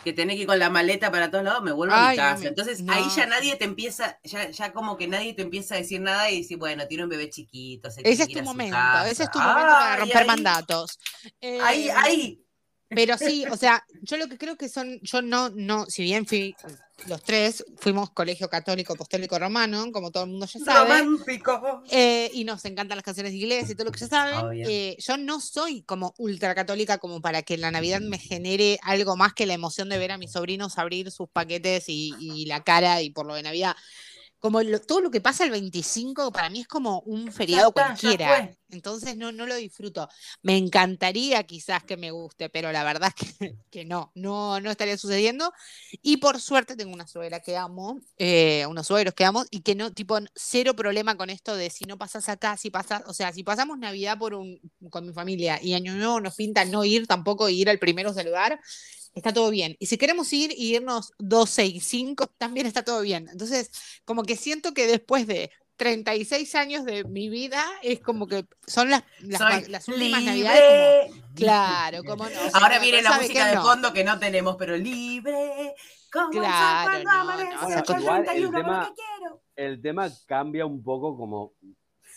que 0.03 0.13
tenés 0.13 0.35
que 0.35 0.41
ir 0.41 0.47
con 0.47 0.57
la 0.57 0.71
maleta 0.71 1.11
para 1.11 1.29
todos 1.29 1.43
lados, 1.43 1.61
me 1.61 1.71
vuelvo 1.71 1.93
a 1.93 2.09
mi 2.09 2.17
no 2.17 2.23
casa. 2.23 2.41
me- 2.41 2.47
Entonces 2.49 2.81
no. 2.81 2.91
ahí 2.91 3.05
ya 3.15 3.27
nadie 3.27 3.55
te 3.55 3.65
empieza, 3.65 4.19
ya, 4.23 4.49
ya 4.49 4.73
como 4.73 4.97
que 4.97 5.07
nadie 5.07 5.33
te 5.35 5.43
empieza 5.43 5.75
a 5.75 5.77
decir 5.77 6.01
nada 6.01 6.31
y 6.31 6.41
decir, 6.41 6.57
bueno, 6.57 6.87
tiene 6.87 7.03
un 7.03 7.09
bebé 7.11 7.29
chiquito. 7.29 7.91
se 7.91 8.01
Ese 8.03 8.23
es 8.23 8.29
tu 8.29 8.41
momento, 8.41 8.77
ese 9.05 9.23
es 9.25 9.31
tu 9.31 9.37
momento 9.39 9.67
para 9.69 9.95
romper 9.97 10.17
ahí- 10.17 10.27
mandatos. 10.27 10.97
Ahí, 11.63 11.87
Eh, 11.87 11.91
ahí. 11.95 12.45
Pero 12.93 13.17
sí, 13.17 13.45
o 13.49 13.57
sea, 13.57 13.85
yo 14.01 14.17
lo 14.17 14.27
que 14.27 14.37
creo 14.37 14.57
que 14.57 14.69
son, 14.69 14.99
yo 15.01 15.21
no, 15.21 15.49
no, 15.49 15.85
si 15.87 16.03
bien 16.03 16.25
fui, 16.25 16.55
los 17.07 17.23
tres 17.23 17.63
fuimos 17.77 18.11
colegio 18.11 18.49
católico 18.49 18.93
apostólico 18.93 19.39
romano, 19.39 19.91
como 19.91 20.11
todo 20.11 20.25
el 20.25 20.31
mundo 20.31 20.45
ya 20.45 20.59
sabe, 20.59 20.99
Romántico. 20.99 21.83
eh, 21.89 22.29
y 22.33 22.43
nos 22.43 22.63
encantan 22.65 22.97
las 22.97 23.05
canciones 23.05 23.31
de 23.31 23.37
iglesia 23.39 23.71
y 23.71 23.75
todo 23.75 23.85
lo 23.85 23.91
que 23.91 23.99
ya 23.99 24.07
saben, 24.07 24.35
Obvio. 24.35 24.67
eh, 24.69 24.97
yo 24.99 25.17
no 25.17 25.39
soy 25.39 25.83
como 25.83 26.13
ultra 26.17 26.53
católica 26.53 26.97
como 26.97 27.21
para 27.21 27.41
que 27.41 27.57
la 27.57 27.71
Navidad 27.71 28.01
me 28.01 28.19
genere 28.19 28.77
algo 28.83 29.15
más 29.15 29.33
que 29.33 29.45
la 29.45 29.53
emoción 29.53 29.89
de 29.89 29.97
ver 29.97 30.11
a 30.11 30.17
mis 30.17 30.33
sobrinos 30.33 30.77
abrir 30.77 31.09
sus 31.11 31.29
paquetes 31.29 31.85
y, 31.87 32.13
y 32.19 32.45
la 32.45 32.63
cara 32.63 33.01
y 33.01 33.09
por 33.09 33.25
lo 33.25 33.35
de 33.35 33.43
Navidad. 33.43 33.75
Como 34.41 34.61
lo- 34.63 34.81
todo 34.81 35.01
lo 35.01 35.11
que 35.11 35.21
pasa 35.21 35.45
el 35.45 35.51
25 35.51 36.31
para 36.33 36.49
mí 36.49 36.61
es 36.61 36.67
como 36.67 37.01
un 37.01 37.31
feriado 37.31 37.71
está, 37.73 37.73
cualquiera. 37.73 38.51
Entonces 38.69 39.17
no, 39.17 39.31
no 39.31 39.45
lo 39.47 39.55
disfruto. 39.55 40.09
Me 40.43 40.57
encantaría 40.57 41.43
quizás 41.45 41.83
que 41.83 41.97
me 41.97 42.11
guste, 42.11 42.49
pero 42.49 42.71
la 42.73 42.83
verdad 42.83 43.13
es 43.17 43.33
que, 43.39 43.57
que 43.69 43.85
no, 43.85 44.11
no, 44.15 44.59
no 44.61 44.71
estaría 44.71 44.97
sucediendo. 44.97 45.53
Y 46.01 46.17
por 46.17 46.39
suerte 46.41 46.75
tengo 46.75 46.93
una 46.93 47.07
suegra 47.07 47.39
que 47.41 47.57
amo, 47.57 47.99
eh, 48.17 48.65
unos 48.67 48.87
suegros 48.87 49.13
que 49.13 49.25
amo, 49.25 49.45
y 49.51 49.61
que 49.61 49.75
no, 49.75 49.91
tipo, 49.93 50.17
cero 50.35 50.75
problema 50.75 51.15
con 51.17 51.29
esto 51.29 51.55
de 51.55 51.69
si 51.69 51.85
no 51.85 51.97
pasas 51.97 52.29
acá, 52.29 52.57
si 52.57 52.69
pasas, 52.71 53.03
o 53.07 53.13
sea, 53.13 53.33
si 53.33 53.43
pasamos 53.43 53.77
Navidad 53.77 54.17
por 54.17 54.33
un, 54.35 54.59
con 54.89 55.05
mi 55.05 55.13
familia 55.13 55.59
y 55.61 55.73
Año 55.73 55.93
Nuevo 55.95 56.19
nos 56.21 56.35
pinta 56.35 56.65
no 56.65 56.83
ir 56.85 57.07
tampoco, 57.07 57.49
ir 57.49 57.69
al 57.69 57.79
primero 57.79 58.11
a 58.11 58.13
saludar, 58.13 58.59
está 59.13 59.33
todo 59.33 59.49
bien. 59.49 59.75
Y 59.79 59.85
si 59.87 59.97
queremos 59.97 60.31
ir 60.33 60.51
y 60.55 60.75
irnos 60.75 61.11
12 61.19 61.65
y 61.65 61.79
5, 61.79 62.27
también 62.37 62.65
está 62.67 62.83
todo 62.83 63.01
bien. 63.01 63.27
Entonces, 63.31 63.71
como 64.05 64.23
que 64.23 64.35
siento 64.35 64.73
que 64.73 64.87
después 64.87 65.27
de 65.27 65.51
36 65.77 66.53
años 66.55 66.85
de 66.85 67.03
mi 67.05 67.27
vida, 67.29 67.65
es 67.81 67.99
como 68.01 68.27
que 68.27 68.45
son 68.67 68.89
las, 68.91 69.03
las, 69.19 69.67
las 69.67 69.87
últimas 69.87 70.21
libre. 70.21 70.43
navidades. 70.45 71.11
Como, 71.11 71.33
claro, 71.35 72.03
como 72.03 72.29
no. 72.29 72.39
Ahora 72.53 72.77
viene 72.79 73.01
la 73.01 73.09
¿sabe 73.09 73.23
música 73.23 73.47
de 73.47 73.55
No. 73.55 73.63
fondo 73.63 73.91
que 73.93 74.03
no 74.03 74.19
tenemos, 74.19 74.55
pero 74.57 74.77
libre. 74.77 75.73
Como 76.11 76.31
el 76.33 76.39
Claro, 76.39 76.89
cuando 77.03 77.09
no, 77.11 77.23
no, 77.23 77.61
Bueno, 77.65 77.83
el 77.87 77.99
igual 78.01 78.19
el 78.19 78.25
31, 78.25 78.51
tema- 78.57 78.93
el 79.55 79.81
tema 79.81 80.11
cambia 80.27 80.65
un 80.65 80.83
poco 80.83 81.17
como 81.17 81.53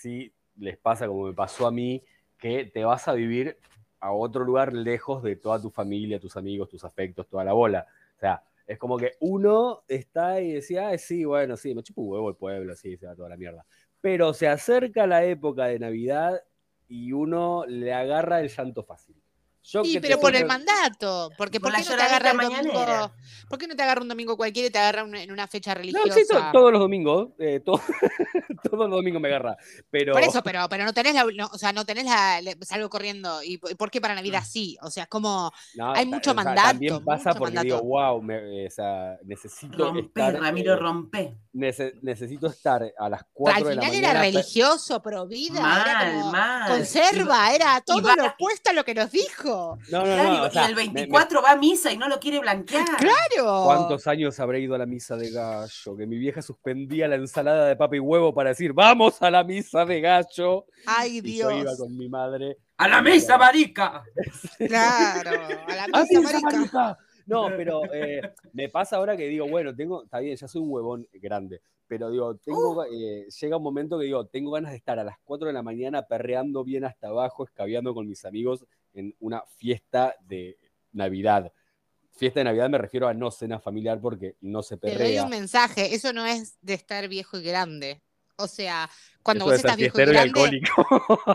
si 0.00 0.32
les 0.56 0.76
pasa 0.76 1.06
como 1.06 1.24
me 1.26 1.32
pasó 1.32 1.66
a 1.66 1.70
mí, 1.70 2.02
que 2.38 2.64
te 2.66 2.84
vas 2.84 3.08
a 3.08 3.12
vivir 3.14 3.58
a 4.04 4.12
otro 4.12 4.44
lugar 4.44 4.72
lejos 4.74 5.22
de 5.22 5.36
toda 5.36 5.60
tu 5.60 5.70
familia, 5.70 6.20
tus 6.20 6.36
amigos, 6.36 6.68
tus 6.68 6.84
afectos, 6.84 7.26
toda 7.26 7.42
la 7.44 7.54
bola. 7.54 7.86
O 8.16 8.20
sea, 8.20 8.42
es 8.66 8.78
como 8.78 8.98
que 8.98 9.12
uno 9.20 9.82
está 9.88 10.40
y 10.42 10.52
decía, 10.52 10.88
"Ay, 10.88 10.98
sí, 10.98 11.24
bueno, 11.24 11.56
sí, 11.56 11.74
me 11.74 11.82
chupo 11.82 12.02
un 12.02 12.10
huevo 12.10 12.28
el 12.30 12.36
pueblo, 12.36 12.74
sí, 12.76 12.96
se 12.98 13.06
va 13.06 13.16
toda 13.16 13.30
la 13.30 13.36
mierda. 13.38 13.64
Pero 14.02 14.34
se 14.34 14.46
acerca 14.48 15.06
la 15.06 15.24
época 15.24 15.66
de 15.66 15.78
Navidad 15.78 16.42
y 16.86 17.12
uno 17.12 17.64
le 17.66 17.94
agarra 17.94 18.40
el 18.40 18.48
llanto 18.50 18.84
fácil. 18.84 19.23
Yo 19.66 19.82
Sí, 19.82 19.98
pero 19.98 20.20
por 20.20 20.36
el 20.36 20.44
mandato. 20.44 21.30
Porque 21.38 21.58
Por 21.58 21.70
¿por 21.70 21.78
la 21.78 21.82
qué 21.82 21.90
no 21.90 21.96
te 21.96 22.02
agarra 22.02 22.32
un 22.32 22.38
domingo? 22.38 23.12
¿Por 23.48 23.58
qué 23.58 23.66
no 23.66 23.74
te 23.76 23.82
agarra 23.82 24.02
un 24.02 24.08
domingo 24.08 24.36
cualquiera 24.36 24.68
y 24.68 24.70
te 24.70 24.78
agarra 24.78 25.04
un- 25.04 25.14
en 25.14 25.32
una 25.32 25.46
fecha 25.48 25.70
No, 25.72 25.78
religiosa? 25.78 26.14
sí, 26.14 26.26
to- 26.28 26.42
todos 26.52 26.70
los 26.70 26.80
domingos, 26.80 27.28
eh, 27.38 27.60
to- 27.60 27.80
todos 28.62 28.78
los 28.78 28.90
domingos 28.90 29.22
me 29.22 29.28
agarra. 29.28 29.56
Pero... 29.90 30.12
Por 30.12 30.22
eso, 30.22 30.42
pero, 30.42 30.66
pero 30.68 30.84
no 30.84 30.92
tenés 30.92 31.14
la, 31.14 31.24
no, 31.24 31.46
o 31.46 31.56
sea, 31.58 31.72
no 31.72 31.86
tenés 31.86 32.04
la, 32.04 32.40
salgo 32.60 32.90
corriendo. 32.90 33.42
¿Y 33.42 33.56
por 33.58 33.90
qué 33.90 34.00
para 34.02 34.14
Navidad 34.14 34.42
sí? 34.46 34.76
O 34.82 34.90
sea, 34.90 35.04
es 35.04 35.08
como, 35.08 35.50
No, 35.76 35.92
Hay 35.92 36.04
mucho 36.06 36.32
o 36.32 36.34
sea, 36.34 36.44
mandato, 36.44 36.68
También 36.68 37.04
pasa 37.04 37.30
mucho 37.30 37.38
porque 37.38 37.54
mandato. 37.56 37.64
digo, 37.76 37.82
wow, 37.88 38.22
me- 38.22 38.64
eh, 38.64 38.66
o 38.66 38.70
sea, 38.70 39.18
necesito 39.24 39.78
Rompe, 39.78 40.00
estar. 40.00 40.34
Ramiro, 40.40 40.74
eh, 40.74 40.76
rompe. 40.76 41.38
Nece- 41.54 41.94
necesito 42.02 42.48
estar 42.48 42.82
a 42.98 43.08
las 43.08 43.20
al 43.20 43.26
4 43.32 43.68
de 43.68 43.74
la 43.76 43.82
final 43.82 43.94
mañana. 43.94 44.10
era 44.10 44.20
pe- 44.20 44.26
religioso, 44.32 45.00
pro 45.00 45.26
vida, 45.26 45.58
era 45.60 45.68
Mal, 45.94 46.12
como 46.12 46.32
mal. 46.32 46.68
conserva, 46.70 47.54
era 47.54 47.80
todo 47.80 48.02
va- 48.02 48.16
lo 48.16 48.26
opuesto 48.26 48.70
a 48.70 48.72
lo 48.72 48.84
que 48.84 48.94
nos 48.94 49.10
dijo. 49.10 49.78
No, 49.90 49.98
no, 50.00 50.04
Claro, 50.04 50.22
no. 50.34 50.42
o 50.42 50.50
y 50.52 50.58
el 50.58 50.74
me- 50.74 50.84
me- 50.86 50.92
24 50.92 51.40
va 51.42 51.52
a 51.52 51.56
misa 51.56 51.92
y 51.92 51.96
no 51.96 52.08
lo 52.08 52.18
quiere 52.20 52.40
blanquear. 52.40 52.84
Claro. 52.98 53.62
¿Cuántos 53.64 54.06
años 54.06 54.38
habré 54.40 54.60
ido 54.60 54.74
a 54.74 54.78
la 54.78 54.86
misa 54.86 55.16
de 55.16 55.30
gallo? 55.30 55.96
Que 55.96 56.06
mi 56.06 56.18
vieja 56.18 56.42
suspendía 56.42 57.08
la 57.08 57.14
ensalada 57.16 57.66
de 57.66 57.76
papa 57.76 57.96
y 57.96 58.00
huevo 58.00 58.34
para 58.34 58.50
decir, 58.50 58.72
vamos 58.72 59.22
a 59.22 59.30
la 59.30 59.44
misa 59.44 59.84
de 59.84 60.00
gallo. 60.00 60.66
Ay, 60.86 61.20
Y 61.22 61.38
yo 61.38 61.50
iba 61.50 61.60
Dios. 61.62 61.78
con 61.78 61.96
mi 61.96 62.08
madre. 62.08 62.58
¡A 62.76 62.88
la 62.88 63.00
misa, 63.00 63.38
marica! 63.38 64.02
Claro, 64.58 65.30
a 65.68 65.74
la 65.74 65.84
¡A 65.84 66.02
misa, 66.02 66.20
misa, 66.20 66.40
marica. 66.40 66.58
marica! 66.58 66.98
No, 67.26 67.46
pero 67.56 67.82
eh, 67.92 68.20
me 68.52 68.68
pasa 68.68 68.96
ahora 68.96 69.16
que 69.16 69.26
digo, 69.28 69.48
bueno, 69.48 69.74
tengo, 69.74 70.04
está 70.04 70.20
bien, 70.20 70.36
ya 70.36 70.48
soy 70.48 70.60
un 70.62 70.70
huevón 70.70 71.08
grande, 71.14 71.60
pero 71.86 72.10
digo, 72.10 72.36
tengo, 72.36 72.84
eh, 72.84 73.26
llega 73.40 73.56
un 73.56 73.62
momento 73.62 73.98
que 73.98 74.04
digo, 74.06 74.26
tengo 74.26 74.50
ganas 74.52 74.72
de 74.72 74.76
estar 74.78 74.98
a 74.98 75.04
las 75.04 75.16
4 75.24 75.46
de 75.48 75.52
la 75.52 75.62
mañana 75.62 76.02
perreando 76.06 76.64
bien 76.64 76.84
hasta 76.84 77.08
abajo, 77.08 77.44
escabeando 77.44 77.94
con 77.94 78.06
mis 78.08 78.24
amigos 78.24 78.64
en 78.92 79.14
una 79.20 79.42
fiesta 79.56 80.14
de 80.26 80.58
Navidad. 80.92 81.52
Fiesta 82.12 82.40
de 82.40 82.44
Navidad 82.44 82.70
me 82.70 82.78
refiero 82.78 83.08
a 83.08 83.14
no 83.14 83.30
cena 83.30 83.58
familiar 83.58 84.00
porque 84.00 84.36
no 84.40 84.62
se 84.62 84.76
Te 84.76 84.88
doy 84.88 84.96
perrea. 84.98 85.24
un 85.24 85.30
mensaje, 85.30 85.94
eso 85.94 86.12
no 86.12 86.24
es 86.24 86.56
de 86.60 86.74
estar 86.74 87.08
viejo 87.08 87.38
y 87.38 87.42
grande. 87.42 88.02
O 88.36 88.46
sea, 88.46 88.88
cuando 89.24 89.46
Eso 89.46 89.50
vos 89.52 89.56
estás 89.56 89.76
viejo 89.76 89.98
y 89.98 90.02
y 90.02 90.04
grande, 90.06 90.20
alcohólico. 90.20 90.86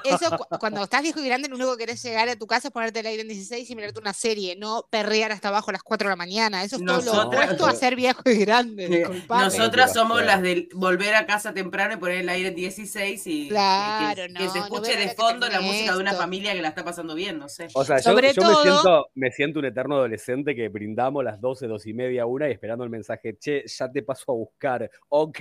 eso 0.06 0.30
cu- 0.38 0.58
cuando 0.60 0.84
estás 0.84 1.02
viejo 1.02 1.20
y 1.20 1.26
grande, 1.28 1.50
lo 1.50 1.56
único 1.56 1.76
que 1.76 1.86
querés 1.86 2.02
llegar 2.04 2.30
a 2.30 2.36
tu 2.38 2.48
casa 2.48 2.70
es 2.70 2.72
ponerte 2.74 3.00
el 3.02 3.08
aire 3.08 3.24
en 3.24 3.28
16 3.28 3.70
y 3.70 3.76
mirarte 3.76 4.00
una 4.00 4.14
serie, 4.14 4.56
no 4.56 4.86
perrear 4.90 5.32
hasta 5.34 5.50
abajo 5.50 5.72
a 5.72 5.74
las 5.74 5.84
4 5.84 6.08
de 6.08 6.12
la 6.12 6.16
mañana. 6.16 6.64
Eso 6.64 6.78
es 6.78 6.86
todo 6.86 7.02
lo 7.02 7.28
opuesto 7.28 7.66
a 7.66 7.74
ser 7.74 7.96
viejo 7.98 8.22
y 8.26 8.38
grande. 8.38 9.10
Nosotras 9.28 9.92
somos 9.94 10.24
las 10.24 10.42
de 10.42 10.70
volver 10.74 11.16
a 11.16 11.26
casa 11.26 11.54
temprano 11.54 11.96
y 11.96 11.98
poner 11.98 12.18
el 12.22 12.30
aire 12.30 12.50
en 12.50 12.56
16 12.56 13.28
y 13.28 13.40
y 13.40 13.48
Claro, 13.50 14.22
que, 14.24 14.34
que 14.34 14.44
no, 14.46 14.52
se 14.52 14.60
escuche 14.60 14.96
de 14.98 15.10
fondo 15.16 15.48
la 15.50 15.62
música 15.62 15.94
de 15.94 16.00
una 16.00 16.14
familia 16.14 16.54
que 16.54 16.62
la 16.62 16.70
está 16.70 16.84
pasando 16.84 17.16
bien, 17.16 17.40
no 17.40 17.50
sé. 17.50 17.68
O 17.74 17.84
sea, 17.84 17.98
yo, 17.98 18.04
Sobre 18.04 18.34
yo 18.34 18.42
me, 18.44 18.48
todo- 18.54 18.62
siento, 18.62 19.08
me 19.16 19.32
siento 19.32 19.60
un 19.60 19.66
eterno 19.66 19.96
adolescente 19.96 20.56
que 20.56 20.70
brindamos 20.70 21.24
las 21.24 21.42
12, 21.42 21.68
12 21.68 21.90
y 21.90 21.94
media, 21.94 22.26
una 22.28 22.48
y 22.48 22.52
esperando 22.52 22.84
el 22.84 22.90
mensaje, 22.92 23.38
che, 23.40 23.64
ya 23.66 23.92
te 23.92 24.04
paso 24.04 24.32
a 24.32 24.36
buscar, 24.36 24.90
ok, 25.08 25.40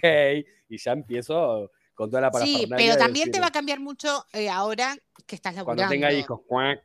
y 0.71 0.79
ya 0.79 0.93
empiezo 0.93 1.71
con 1.99 2.09
toda 2.11 2.21
la 2.21 2.31
Sí, 2.33 2.65
pero 2.77 2.97
también 2.97 3.33
te 3.33 3.41
va 3.41 3.49
a 3.49 3.51
cambiar 3.51 3.81
mucho 3.81 4.25
eh, 4.33 4.49
ahora 4.49 4.97
que 5.27 5.35
estás 5.35 5.57
laburando. 5.57 5.89
Cuando 5.89 5.95
tenga 5.95 6.13
hijos, 6.13 6.41
cuac. 6.47 6.85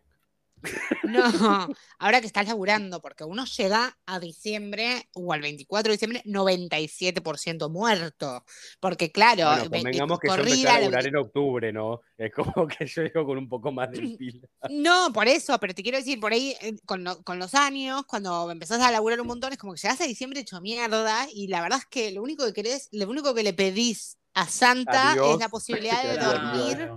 No, 1.04 1.22
ahora 2.00 2.20
que 2.20 2.26
estás 2.26 2.48
laburando, 2.48 3.00
porque 3.00 3.24
uno 3.24 3.46
llega 3.46 3.96
a 4.08 4.20
diciembre 4.20 5.08
o 5.14 5.32
al 5.32 5.42
24 5.42 5.92
de 5.92 5.98
diciembre 5.98 6.22
97% 6.26 7.70
muerto. 7.70 8.44
Porque 8.80 9.12
claro, 9.12 9.46
Bueno, 9.46 9.64
ve- 9.66 9.70
convengamos 9.70 10.20
que 10.20 10.28
yo 10.30 10.34
empecé 10.34 10.50
corrida, 10.50 10.70
a 10.70 10.74
la- 10.74 10.80
laburar 10.80 11.06
en 11.06 11.16
octubre, 11.18 11.72
¿no? 11.74 12.02
Es 12.18 12.34
como 12.34 12.66
que 12.68 12.88
yo 12.88 13.04
llego 13.04 13.24
con 13.26 13.38
un 13.38 13.48
poco 13.50 13.72
más 13.72 13.92
de 13.92 14.00
pila. 14.18 14.48
No, 14.72 15.12
por 15.14 15.28
eso, 15.28 15.60
pero 15.60 15.76
te 15.76 15.84
quiero 15.84 16.00
decir, 16.00 16.20
por 16.20 16.34
ahí, 16.34 16.56
eh, 16.60 16.74
con, 16.86 17.04
lo- 17.04 17.22
con 17.24 17.38
los 17.38 17.54
años, 17.54 18.04
cuando 18.08 18.50
empezás 18.50 18.82
a 18.82 18.90
laburar 18.90 19.22
un 19.22 19.28
montón, 19.28 19.52
es 19.54 19.60
como 19.60 19.74
que 19.74 19.82
llegás 19.82 20.02
a 20.02 20.06
diciembre 20.08 20.40
hecho 20.40 20.60
mierda, 20.60 21.28
y 21.32 21.50
la 21.50 21.62
verdad 21.62 21.78
es 21.80 21.86
que 21.86 22.10
lo 22.12 22.24
único 22.24 22.46
que 22.48 22.54
querés, 22.54 22.90
lo 22.94 23.08
único 23.08 23.36
que 23.36 23.44
le 23.44 23.54
pedís 23.54 24.18
a 24.34 24.48
Santa 24.48 25.14
es 25.34 25.40
la 25.40 25.50
posibilidad 25.50 26.04
de 26.04 26.18
dormir. 26.18 26.90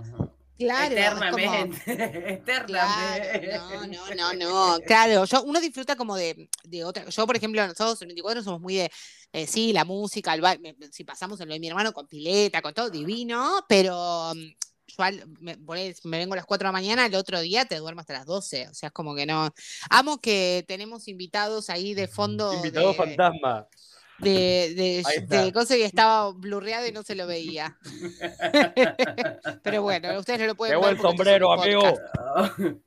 Claro, 0.57 0.95
como- 1.31 1.37
Eternamente. 1.85 2.65
Claro, 2.65 3.87
no, 3.87 4.15
no, 4.15 4.15
no, 4.15 4.33
no. 4.33 4.79
Claro, 4.85 5.25
yo, 5.25 5.43
uno 5.43 5.59
disfruta 5.61 5.95
como 5.95 6.15
de, 6.15 6.49
de 6.63 6.83
otra. 6.83 7.07
Yo, 7.09 7.27
por 7.27 7.35
ejemplo, 7.37 7.61
nosotros 7.67 8.01
en 8.01 8.07
24 8.07 8.41
somos 8.43 8.59
muy 8.61 8.75
de, 8.75 8.91
eh, 9.33 9.45
sí, 9.45 9.71
la 9.71 9.85
música, 9.85 10.33
el 10.33 10.41
baile, 10.41 10.75
si 10.91 11.03
pasamos 11.03 11.39
en 11.41 11.47
lo 11.49 11.53
de 11.53 11.59
mi 11.59 11.67
hermano 11.67 11.93
con 11.93 12.07
pileta, 12.07 12.61
con 12.63 12.73
todo, 12.73 12.89
divino, 12.89 13.65
pero 13.69 14.31
mm, 14.33 14.39
yo 14.87 15.03
al- 15.03 15.27
me, 15.39 15.57
me 15.57 16.17
vengo 16.17 16.33
a 16.33 16.37
las 16.37 16.45
4 16.45 16.65
de 16.65 16.69
la 16.69 16.71
mañana, 16.71 17.05
el 17.05 17.13
otro 17.13 17.39
día 17.39 17.65
te 17.65 17.75
duermo 17.75 18.01
hasta 18.01 18.13
las 18.13 18.25
12. 18.25 18.67
O 18.69 18.73
sea, 18.73 18.87
es 18.87 18.93
como 18.93 19.13
que 19.13 19.27
no. 19.27 19.53
Amo 19.91 20.19
que 20.19 20.65
tenemos 20.67 21.07
invitados 21.07 21.69
ahí 21.69 21.93
de 21.93 22.07
fondo. 22.07 22.51
Invitado 22.53 22.89
de, 22.89 22.95
fantasma. 22.95 23.67
De, 24.19 24.73
de, 24.75 25.27
de 25.37 25.53
cosa 25.53 25.77
y 25.77 25.83
estaba 25.83 26.31
blurreado 26.31 26.87
y 26.87 26.91
no 26.91 27.03
se 27.03 27.15
lo 27.15 27.27
veía. 27.27 27.77
Pero 29.63 29.81
bueno, 29.81 30.17
ustedes 30.19 30.39
no 30.39 30.47
lo 30.47 30.55
pueden 30.55 30.75
Llegó 30.75 30.87
ver. 30.87 30.95
el 30.95 31.01
sombrero, 31.01 31.51
amigo. 31.53 31.81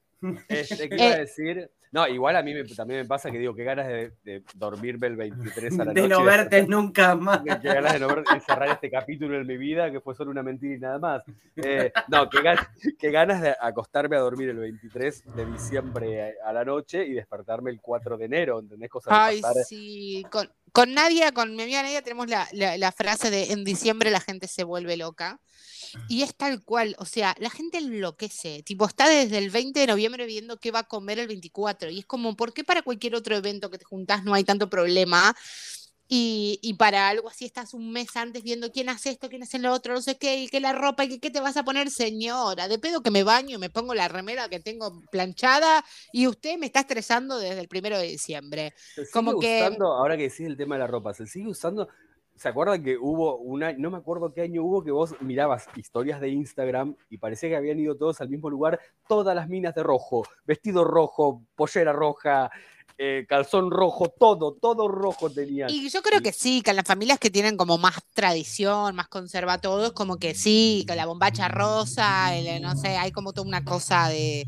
Este, 0.48 0.90
¿Qué 0.90 0.94
iba 0.96 1.04
a 1.04 1.16
Eh. 1.16 1.18
decir? 1.20 1.70
No, 1.92 2.06
igual 2.06 2.36
a 2.36 2.42
mí 2.42 2.54
me- 2.54 2.62
también 2.64 3.00
me 3.00 3.06
pasa 3.06 3.30
que 3.32 3.38
digo, 3.38 3.52
qué 3.54 3.64
ganas 3.64 3.88
de, 3.88 4.12
de 4.22 4.44
dormirme 4.54 5.08
el 5.08 5.16
23 5.16 5.80
a 5.80 5.84
la 5.86 5.92
De 5.92 6.02
noche. 6.02 6.08
no 6.14 6.24
verte 6.24 6.66
nunca 6.66 7.16
más. 7.16 7.40
Qué 7.42 7.68
ganas 7.68 7.94
de 7.94 7.98
no 7.98 8.06
ver, 8.08 8.22
de 8.22 8.40
cerrar 8.40 8.68
este 8.68 8.88
capítulo 8.90 9.36
en 9.40 9.46
mi 9.46 9.56
vida, 9.56 9.90
que 9.90 10.00
fue 10.00 10.14
solo 10.14 10.30
una 10.30 10.42
mentira 10.44 10.76
y 10.76 10.78
nada 10.78 10.98
más. 11.00 11.22
Eh, 11.56 11.92
no, 12.08 12.30
qué, 12.30 12.38
gan- 12.38 12.68
qué 12.98 13.10
ganas 13.10 13.42
de 13.42 13.56
acostarme 13.60 14.16
a 14.16 14.20
dormir 14.20 14.50
el 14.50 14.58
23 14.58 15.34
de 15.34 15.46
diciembre 15.46 16.34
a 16.44 16.52
la 16.52 16.64
noche 16.64 17.04
y 17.04 17.12
despertarme 17.12 17.70
el 17.72 17.80
4 17.80 18.16
de 18.16 18.24
enero, 18.24 18.60
¿entendés? 18.60 18.88
Cosa 18.88 19.10
de 19.10 19.16
Ay, 19.20 19.40
pasar- 19.40 19.64
sí. 19.64 20.24
Con, 20.30 20.48
con 20.72 20.94
Nadia, 20.94 21.32
con 21.32 21.56
mi 21.56 21.62
amiga 21.64 21.82
Nadia, 21.82 22.02
tenemos 22.02 22.28
la, 22.28 22.46
la- 22.52 22.78
la 22.78 22.92
frase 22.92 23.30
de 23.30 23.50
en 23.52 23.64
diciembre 23.64 24.10
la 24.12 24.20
gente 24.20 24.46
se 24.46 24.62
vuelve 24.62 24.96
loca. 24.96 25.40
Y 26.08 26.22
es 26.22 26.34
tal 26.34 26.62
cual, 26.64 26.94
o 26.98 27.04
sea, 27.04 27.34
la 27.38 27.50
gente 27.50 27.78
enloquece, 27.78 28.62
tipo, 28.64 28.86
está 28.86 29.08
desde 29.08 29.38
el 29.38 29.50
20 29.50 29.80
de 29.80 29.86
noviembre 29.86 30.26
viendo 30.26 30.58
qué 30.58 30.70
va 30.70 30.80
a 30.80 30.88
comer 30.88 31.18
el 31.18 31.28
24. 31.28 31.90
Y 31.90 32.00
es 32.00 32.06
como, 32.06 32.36
¿por 32.36 32.52
qué 32.52 32.64
para 32.64 32.82
cualquier 32.82 33.14
otro 33.14 33.36
evento 33.36 33.70
que 33.70 33.78
te 33.78 33.84
juntás 33.84 34.24
no 34.24 34.34
hay 34.34 34.44
tanto 34.44 34.68
problema? 34.70 35.34
Y, 36.12 36.58
y 36.60 36.74
para 36.74 37.08
algo 37.08 37.28
así 37.28 37.44
estás 37.44 37.72
un 37.72 37.92
mes 37.92 38.16
antes 38.16 38.42
viendo 38.42 38.72
quién 38.72 38.88
hace 38.88 39.10
esto, 39.10 39.28
quién 39.28 39.44
hace 39.44 39.60
lo 39.60 39.72
otro, 39.72 39.94
no 39.94 40.02
sé 40.02 40.18
qué, 40.18 40.38
y 40.42 40.48
qué 40.48 40.58
la 40.58 40.72
ropa, 40.72 41.04
y 41.04 41.20
qué 41.20 41.30
te 41.30 41.38
vas 41.38 41.56
a 41.56 41.62
poner, 41.62 41.88
señora. 41.88 42.66
De 42.66 42.80
pedo 42.80 43.00
que 43.00 43.12
me 43.12 43.22
baño 43.22 43.56
y 43.56 43.60
me 43.60 43.70
pongo 43.70 43.94
la 43.94 44.08
remera 44.08 44.48
que 44.48 44.58
tengo 44.58 45.00
planchada, 45.12 45.84
y 46.12 46.26
usted 46.26 46.58
me 46.58 46.66
está 46.66 46.80
estresando 46.80 47.38
desde 47.38 47.60
el 47.60 47.68
primero 47.68 47.96
de 47.96 48.08
diciembre. 48.08 48.74
Se 48.76 49.04
sigue 49.06 49.12
como 49.12 49.38
que- 49.38 49.60
usando, 49.60 49.86
ahora 49.92 50.16
que 50.16 50.24
decís 50.24 50.40
el 50.40 50.56
tema 50.56 50.74
de 50.74 50.80
la 50.80 50.88
ropa, 50.88 51.14
se 51.14 51.28
sigue 51.28 51.48
usando. 51.48 51.88
¿Se 52.40 52.48
acuerdan 52.48 52.82
que 52.82 52.96
hubo 52.96 53.36
una, 53.36 53.74
no 53.74 53.90
me 53.90 53.98
acuerdo 53.98 54.32
qué 54.32 54.40
año 54.40 54.64
hubo, 54.64 54.82
que 54.82 54.90
vos 54.90 55.14
mirabas 55.20 55.68
historias 55.76 56.22
de 56.22 56.30
Instagram 56.30 56.96
y 57.10 57.18
parecía 57.18 57.50
que 57.50 57.56
habían 57.56 57.78
ido 57.78 57.98
todos 57.98 58.22
al 58.22 58.30
mismo 58.30 58.48
lugar, 58.48 58.80
todas 59.06 59.36
las 59.36 59.46
minas 59.46 59.74
de 59.74 59.82
rojo, 59.82 60.26
vestido 60.46 60.84
rojo, 60.84 61.42
pollera 61.54 61.92
roja, 61.92 62.50
eh, 62.96 63.26
calzón 63.28 63.70
rojo, 63.70 64.08
todo, 64.08 64.54
todo 64.54 64.88
rojo 64.88 65.28
tenían. 65.28 65.68
Y 65.68 65.90
yo 65.90 66.00
creo 66.00 66.22
que 66.22 66.32
sí, 66.32 66.62
que 66.62 66.72
las 66.72 66.86
familias 66.86 67.18
que 67.18 67.28
tienen 67.28 67.58
como 67.58 67.76
más 67.76 67.96
tradición, 68.14 68.96
más 68.96 69.08
conserva 69.08 69.58
todo, 69.58 69.88
es 69.88 69.92
como 69.92 70.16
que 70.16 70.34
sí, 70.34 70.86
que 70.88 70.94
la 70.94 71.04
bombacha 71.04 71.48
rosa, 71.48 72.34
el, 72.34 72.62
no 72.62 72.74
sé, 72.74 72.96
hay 72.96 73.12
como 73.12 73.34
toda 73.34 73.46
una 73.46 73.66
cosa 73.66 74.08
de. 74.08 74.46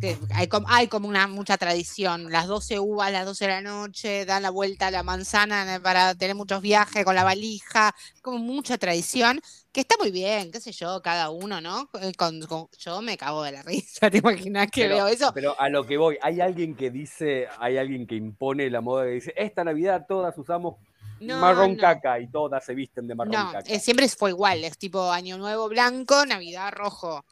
Que 0.00 0.16
hay, 0.34 0.48
como, 0.48 0.66
hay 0.68 0.88
como 0.88 1.08
una 1.08 1.26
mucha 1.26 1.58
tradición. 1.58 2.30
Las 2.30 2.46
12 2.46 2.78
uvas, 2.78 3.12
las 3.12 3.26
12 3.26 3.44
de 3.46 3.50
la 3.50 3.60
noche, 3.60 4.24
dan 4.24 4.42
la 4.42 4.50
vuelta 4.50 4.86
a 4.86 4.90
la 4.90 5.02
manzana 5.02 5.74
eh, 5.76 5.80
para 5.80 6.14
tener 6.14 6.34
muchos 6.34 6.62
viajes 6.62 7.04
con 7.04 7.14
la 7.14 7.24
valija, 7.24 7.94
como 8.22 8.38
mucha 8.38 8.78
tradición, 8.78 9.40
que 9.72 9.82
está 9.82 9.96
muy 9.98 10.10
bien, 10.10 10.50
qué 10.50 10.60
sé 10.60 10.72
yo, 10.72 11.00
cada 11.02 11.30
uno, 11.30 11.60
¿no? 11.60 11.88
Eh, 12.00 12.12
Con, 12.16 12.40
con- 12.46 12.68
yo 12.78 13.02
me 13.02 13.16
cago 13.16 13.42
de 13.42 13.52
la 13.52 13.62
risa, 13.62 14.10
¿te 14.10 14.18
imaginas 14.18 14.68
que 14.70 14.82
Pero- 14.84 14.94
veo 14.96 15.06
eso? 15.08 15.30
Pero 15.34 15.54
a 15.60 15.68
lo 15.68 15.86
que 15.86 15.96
voy, 15.96 16.16
hay 16.22 16.40
alguien 16.40 16.74
que 16.74 16.90
dice, 16.90 17.46
hay 17.58 17.76
alguien 17.76 18.06
que 18.06 18.14
impone 18.16 18.70
la 18.70 18.80
moda 18.80 19.04
que 19.04 19.10
dice, 19.12 19.34
esta 19.36 19.62
Navidad 19.64 20.06
todas 20.08 20.36
usamos 20.38 20.76
No, 21.20 21.38
marrón 21.40 21.76
no. 21.76 21.80
caca 21.80 22.18
y 22.18 22.26
todas 22.28 22.64
se 22.64 22.74
visten 22.74 23.06
de 23.06 23.14
marrón 23.14 23.32
No, 23.34 23.52
caca. 23.52 23.70
eh, 23.70 23.78
siempre 23.78 24.08
fue 24.08 24.30
igual, 24.30 24.64
es 24.64 24.78
tipo 24.78 25.10
Año 25.12 25.36
Nuevo 25.36 25.68
blanco, 25.68 26.24
Navidad 26.24 26.72
rojo, 26.72 27.24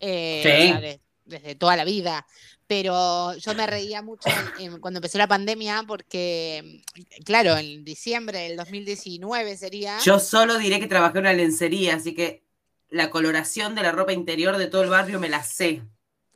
eh, 0.00 0.40
Sí. 0.42 1.00
Desde 1.24 1.54
toda 1.54 1.76
la 1.76 1.84
vida. 1.84 2.26
Pero 2.66 3.34
yo 3.36 3.54
me 3.54 3.66
reía 3.66 4.00
mucho 4.00 4.28
en- 4.58 4.80
cuando 4.80 4.98
empezó 4.98 5.18
la 5.18 5.26
pandemia 5.28 5.84
porque, 5.86 6.82
claro, 7.24 7.56
en 7.58 7.84
diciembre 7.84 8.38
del 8.38 8.56
2019 8.56 9.56
sería... 9.56 9.98
Yo 10.00 10.18
solo 10.18 10.56
diré 10.58 10.80
que 10.80 10.86
trabajé 10.86 11.18
en 11.18 11.24
una 11.24 11.32
lencería, 11.34 11.96
así 11.96 12.14
que 12.14 12.42
la 12.88 13.10
coloración 13.10 13.74
de 13.74 13.82
la 13.82 13.92
ropa 13.92 14.12
interior 14.12 14.56
de 14.56 14.68
todo 14.68 14.82
el 14.82 14.88
barrio 14.90 15.20
me 15.20 15.28
la 15.28 15.42
sé. 15.42 15.82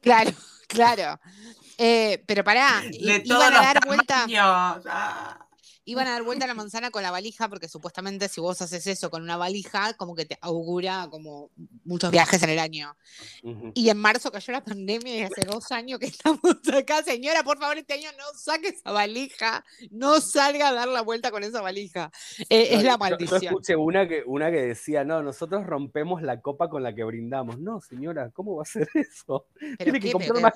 Claro, 0.03 0.33
claro. 0.69 1.19
Eh, 1.79 2.23
pero 2.27 2.45
pará, 2.45 2.83
De 2.83 2.99
iban 2.99 3.23
todos 3.25 3.45
a 3.45 3.51
los 3.51 3.61
dar 3.61 3.87
vuelta... 3.87 4.27
Ah. 4.87 5.48
Iban 5.89 6.07
a 6.07 6.11
dar 6.13 6.23
vuelta 6.23 6.45
a 6.45 6.49
la 6.49 6.55
manzana 6.63 6.91
con 6.91 7.03
la 7.03 7.11
valija, 7.11 7.49
porque 7.49 7.67
supuestamente 7.69 8.29
si 8.29 8.41
vos 8.41 8.61
haces 8.61 8.87
eso 8.87 9.11
con 9.11 9.23
una 9.23 9.37
valija, 9.39 9.95
como 9.95 10.15
que 10.15 10.27
te 10.27 10.39
augura 10.43 11.09
como 11.11 11.51
muchos 11.85 12.11
viajes 12.11 12.43
en 12.43 12.51
el 12.51 12.59
año. 12.59 12.95
Y 13.75 13.89
en 13.89 13.97
marzo 13.97 14.31
cayó 14.31 14.53
la 14.53 14.63
pandemia 14.63 15.17
y 15.17 15.23
hace 15.23 15.43
dos 15.47 15.73
años 15.73 15.99
que 15.99 16.07
estamos 16.41 16.41
acá. 16.73 17.03
Señora, 17.03 17.43
por 17.43 17.59
favor, 17.59 17.79
este 17.79 17.95
año 17.95 18.11
no 18.19 18.25
saque 18.39 18.69
esa 18.69 18.93
valija, 18.93 19.65
no 19.91 20.21
salga 20.21 20.69
a 20.69 20.73
dar 20.73 20.89
la 20.89 21.01
vuelta 21.01 21.31
con 21.31 21.43
esa 21.43 21.61
valija. 21.63 22.11
Eh, 22.51 22.69
es 22.73 22.83
la 22.83 22.91
yo- 22.91 22.93
Yo, 22.93 22.99
maldición. 22.99 23.43
escuché 23.45 23.77
una 23.77 24.07
que, 24.07 24.23
una 24.27 24.51
que 24.51 24.61
decía, 24.63 25.05
no, 25.05 25.23
nosotros 25.23 25.67
rompemos 25.67 26.21
la 26.23 26.41
copa 26.41 26.69
con 26.69 26.83
la 26.83 26.95
que 26.95 27.05
brindamos. 27.05 27.59
No, 27.59 27.81
señora, 27.81 28.31
¿cómo 28.31 28.57
va 28.57 28.63
a 28.63 28.67
ser 28.67 28.89
eso? 28.95 29.47
¿Pero 29.59 29.77
Tiene 29.79 30.01
que 30.01 30.13
comprar 30.13 30.29
¿Pero 30.33 30.41
más 30.43 30.53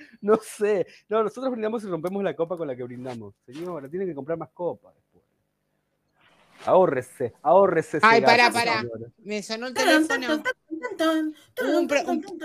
No 0.20 0.36
sé. 0.36 0.86
No, 1.08 1.22
nosotros 1.22 1.50
brindamos 1.52 1.82
y 1.84 1.86
rompemos 1.88 2.22
la 2.22 2.34
copa 2.34 2.56
con 2.56 2.68
la 2.68 2.76
que 2.76 2.82
brindamos. 2.84 3.34
Señora, 3.46 3.88
tiene 3.88 4.06
que 4.06 4.14
comprar 4.14 4.38
más 4.38 4.50
copas 4.50 4.94
después. 4.94 5.24
Ahórrese, 6.66 7.32
ahórrese. 7.42 7.96
ese 7.98 8.06
Ay, 8.06 8.20
pará. 8.20 8.52
señora. 8.52 9.10
Me 9.18 9.42
sonó 9.42 9.68
el 9.68 9.74
teléfono. 9.74 10.42
un, 11.76 11.88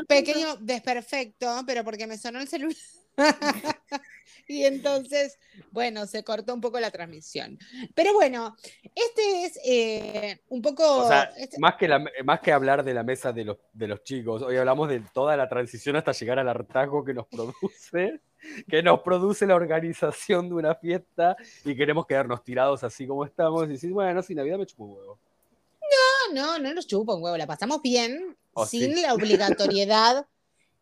pequeño 0.08 0.56
desperfecto, 0.58 1.64
pero 1.68 1.84
porque 1.84 2.08
me 2.08 2.18
sonó 2.18 2.40
el 2.40 2.48
celular. 2.48 2.76
y 4.48 4.64
entonces, 4.66 5.40
bueno, 5.72 6.06
se 6.06 6.24
cortó 6.24 6.54
un 6.54 6.62
poco 6.62 6.80
la 6.80 6.92
transmisión. 6.92 7.58
Pero 7.94 8.14
bueno, 8.14 8.56
este 8.94 9.46
es 9.46 9.60
eh, 9.66 10.40
un 10.50 10.62
poco. 10.62 11.04
O 11.04 11.08
sea, 11.08 11.24
este- 11.38 11.60
más 11.60 11.76
que, 11.76 11.88
la, 11.88 12.04
más 12.24 12.40
que 12.42 12.52
hablar 12.52 12.84
de 12.84 12.94
la 12.94 13.04
mesa 13.04 13.32
de 13.32 13.46
los, 13.46 13.58
de 13.74 13.88
los 13.88 14.04
chicos, 14.04 14.42
hoy 14.42 14.58
hablamos 14.58 14.90
de 14.90 15.02
toda 15.14 15.36
la 15.38 15.48
transición 15.50 15.96
hasta 15.96 16.12
llegar 16.12 16.40
al 16.40 16.50
hartazgo 16.50 17.04
que 17.04 17.14
nos 17.14 17.28
produce, 17.28 18.22
que 18.70 18.84
nos 18.84 19.02
produce 19.02 19.46
la 19.48 19.56
organización 19.56 20.50
de 20.50 20.56
una 20.56 20.76
fiesta 20.76 21.36
y 21.64 21.76
queremos 21.76 22.06
quedarnos 22.06 22.44
tirados 22.44 22.84
así 22.84 23.08
como 23.08 23.26
estamos 23.26 23.66
y 23.66 23.70
decir, 23.70 23.92
bueno, 23.92 24.22
si 24.22 24.36
Navidad 24.36 24.58
me 24.58 24.66
chupo 24.66 24.84
un 24.86 24.98
huevo. 24.98 25.20
No, 26.32 26.34
no, 26.34 26.60
no 26.60 26.74
nos 26.74 26.88
chupa 26.88 27.14
un 27.16 27.24
huevo, 27.24 27.38
la 27.38 27.48
pasamos 27.48 27.82
bien, 27.82 28.36
Oh, 28.58 28.66
sin 28.66 28.96
sí. 28.96 29.02
la 29.02 29.14
obligatoriedad 29.14 30.26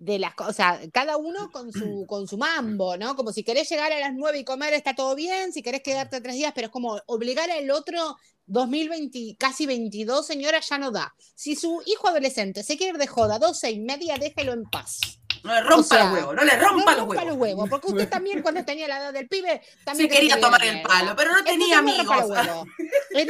de 0.03 0.19
las 0.19 0.35
cosas, 0.35 0.81
cada 0.91 1.15
uno 1.15 1.49
con 1.51 1.71
su, 1.71 2.05
con 2.07 2.27
su 2.27 2.37
mambo, 2.37 2.97
¿no? 2.97 3.15
Como 3.15 3.31
si 3.31 3.43
querés 3.43 3.69
llegar 3.69 3.91
a 3.93 3.99
las 3.99 4.13
9 4.13 4.39
y 4.39 4.43
comer 4.43 4.73
está 4.73 4.93
todo 4.93 5.15
bien, 5.15 5.53
si 5.53 5.63
querés 5.63 5.81
quedarte 5.81 6.19
tres 6.19 6.35
días, 6.35 6.51
pero 6.53 6.67
es 6.67 6.71
como 6.71 6.99
obligar 7.05 7.49
al 7.49 7.71
otro 7.71 8.17
2020, 8.47 9.37
casi 9.39 9.65
22, 9.65 10.25
señora, 10.25 10.59
ya 10.59 10.77
no 10.77 10.91
da. 10.91 11.15
Si 11.35 11.55
su 11.55 11.81
hijo 11.85 12.09
adolescente 12.09 12.63
se 12.63 12.75
quiere 12.75 12.93
ir 12.93 12.97
de 12.99 13.07
joda 13.07 13.39
12 13.39 13.71
y 13.71 13.79
media, 13.79 14.17
déjelo 14.17 14.51
en 14.51 14.63
paz. 14.65 15.22
No 15.43 15.53
le 15.53 15.61
rompa 15.61 15.75
O 15.75 15.83
sea, 15.83 16.03
los 16.05 16.13
huevos, 16.13 16.35
no 16.35 16.43
le 16.43 16.57
No 16.57 16.69
rompa 16.69 16.91
los 16.95 17.07
rompa 17.07 17.23
huevos. 17.33 17.69
porque 17.69 17.87
usted 17.87 18.09
también 18.09 18.41
cuando 18.41 18.63
tenía 18.63 18.87
la 18.87 18.97
edad 18.97 19.13
del 19.13 19.27
pibe, 19.27 19.61
Se 19.63 19.83
también 19.83 20.09
quería 20.09 20.35
tenía 20.35 20.45
tomar 20.45 20.63
el 20.63 20.81
palo, 20.81 21.15
pero 21.17 21.33
no 21.33 21.43
tenía 21.43 21.81
no 21.81 21.89
amigos. 21.91 22.17
los 22.17 22.29
huevos. 22.29 22.67
Eh, 23.15 23.25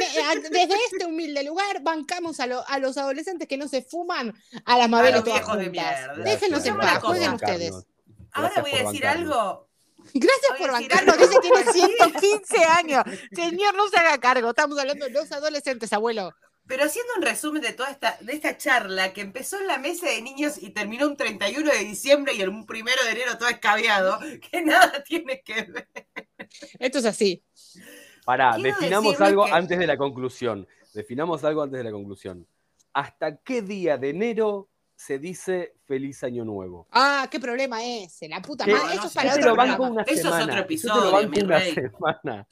Desde 0.50 0.74
este 0.92 1.06
humilde 1.06 1.42
lugar 1.42 1.82
bancamos 1.82 2.38
a, 2.40 2.46
lo- 2.46 2.66
a 2.68 2.78
los 2.78 2.96
adolescentes 2.98 3.48
que 3.48 3.56
no 3.56 3.66
se 3.68 3.82
fuman 3.82 4.32
a 4.64 4.78
las 4.78 4.88
mabeles 4.88 5.16
los 5.16 5.24
todas 5.24 5.40
viejos 5.40 5.58
de 5.58 5.64
juntas. 5.64 5.84
mierda. 6.06 6.24
Déjenlos 6.30 6.64
en 6.66 6.76
paz, 6.78 7.02
jueguen 7.02 7.32
ustedes. 7.34 7.74
Ahora 8.32 8.52
voy 8.60 8.70
a 8.72 8.76
decir 8.84 9.02
bancarnos. 9.02 9.32
algo. 9.36 9.68
Gracias 10.12 10.48
Voy 10.50 10.58
por 10.58 10.70
a 10.70 10.72
decir 10.78 10.90
bancarnos, 10.90 11.14
algo. 11.14 11.26
dice 11.26 11.40
tiene 11.40 11.72
115 11.72 12.64
años. 12.64 13.04
Señor, 13.32 13.74
no 13.74 13.88
se 13.88 13.96
haga 13.96 14.18
cargo, 14.18 14.50
estamos 14.50 14.78
hablando 14.78 15.04
de 15.06 15.10
los 15.10 15.32
adolescentes, 15.32 15.92
abuelo. 15.92 16.32
Pero 16.66 16.84
haciendo 16.84 17.12
un 17.16 17.22
resumen 17.22 17.60
de 17.62 17.72
toda 17.74 17.90
esta, 17.90 18.16
de 18.20 18.32
esta 18.32 18.56
charla 18.56 19.12
que 19.12 19.20
empezó 19.20 19.58
en 19.60 19.66
la 19.66 19.76
mesa 19.78 20.08
de 20.08 20.22
niños 20.22 20.56
y 20.62 20.70
terminó 20.70 21.06
un 21.06 21.16
31 21.16 21.70
de 21.70 21.78
diciembre 21.84 22.32
y 22.34 22.40
el 22.40 22.48
un 22.48 22.64
primero 22.64 23.02
de 23.04 23.10
enero 23.10 23.36
todo 23.36 23.48
escabeado, 23.50 24.18
que 24.50 24.62
nada 24.62 25.02
tiene 25.04 25.42
que 25.42 25.62
ver. 25.62 25.88
Esto 26.78 26.98
es 26.98 27.04
así. 27.04 27.44
Pará, 28.24 28.52
Quiero 28.54 28.70
definamos 28.78 29.20
algo 29.20 29.44
que- 29.44 29.52
antes 29.52 29.78
de 29.78 29.86
la 29.86 29.96
conclusión. 29.98 30.66
Definamos 30.94 31.44
algo 31.44 31.62
antes 31.62 31.78
de 31.78 31.84
la 31.84 31.90
conclusión. 31.92 32.46
¿Hasta 32.94 33.36
qué 33.38 33.60
día 33.60 33.98
de 33.98 34.10
enero 34.10 34.70
se 34.96 35.18
dice 35.18 35.74
feliz 35.84 36.22
año 36.24 36.44
nuevo? 36.44 36.86
Ah, 36.92 37.28
qué 37.30 37.40
problema 37.40 37.84
ese, 37.84 38.28
la 38.28 38.40
puta 38.40 38.64
madre. 38.66 38.78
No, 38.78 38.90
Eso 38.92 39.00
no 39.02 39.06
es 39.08 39.14
para 39.14 39.28
Yo 39.30 39.36
otro 39.36 39.50
lo 39.50 39.56
banco 39.56 39.76
programa. 39.82 39.90
una 39.92 40.02
Eso 40.04 40.28
es 40.28 40.42
otro 40.44 40.46
Yo 40.46 40.54
te 40.54 40.60
episodio, 40.60 41.04
lo 41.04 41.12
banco 41.12 41.28
mi 41.30 41.42
una 41.42 41.58
rey. 41.58 41.74
semana. 41.74 42.48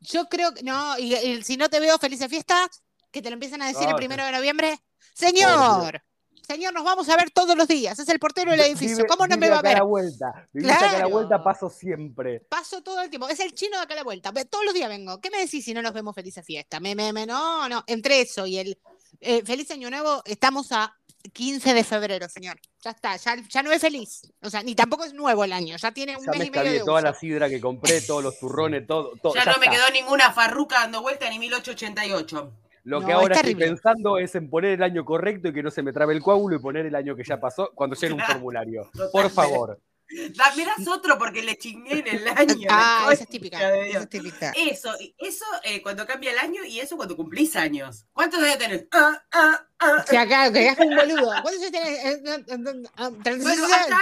Yo 0.00 0.28
creo 0.28 0.52
que 0.54 0.62
no, 0.62 0.98
y, 0.98 1.14
y 1.14 1.42
si 1.42 1.56
no 1.56 1.68
te 1.68 1.78
veo 1.80 1.98
feliz 1.98 2.26
fiesta, 2.28 2.68
que 3.10 3.22
te 3.22 3.30
lo 3.30 3.34
empiezan 3.34 3.62
a 3.62 3.66
decir 3.68 3.84
el 3.84 3.94
Ah, 3.94 3.96
primero 3.96 4.24
de 4.24 4.32
noviembre. 4.32 4.78
Señor, 5.14 6.02
señor, 6.46 6.72
nos 6.74 6.84
vamos 6.84 7.08
a 7.08 7.16
ver 7.16 7.30
todos 7.30 7.56
los 7.56 7.66
días. 7.66 7.98
Es 7.98 8.08
el 8.08 8.18
portero 8.18 8.50
del 8.50 8.60
edificio. 8.60 8.98
Vive- 8.98 9.08
¿Cómo 9.08 9.26
no 9.26 9.36
me 9.36 9.48
va 9.48 9.56
a 9.56 9.58
acá 9.60 9.68
ver? 9.70 9.78
la 9.78 9.84
vuelta. 9.84 10.48
Vivís 10.52 10.70
acá 10.70 10.78
a 10.78 10.82
la 10.84 10.90
Claro. 10.98 11.10
vuelta, 11.10 11.42
paso 11.42 11.70
siempre. 11.70 12.40
Paso 12.40 12.82
todo 12.82 13.00
el 13.02 13.10
tiempo. 13.10 13.28
Es 13.28 13.40
el 13.40 13.52
chino 13.54 13.76
de 13.78 13.82
acá 13.82 13.94
a 13.94 13.96
la 13.98 14.04
vuelta. 14.04 14.30
Ve- 14.30 14.44
Todos 14.44 14.64
los 14.64 14.74
días 14.74 14.88
vengo. 14.88 15.20
¿Qué 15.20 15.30
me 15.30 15.38
decís 15.38 15.64
si 15.64 15.74
no 15.74 15.82
nos 15.82 15.92
vemos 15.92 16.14
feliz 16.14 16.38
fiesta? 16.44 16.78
Me, 16.80 16.94
me, 16.94 17.12
me, 17.12 17.26
no, 17.26 17.68
no. 17.68 17.82
Entre 17.86 18.20
eso 18.20 18.46
y 18.46 18.58
el 18.58 18.78
eh, 19.20 19.42
feliz 19.44 19.70
año 19.70 19.88
nuevo, 19.90 20.22
estamos 20.26 20.70
a 20.72 20.94
15 21.32 21.74
de 21.74 21.82
febrero, 21.82 22.28
señor. 22.28 22.60
Ya 22.84 22.90
está, 22.90 23.16
ya, 23.16 23.36
ya 23.48 23.62
no 23.62 23.72
es 23.72 23.80
feliz. 23.80 24.32
O 24.42 24.50
sea, 24.50 24.62
ni 24.62 24.74
tampoco 24.76 25.04
es 25.04 25.12
nuevo 25.14 25.42
el 25.42 25.52
año. 25.52 25.76
Ya 25.76 25.90
tiene 25.90 26.16
un 26.16 26.24
Ya 26.24 26.30
mes 26.30 26.38
me 26.40 26.46
y 26.46 26.50
medio 26.50 26.72
de 26.72 26.78
toda 26.80 26.98
uso. 27.00 27.06
la 27.06 27.14
sidra 27.14 27.48
que 27.48 27.60
compré, 27.60 28.00
todos 28.02 28.22
los 28.22 28.38
turrones, 28.38 28.86
todo. 28.86 29.12
todo 29.20 29.34
Ya, 29.34 29.44
ya 29.44 29.52
no 29.52 29.58
me 29.58 29.68
quedó 29.68 29.90
ninguna 29.90 30.32
farruca 30.32 30.80
dando 30.80 31.02
vuelta 31.02 31.28
ni 31.30 31.38
1888. 31.40 32.52
Lo 32.86 33.00
No, 33.00 33.06
que 33.06 33.12
es 33.12 33.18
ahora 33.18 33.34
estoy 33.34 33.56
pensando 33.56 34.16
es 34.16 34.32
en 34.36 34.48
poner 34.48 34.74
el 34.74 34.82
año 34.84 35.04
correcto 35.04 35.48
y 35.48 35.52
que 35.52 35.60
no 35.60 35.72
se 35.72 35.82
me 35.82 35.92
trabe 35.92 36.14
el 36.14 36.22
coágulo 36.22 36.54
y 36.54 36.60
poner 36.60 36.86
el 36.86 36.94
año 36.94 37.16
que 37.16 37.24
ya 37.24 37.40
pasó 37.40 37.72
cuando 37.74 37.96
llegue 37.96 38.14
un 38.14 38.20
formulario. 38.20 38.88
Por 39.10 39.28
favor. 39.28 39.80
Me 40.08 40.64
das 40.64 40.86
otro 40.86 41.18
porque 41.18 41.42
le 41.42 41.58
chingué 41.58 41.98
en 41.98 42.06
el 42.06 42.28
año. 42.28 42.54
Ah, 42.70 43.08
esa 43.10 43.24
es 43.24 43.28
típica. 43.28 43.76
Esa 43.76 43.98
es 43.98 44.08
típica. 44.08 44.52
Eso, 44.52 44.94
eso 45.18 45.44
eh, 45.64 45.82
cuando 45.82 46.06
cambia 46.06 46.30
el 46.30 46.38
año 46.38 46.64
y 46.64 46.78
eso 46.78 46.96
cuando 46.96 47.16
cumplís 47.16 47.56
años. 47.56 48.06
¿Cuántos 48.12 48.40
años 48.40 48.58
tenés? 48.58 48.86
Ah, 48.92 49.20
ah, 49.32 49.66
ah. 49.80 50.04
O 50.04 50.06
sea, 50.06 50.24
claro, 50.24 50.52
que 50.52 50.68
es 50.68 50.78
un 50.78 50.94
boludo. 50.94 51.32
¿Cuántos 51.42 51.54
años 51.54 51.72
tenés? 51.72 52.04
Eh, 52.04 52.22
36 52.22 53.42
Bueno, 53.42 53.64
hasta, 53.64 53.98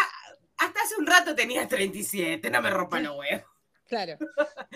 hasta 0.58 0.80
hace 0.82 0.96
un 0.98 1.06
rato 1.06 1.34
tenías 1.34 1.66
37, 1.68 2.50
no 2.50 2.60
me 2.60 2.68
rompa 2.68 3.00
los 3.00 3.16
huevos. 3.16 3.53
Claro, 3.94 4.18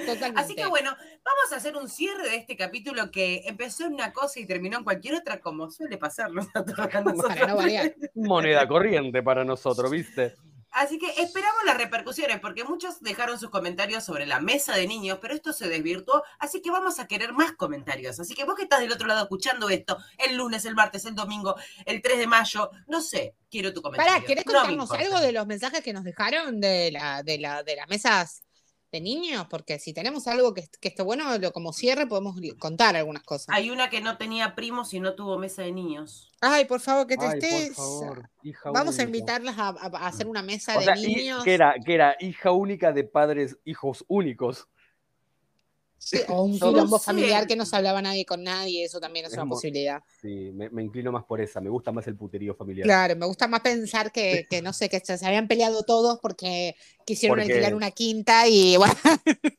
totalmente. 0.06 0.40
Así 0.40 0.54
que 0.54 0.66
bueno, 0.66 0.90
vamos 0.90 1.52
a 1.52 1.56
hacer 1.56 1.76
un 1.76 1.88
cierre 1.88 2.28
de 2.30 2.36
este 2.36 2.56
capítulo 2.56 3.10
que 3.10 3.42
empezó 3.46 3.86
en 3.86 3.94
una 3.94 4.12
cosa 4.12 4.38
y 4.38 4.46
terminó 4.46 4.78
en 4.78 4.84
cualquier 4.84 5.16
otra, 5.16 5.40
como 5.40 5.68
suele 5.70 5.98
pasarnos 5.98 6.46
a 6.54 6.64
todos. 6.64 6.76
Para 6.76 7.00
no 7.00 7.16
variar. 7.56 7.96
Moneda 8.14 8.68
corriente 8.68 9.20
para 9.20 9.44
nosotros, 9.44 9.90
¿viste? 9.90 10.36
Así 10.70 10.98
que 10.98 11.08
esperamos 11.20 11.64
las 11.64 11.78
repercusiones, 11.78 12.38
porque 12.38 12.62
muchos 12.62 13.00
dejaron 13.00 13.40
sus 13.40 13.50
comentarios 13.50 14.04
sobre 14.04 14.26
la 14.26 14.38
mesa 14.38 14.76
de 14.76 14.86
niños, 14.86 15.18
pero 15.20 15.34
esto 15.34 15.52
se 15.52 15.66
desvirtuó, 15.66 16.22
así 16.38 16.60
que 16.60 16.70
vamos 16.70 17.00
a 17.00 17.08
querer 17.08 17.32
más 17.32 17.52
comentarios. 17.52 18.20
Así 18.20 18.34
que 18.34 18.44
vos 18.44 18.54
que 18.54 18.64
estás 18.64 18.78
del 18.78 18.92
otro 18.92 19.08
lado 19.08 19.22
escuchando 19.22 19.68
esto, 19.70 19.98
el 20.18 20.36
lunes, 20.36 20.64
el 20.66 20.76
martes, 20.76 21.06
el 21.06 21.16
domingo, 21.16 21.56
el 21.86 22.02
3 22.02 22.18
de 22.18 22.26
mayo, 22.28 22.70
no 22.86 23.00
sé, 23.00 23.34
quiero 23.50 23.72
tu 23.72 23.82
comentario. 23.82 24.12
Pará, 24.12 24.24
¿querés 24.24 24.44
contarnos 24.44 24.92
algo 24.92 25.18
de 25.18 25.32
los 25.32 25.46
mensajes 25.46 25.80
que 25.80 25.92
nos 25.92 26.04
dejaron 26.04 26.60
de, 26.60 26.92
la, 26.92 27.22
de, 27.24 27.38
la, 27.38 27.62
de 27.62 27.74
las 27.74 27.88
mesas 27.88 28.44
de 28.90 29.00
niños, 29.00 29.46
porque 29.50 29.78
si 29.78 29.92
tenemos 29.92 30.26
algo 30.28 30.54
que, 30.54 30.64
que 30.80 30.88
esté 30.88 31.02
bueno, 31.02 31.36
lo, 31.38 31.52
como 31.52 31.72
cierre 31.72 32.06
podemos 32.06 32.36
contar 32.58 32.96
algunas 32.96 33.22
cosas. 33.22 33.48
Hay 33.50 33.70
una 33.70 33.90
que 33.90 34.00
no 34.00 34.16
tenía 34.16 34.54
primos 34.54 34.94
y 34.94 35.00
no 35.00 35.14
tuvo 35.14 35.38
mesa 35.38 35.62
de 35.62 35.72
niños. 35.72 36.30
Ay, 36.40 36.64
por 36.64 36.80
favor, 36.80 37.06
que 37.06 37.16
te 37.16 37.24
Ay, 37.26 37.38
por 37.40 37.44
estés. 37.44 37.76
favor, 37.76 38.30
hija 38.42 38.70
Vamos 38.70 38.98
a 38.98 39.02
invitarlas 39.02 39.56
a, 39.58 39.68
hacer 40.06 40.26
una 40.26 40.42
mesa 40.42 40.76
O 40.76 40.78
de 40.78 40.84
sea, 40.86 40.96
y- 40.96 41.14
niños. 41.14 41.44
que, 41.44 41.54
era, 41.54 41.74
que 41.84 41.94
era 41.94 42.16
hija 42.20 42.50
única 42.52 42.92
de 42.92 43.04
padres, 43.04 43.58
hijos 43.64 44.04
únicos. 44.08 44.68
Sí, 45.98 46.18
o 46.28 46.42
un 46.44 46.52
quilombo 46.58 46.98
familiar 46.98 47.46
que 47.46 47.56
no 47.56 47.66
se 47.66 47.76
hablaba 47.76 48.00
nadie 48.00 48.24
con 48.24 48.42
nadie, 48.42 48.84
eso 48.84 49.00
también 49.00 49.26
es 49.26 49.32
Es 49.32 49.38
una 49.38 49.46
posibilidad. 49.48 50.02
Sí, 50.22 50.50
me, 50.54 50.70
me 50.70 50.82
inclino 50.82 51.12
más 51.12 51.24
por 51.24 51.40
esa. 51.40 51.60
Me 51.60 51.68
gusta 51.70 51.92
más 51.92 52.06
el 52.06 52.16
puterío 52.16 52.54
familiar. 52.54 52.84
Claro, 52.84 53.16
me 53.16 53.26
gusta 53.26 53.48
más 53.48 53.60
pensar 53.60 54.12
que, 54.12 54.46
que 54.48 54.62
no 54.62 54.72
sé, 54.72 54.88
que 54.88 55.00
se 55.00 55.26
habían 55.26 55.48
peleado 55.48 55.82
todos 55.82 56.18
porque 56.20 56.76
quisieron 57.04 57.38
Porque- 57.38 57.52
alquilar 57.52 57.74
una 57.74 57.90
quinta 57.90 58.46
y 58.48 58.76
bueno, 58.76 58.94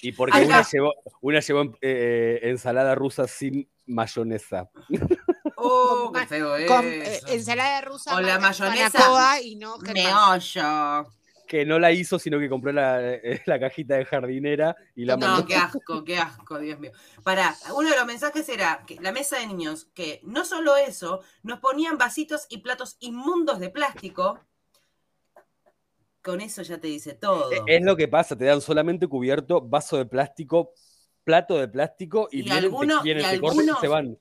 Y 0.00 0.12
porque 0.12 0.38
Ay, 0.38 0.46
una 0.46 0.58
no. 0.60 0.66
llevó, 0.70 0.94
una 1.22 1.40
llevó 1.40 1.74
eh, 1.80 2.38
ensalada 2.44 2.94
rusa 2.94 3.26
sin 3.26 3.68
mayonesa. 3.86 4.70
¡Oh, 5.56 6.12
qué 6.14 6.26
feo 6.26 6.54
con 6.68 6.86
eh, 6.86 7.20
ensalada 7.26 7.80
rusa 7.80 8.14
O 8.14 8.20
la 8.20 8.38
mayonesa. 8.38 9.40
Y 9.42 9.56
no. 9.56 9.76
Meollo. 9.78 11.06
Que 11.48 11.64
no 11.64 11.78
la 11.78 11.90
hizo, 11.90 12.18
sino 12.18 12.38
que 12.38 12.48
compró 12.48 12.70
la, 12.72 13.00
eh, 13.14 13.42
la 13.46 13.58
cajita 13.58 13.96
de 13.96 14.04
jardinera 14.04 14.76
y 14.94 15.04
la 15.06 15.16
No, 15.16 15.26
mandó. 15.26 15.46
qué 15.46 15.54
asco, 15.56 16.04
qué 16.04 16.18
asco, 16.18 16.58
Dios 16.58 16.78
mío. 16.78 16.92
Pará, 17.24 17.56
uno 17.74 17.88
de 17.90 17.96
los 17.96 18.06
mensajes 18.06 18.48
era 18.50 18.84
que 18.86 18.96
la 19.00 19.12
mesa 19.12 19.38
de 19.38 19.46
niños, 19.46 19.88
que 19.94 20.20
no 20.24 20.44
solo 20.44 20.76
eso, 20.76 21.22
nos 21.42 21.58
ponían 21.60 21.96
vasitos 21.98 22.46
y 22.50 22.58
platos 22.58 22.96
inmundos 23.00 23.58
de 23.60 23.70
plástico. 23.70 24.38
Con 26.22 26.40
eso 26.42 26.62
ya 26.62 26.78
te 26.78 26.88
dice 26.88 27.14
todo. 27.14 27.50
Eh, 27.50 27.62
Es 27.66 27.82
lo 27.84 27.96
que 27.96 28.08
pasa, 28.08 28.36
te 28.36 28.44
dan 28.44 28.60
solamente 28.60 29.06
cubierto, 29.06 29.62
vaso 29.62 29.96
de 29.96 30.04
plástico, 30.04 30.72
plato 31.24 31.56
de 31.56 31.68
plástico 31.68 32.28
y, 32.30 32.40
Y 32.40 32.42
vienen, 32.42 32.64
alguno- 32.64 32.98
te, 32.98 33.04
vienen, 33.04 33.24
y 33.24 33.28
te 33.30 33.40
cortan 33.40 33.56
y 33.56 33.60
algunos- 33.60 33.80
se 33.80 33.88
van. 33.88 34.18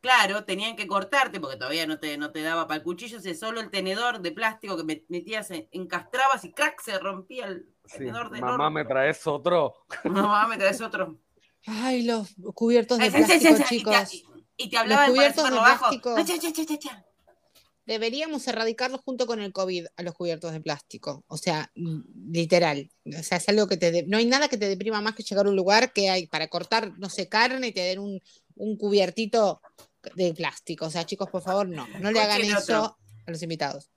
Claro, 0.00 0.44
tenían 0.44 0.76
que 0.76 0.86
cortarte 0.86 1.40
porque 1.40 1.56
todavía 1.56 1.86
no 1.86 1.98
te, 1.98 2.16
no 2.18 2.30
te 2.30 2.40
daba 2.42 2.68
para 2.68 2.78
el 2.78 2.84
cuchillo, 2.84 3.18
ese 3.18 3.34
solo 3.34 3.60
el 3.60 3.70
tenedor 3.70 4.20
de 4.20 4.30
plástico 4.30 4.76
que 4.76 4.84
me- 4.84 5.04
metías, 5.08 5.50
en- 5.50 5.68
encastrabas 5.72 6.44
y 6.44 6.52
crack 6.52 6.80
se 6.82 6.98
rompía 6.98 7.46
el 7.46 7.66
Sí, 7.86 7.98
tenedor 7.98 8.30
de 8.30 8.40
Mamá, 8.40 8.70
¿me 8.70 8.84
traes 8.84 9.26
otro? 9.26 9.74
Mamá, 10.04 10.46
me 10.46 10.56
traes 10.56 10.80
otro. 10.80 11.18
Ay, 11.66 12.02
los 12.04 12.28
cubiertos 12.54 12.98
de 12.98 13.06
sí, 13.06 13.10
sí, 13.10 13.24
plástico, 13.24 13.56
sí, 13.56 13.62
sí, 13.68 13.74
y 13.74 13.78
te- 13.84 14.06
chicos. 14.06 14.24
Y 14.56 14.70
te 14.70 14.76
hablaban 14.76 15.06
para 15.06 15.12
cubiertos 15.12 15.44
de 15.50 15.56
plástico. 15.58 16.14
Cha, 16.16 16.38
cha, 16.38 16.52
cha, 16.52 16.64
cha, 16.66 16.78
cha. 16.78 17.04
Deberíamos 17.86 18.46
erradicarlos 18.46 19.00
junto 19.00 19.26
con 19.26 19.40
el 19.40 19.52
COVID 19.52 19.86
a 19.96 20.02
los 20.02 20.14
cubiertos 20.14 20.52
de 20.52 20.60
plástico. 20.60 21.24
O 21.26 21.38
sea, 21.38 21.72
literal. 21.74 22.90
O 23.06 23.22
sea, 23.22 23.38
es 23.38 23.48
algo 23.48 23.66
que 23.66 23.78
te... 23.78 23.90
de- 23.90 24.02
No 24.06 24.18
hay 24.18 24.26
nada 24.26 24.48
que 24.48 24.58
te 24.58 24.68
deprima 24.68 25.00
más 25.00 25.14
que 25.14 25.22
llegar 25.22 25.46
a 25.46 25.48
un 25.48 25.56
lugar 25.56 25.92
que 25.94 26.10
hay 26.10 26.26
para 26.26 26.48
cortar, 26.48 26.92
no 26.98 27.08
sé, 27.08 27.28
carne 27.30 27.68
y 27.68 27.72
te 27.72 27.80
den 27.80 27.98
un, 28.00 28.20
un 28.56 28.76
cubiertito 28.76 29.62
de 30.14 30.34
plástico. 30.34 30.86
O 30.86 30.90
sea, 30.90 31.04
chicos, 31.06 31.28
por 31.30 31.42
favor, 31.42 31.68
no. 31.68 31.86
No 32.00 32.10
le 32.10 32.20
hagan 32.20 32.40
Escuchen 32.40 32.56
eso 32.58 32.82
otro. 32.82 32.98
a 33.26 33.30
los 33.30 33.42
invitados. 33.42 33.90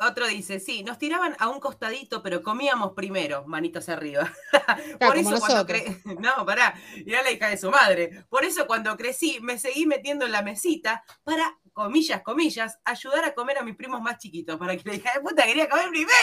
Otro 0.00 0.26
dice, 0.26 0.58
sí, 0.58 0.82
nos 0.82 0.98
tiraban 0.98 1.36
a 1.38 1.48
un 1.48 1.60
costadito, 1.60 2.20
pero 2.20 2.42
comíamos 2.42 2.92
primero, 2.94 3.44
manitos 3.46 3.88
arriba. 3.88 4.32
Claro, 4.98 4.98
Por 4.98 5.16
eso 5.18 5.30
cuando 5.38 5.48
nosotros. 5.48 5.66
cre... 5.66 6.00
No, 6.20 6.44
pará, 6.44 6.74
mirá 7.04 7.22
la 7.22 7.30
hija 7.30 7.48
de 7.48 7.56
su 7.56 7.70
madre. 7.70 8.24
Por 8.28 8.44
eso 8.44 8.66
cuando 8.66 8.96
crecí 8.96 9.38
me 9.40 9.58
seguí 9.58 9.86
metiendo 9.86 10.24
en 10.26 10.32
la 10.32 10.42
mesita 10.42 11.04
para, 11.22 11.58
comillas, 11.74 12.22
comillas, 12.22 12.78
ayudar 12.84 13.24
a 13.26 13.34
comer 13.34 13.58
a 13.58 13.62
mis 13.62 13.76
primos 13.76 14.00
más 14.00 14.16
chiquitos, 14.18 14.56
para 14.56 14.76
que 14.76 14.88
la 14.88 14.94
hija 14.94 15.12
de 15.14 15.20
puta 15.20 15.44
quería 15.44 15.68
comer 15.68 15.88
primero. 15.90 16.14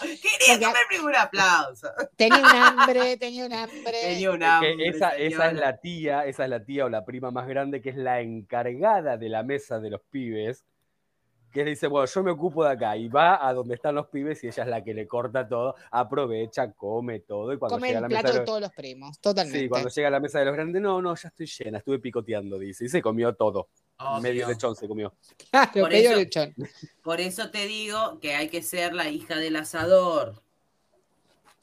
Quería 0.00 0.54
Porque- 0.54 0.64
comer 0.64 0.82
primero. 0.88 1.08
Un 1.08 1.16
aplauso. 1.16 1.88
Tenía 2.16 2.38
un 2.38 2.44
hambre, 2.46 3.16
tenía 3.18 3.44
un 3.44 3.52
hambre. 3.52 3.92
Tenía 4.00 4.30
un 4.30 4.38
Que 4.38 4.44
hambre, 4.46 4.88
esa, 4.88 5.10
esa 5.16 5.48
es 5.50 5.54
la 5.54 5.76
tía, 5.76 6.24
esa 6.24 6.44
es 6.44 6.50
la 6.50 6.64
tía 6.64 6.86
o 6.86 6.88
la 6.88 7.04
prima 7.04 7.30
más 7.30 7.46
grande 7.46 7.82
que 7.82 7.90
es 7.90 7.96
la 7.96 8.20
encargada 8.22 9.18
de 9.18 9.28
la 9.28 9.42
mesa 9.42 9.80
de 9.80 9.90
los 9.90 10.00
pibes, 10.10 10.64
que 11.52 11.64
dice, 11.64 11.86
bueno, 11.86 12.06
yo 12.06 12.22
me 12.24 12.30
ocupo 12.32 12.64
de 12.64 12.72
acá 12.72 12.96
y 12.96 13.08
va 13.08 13.46
a 13.46 13.52
donde 13.52 13.74
están 13.74 13.94
los 13.94 14.08
pibes 14.08 14.42
y 14.42 14.48
ella 14.48 14.62
es 14.64 14.68
la 14.68 14.82
que 14.82 14.92
le 14.94 15.06
corta 15.06 15.46
todo, 15.46 15.74
aprovecha, 15.90 16.72
come 16.72 17.20
todo 17.20 17.52
y 17.52 17.58
cuando 17.58 17.76
Come 17.76 17.88
llega 17.88 17.98
a 18.00 18.00
el 18.00 18.02
la 18.02 18.08
mesa 18.08 18.20
plato 18.22 18.26
de 18.28 18.32
de 18.32 18.38
los... 18.40 18.46
todos 18.46 18.60
los 18.60 18.72
primos, 18.72 19.20
totalmente. 19.20 19.58
Sí, 19.60 19.68
cuando 19.68 19.88
llega 19.88 20.08
a 20.08 20.10
la 20.10 20.20
mesa 20.20 20.38
de 20.40 20.44
los 20.46 20.54
grandes, 20.54 20.82
no, 20.82 21.00
no, 21.00 21.14
ya 21.14 21.28
estoy 21.28 21.46
llena, 21.46 21.78
estuve 21.78 21.98
picoteando, 22.00 22.58
dice, 22.58 22.86
y 22.86 22.88
se 22.88 23.00
comió 23.00 23.34
todo, 23.36 23.68
Obvio. 23.98 24.20
medio 24.22 24.48
lechón 24.48 24.74
se 24.76 24.88
comió. 24.88 25.14
Por 25.72 25.90
medio 25.90 26.10
eso- 26.10 26.18
lechón. 26.18 26.54
Por 27.02 27.20
eso 27.20 27.50
te 27.50 27.66
digo 27.66 28.18
que 28.20 28.34
hay 28.34 28.48
que 28.48 28.62
ser 28.62 28.94
la 28.94 29.08
hija 29.08 29.36
del 29.36 29.56
asador. 29.56 30.42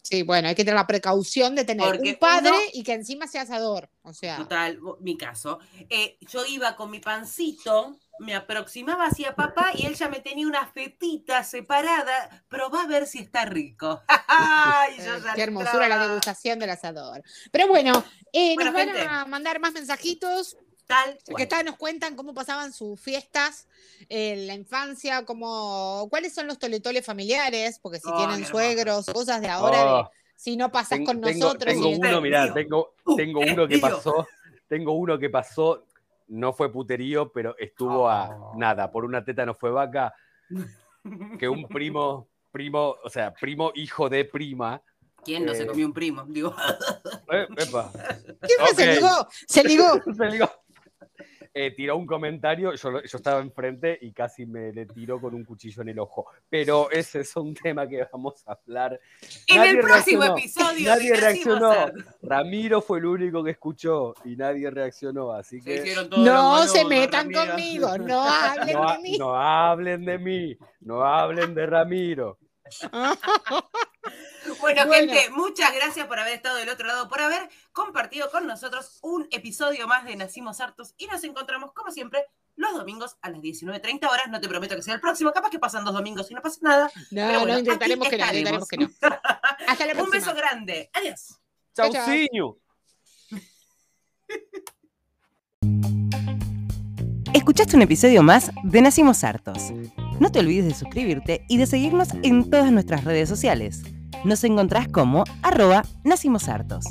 Sí, 0.04 0.24
bueno, 0.24 0.48
hay 0.48 0.56
que 0.56 0.64
tener 0.64 0.76
la 0.80 0.88
precaución 0.88 1.56
de 1.56 1.64
tener 1.64 1.86
Porque 1.86 2.10
un 2.12 2.16
padre 2.16 2.50
uno- 2.50 2.60
y 2.74 2.84
que 2.84 2.94
encima 2.94 3.28
sea 3.28 3.44
asador. 3.44 3.90
O 4.02 4.14
sea, 4.14 4.38
Total, 4.38 4.80
mi 5.00 5.16
caso. 5.16 5.60
Eh, 5.90 6.18
yo 6.22 6.44
iba 6.46 6.76
con 6.76 6.90
mi 6.90 7.00
pancito, 7.00 7.98
me 8.18 8.34
aproximaba 8.34 9.06
hacia 9.06 9.36
papá 9.36 9.72
y 9.76 9.86
él 9.86 9.94
ya 9.96 10.10
me 10.10 10.20
tenía 10.20 10.48
una 10.48 10.66
fetita 10.68 11.44
separada. 11.44 12.44
Probá 12.50 12.84
a 12.84 12.88
ver 12.88 13.06
si 13.06 13.20
está 13.20 13.46
rico. 13.46 14.02
Ay, 14.28 14.98
yo 14.98 15.18
ya 15.24 15.34
qué 15.36 15.44
hermosura 15.44 15.88
la 15.88 16.08
degustación 16.08 16.58
del 16.58 16.72
asador. 16.72 17.22
Pero 17.52 17.68
bueno, 17.68 18.04
eh, 18.34 18.56
Bueno, 18.56 18.72
nos 18.72 18.82
van 18.96 19.08
a 19.08 19.26
mandar 19.26 19.60
más 19.60 19.72
mensajitos. 19.74 20.58
Tal 20.88 21.18
Que 21.38 21.46
tal, 21.46 21.66
nos 21.66 21.78
cuentan 21.78 22.16
cómo 22.16 22.34
pasaban 22.34 22.74
sus 22.74 23.00
fiestas 23.00 23.68
en 24.10 24.46
la 24.48 24.56
infancia, 24.56 25.24
cómo, 25.26 26.08
cuáles 26.10 26.34
son 26.34 26.48
los 26.48 26.60
toletoles 26.60 27.06
familiares, 27.06 27.80
porque 27.82 28.00
si 28.00 28.10
Oh, 28.12 28.18
tienen 28.18 28.46
suegros, 28.46 29.06
cosas 29.06 29.40
de 29.42 29.48
ahora, 29.48 29.94
Oh, 29.96 30.04
de 30.04 30.10
si 30.36 30.58
no 30.58 30.72
pasas 30.72 30.98
Ten- 30.98 31.06
con 31.06 31.22
tengo, 31.22 31.46
nosotros. 31.46 31.74
tengo 31.74 31.88
y- 31.90 31.96
uno, 31.96 32.20
mirá, 32.22 32.54
tengo, 32.54 32.94
Uh, 33.06 33.16
tengo 33.16 33.40
uno 33.40 33.68
que 33.68 33.78
pasó, 33.78 34.28
tengo 34.68 34.92
uno 34.94 35.18
que 35.18 35.30
pasó, 35.30 35.86
no 36.28 36.52
fue 36.52 36.72
puterío, 36.72 37.32
pero 37.32 37.56
estuvo 37.58 38.10
a 38.10 38.30
Oh. 38.30 38.54
nada, 38.58 38.92
por 38.92 39.06
una 39.06 39.24
teta 39.24 39.46
no 39.46 39.54
fue 39.54 39.70
vaca, 39.72 40.14
que 41.40 41.48
un 41.48 41.68
primo, 41.68 42.28
primo, 42.52 42.96
o 43.04 43.10
sea, 43.10 43.34
primo 43.34 43.72
hijo 43.76 44.10
de 44.10 44.26
prima, 44.26 44.82
¿Quién 45.24 45.46
no 45.46 45.54
se 45.54 45.62
Eh. 45.64 45.68
comió 45.68 45.86
un 45.86 45.94
primo? 45.94 46.24
Digo, 46.28 46.56
eh, 47.32 47.46
epa, 47.56 47.92
¿Qué 48.42 48.56
fue? 48.60 48.74
Se 48.74 48.88
ligó, 48.96 49.28
se 49.48 49.64
ligó. 49.64 50.02
se 50.18 50.26
ligó. 50.26 50.50
Eh, 51.54 51.72
tiró 51.72 51.98
un 51.98 52.06
comentario, 52.06 52.74
yo, 52.76 53.02
yo 53.04 53.18
estaba 53.18 53.42
enfrente 53.42 53.98
y 54.02 54.14
casi 54.14 54.46
me 54.46 54.72
le 54.72 54.86
tiró 54.86 55.20
con 55.20 55.34
un 55.34 55.44
cuchillo 55.44 55.82
en 55.82 55.90
el 55.90 56.00
ojo. 56.00 56.28
Pero 56.50 56.90
ese 56.92 57.20
es 57.22 57.36
un 57.36 57.54
tema 57.54 57.86
que 57.90 58.08
vamos 58.12 58.42
a 58.48 58.54
hablar. 58.54 58.98
en 59.48 59.58
Nadie 59.58 59.72
el 59.72 59.80
próximo 59.80 60.22
reaccionó, 60.22 60.38
episodio. 60.38 60.90
Nadie 60.90 61.16
reaccionó. 61.16 61.74
Ramiro 62.22 62.82
fue 62.82 63.00
el 63.00 63.06
único 63.06 63.44
que 63.44 63.52
escuchó 63.52 64.14
y 64.24 64.38
nadie 64.38 64.72
reaccionó, 64.72 65.34
así 65.34 65.60
que 65.62 65.94
No 66.18 66.66
se 66.68 66.86
metan 66.86 67.30
conmigo, 67.30 67.98
no 67.98 68.22
hablen 68.30 68.74
no, 68.78 68.92
de 68.94 69.00
mí. 69.00 69.18
no 69.18 69.36
hablen 69.36 70.06
de 70.06 70.18
mí, 70.18 70.58
no 70.80 71.04
hablen 71.04 71.54
de 71.54 71.66
Ramiro. 71.66 72.38
Bueno, 74.60 74.86
Bueno. 74.88 75.14
gente, 75.14 75.30
muchas 75.32 75.74
gracias 75.74 76.08
por 76.08 76.20
haber 76.20 76.34
estado 76.34 76.58
del 76.58 76.70
otro 76.70 76.88
lado, 76.88 77.08
por 77.08 77.22
haber 77.22 77.50
compartido 77.72 78.30
con 78.32 78.48
nosotros 78.48 78.98
un 79.02 79.28
episodio 79.32 79.88
más 79.88 80.04
de 80.06 80.16
Nacimos 80.16 80.60
Hartos 80.60 80.94
y 80.98 81.06
nos 81.08 81.24
encontramos, 81.24 81.72
como 81.74 81.92
siempre, 81.92 82.26
los 82.56 82.74
domingos 82.74 83.18
a 83.22 83.30
las 83.30 83.40
19.30 83.42 84.10
horas. 84.10 84.28
No 84.30 84.42
te 84.42 84.50
prometo 84.50 84.76
que 84.76 84.82
sea 84.82 84.96
el 84.96 85.02
próximo, 85.02 85.32
capaz 85.32 85.50
que 85.52 85.60
pasan 85.60 85.86
dos 85.86 85.94
domingos 85.94 86.30
y 86.32 86.34
no 86.34 86.42
pasa 86.42 86.58
nada. 86.62 86.92
No, 87.12 87.28
Pero 87.28 87.40
bueno, 87.40 87.54
no, 87.54 87.60
intentaremos 87.60 88.10
que 88.10 88.18
no, 88.18 88.26
intentaremos 88.26 88.68
que 88.68 88.78
no. 88.78 88.90
Hasta 89.68 89.86
la 89.86 89.94
Un 89.94 90.00
próxima. 90.00 90.12
beso 90.12 90.34
grande. 90.36 90.90
Adiós. 90.94 91.40
Chauciño. 91.76 92.58
Escuchaste 97.34 97.76
un 97.78 97.84
episodio 97.84 98.24
más 98.24 98.52
de 98.64 98.82
Nacimos 98.82 99.24
Hartos. 99.24 99.72
No 100.22 100.32
te 100.32 100.38
olvides 100.38 100.66
de 100.66 100.76
suscribirte 100.76 101.46
y 101.48 101.58
de 101.58 101.66
seguirnos 101.66 102.10
en 102.22 102.48
todas 102.48 102.72
nuestras 102.72 103.06
redes 103.06 103.28
sociales. 103.28 103.82
Nos 104.24 104.44
encontrás 104.44 104.88
como 104.88 105.24
arroba 105.42 105.84
Nacimos 106.04 106.48
Hartos. 106.48 106.86